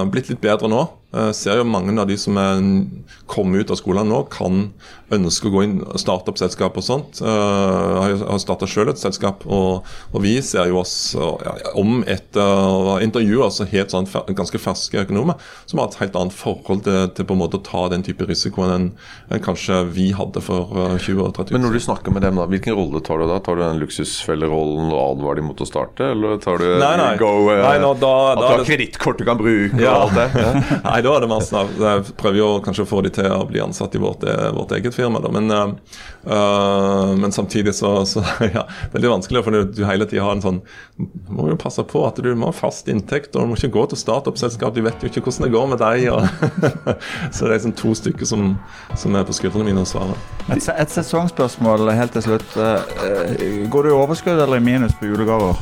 blitt 0.08 0.30
litt 0.30 0.40
bedre 0.40 0.70
nå. 0.72 0.86
Jeg 1.18 1.38
ser 1.38 1.60
jo 1.60 1.66
mange 1.68 1.94
av 1.98 2.08
de 2.08 2.16
som 2.20 2.38
er 2.40 2.62
kommet 3.28 3.66
ut 3.66 3.74
av 3.74 3.80
skolen 3.80 4.08
nå, 4.10 4.24
kan 4.32 4.68
ønske 5.14 5.48
å 5.48 5.52
gå 5.52 5.62
inn 5.64 5.76
og 5.82 5.96
starte 6.00 6.32
opp 6.32 6.40
selskap 6.40 6.76
og 6.76 6.84
sånt. 6.84 7.20
Jeg 7.22 8.18
har 8.20 8.40
starta 8.42 8.68
sjøl 8.68 8.92
et 8.92 9.00
selskap, 9.00 9.44
og, 9.46 9.86
og, 10.12 10.18
vi 10.24 10.36
ser 10.44 10.68
jo 10.68 10.80
oss 10.82 11.14
ja, 11.16 11.54
om 11.78 12.02
etter 12.04 12.42
å 12.42 12.98
altså 12.98 13.06
intervjua 13.06 13.48
helt 13.72 13.94
sånn 13.94 14.08
ganske 14.36 14.60
ferske 14.60 15.04
økonomer 15.06 15.38
som 15.68 15.80
har 15.80 15.88
et 15.88 15.98
helt 16.02 16.18
annet 16.18 16.36
forhold 16.36 16.84
til, 16.86 16.98
til, 17.16 17.28
på 17.28 17.36
en 17.36 17.40
måte 17.40 17.60
å 17.60 17.64
ta 17.64 17.86
den 17.92 18.04
type 18.06 18.26
risiko 18.28 18.66
enn, 18.66 18.90
enn 19.32 19.44
kanskje 19.44 19.80
vi 19.94 20.10
hadde 20.16 20.42
for 20.44 20.98
20 21.00 21.22
og 21.24 21.32
30 21.38 21.52
år 21.52 21.56
Men 21.56 21.66
når 21.66 21.78
du 21.78 21.82
snakker 21.88 22.14
med 22.14 22.26
dem, 22.26 22.40
da, 22.40 22.48
hvilken 22.50 22.76
rolle 22.76 23.02
tar 23.04 23.22
du 23.22 23.28
da? 23.30 23.40
Tar 23.44 23.58
du 23.58 23.64
den 23.64 23.80
luksusfellerollen 23.82 24.92
og 24.92 25.00
advarer 25.14 25.40
dem 25.40 25.48
mot 25.50 25.64
å 25.64 25.68
starte, 25.68 26.12
eller 26.12 26.36
tar 26.42 26.60
du 26.60 26.68
nei, 26.82 26.92
nei. 27.00 27.10
go 27.20 27.32
uh, 27.48 27.54
nei, 27.64 27.76
no, 27.82 27.94
da, 27.98 28.12
At 28.34 28.42
du 28.42 28.46
har 28.50 28.64
kredittkort 28.68 29.22
du 29.22 29.24
kan 29.28 29.40
bruke 29.40 29.80
ja. 29.80 29.96
og 29.96 30.08
alt 30.08 30.18
det? 30.18 30.28
Ja. 30.38 30.52
nei, 30.84 30.98
da 31.04 31.07
er 31.14 31.24
det 31.24 31.30
masse 31.30 31.60
Jeg 31.78 32.04
prøver 32.18 32.38
jo 32.38 32.48
kanskje 32.64 32.84
å 32.84 32.88
få 32.88 33.02
de 33.06 33.12
til 33.14 33.28
å 33.30 33.44
bli 33.48 33.60
ansatt 33.62 33.94
i 33.94 34.00
vårt, 34.02 34.24
vårt 34.54 34.72
eget 34.76 34.96
firma. 34.96 35.20
Da. 35.22 35.30
Men, 35.34 35.50
uh, 35.52 37.14
men 37.18 37.34
samtidig 37.34 37.74
så, 37.78 37.92
så 38.08 38.24
ja, 38.56 38.64
det 38.66 38.98
er 38.98 39.04
litt 39.04 39.14
vanskelig, 39.14 39.44
for 39.46 39.58
du 39.72 39.82
hele 39.86 40.08
tida 40.08 40.26
har 40.26 40.36
en 40.36 40.44
sånn 40.44 40.60
må 41.28 41.48
jo 41.50 41.58
passe 41.60 41.84
på 41.86 42.02
at 42.08 42.18
du 42.22 42.28
må 42.34 42.50
ha 42.50 42.56
fast 42.56 42.88
inntekt, 42.90 43.36
og 43.36 43.44
du 43.44 43.52
må 43.52 43.58
ikke 43.58 43.72
gå 43.76 43.84
til 43.92 44.00
startup-selskap. 44.00 44.74
De 44.74 44.84
vet 44.84 45.02
jo 45.02 45.10
ikke 45.12 45.22
hvordan 45.24 45.46
det 45.46 45.54
går 45.54 45.68
med 45.72 45.82
deg. 45.82 46.06
Og 46.12 46.24
så 47.34 47.44
det 47.44 47.50
er 47.50 47.56
liksom 47.56 47.76
to 47.78 47.94
stykker 48.02 48.28
som, 48.28 48.54
som 48.98 49.18
er 49.18 49.26
på 49.28 49.36
skuldrene 49.36 49.70
mine 49.70 49.84
å 49.84 49.88
svare. 49.88 50.16
Et, 50.48 50.58
et 50.58 50.94
sesongspørsmål 50.94 51.92
helt 51.94 52.16
til 52.16 52.30
slutt. 52.30 52.56
Går 53.70 53.86
du 53.86 53.92
i 53.92 53.98
overskudd 53.98 54.40
eller 54.40 54.58
i 54.58 54.64
minus 54.64 54.96
på 54.98 55.10
julegaver? 55.10 55.58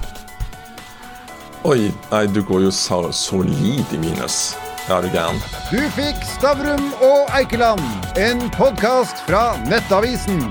Oi, 1.67 1.91
nei, 2.13 2.27
du 2.31 2.45
går 2.47 2.69
jo 2.69 2.71
solid 2.71 3.97
i 3.97 3.99
minus. 3.99 4.55
Ja, 4.89 5.01
du 5.03 5.09
gæren. 5.11 5.41
Du 5.73 5.81
fikk 5.97 6.23
Stavrum 6.37 6.93
og 7.03 7.27
Eikeland, 7.35 7.83
en 8.17 8.47
podkast 8.55 9.25
fra 9.27 9.57
Nettavisen. 9.67 10.45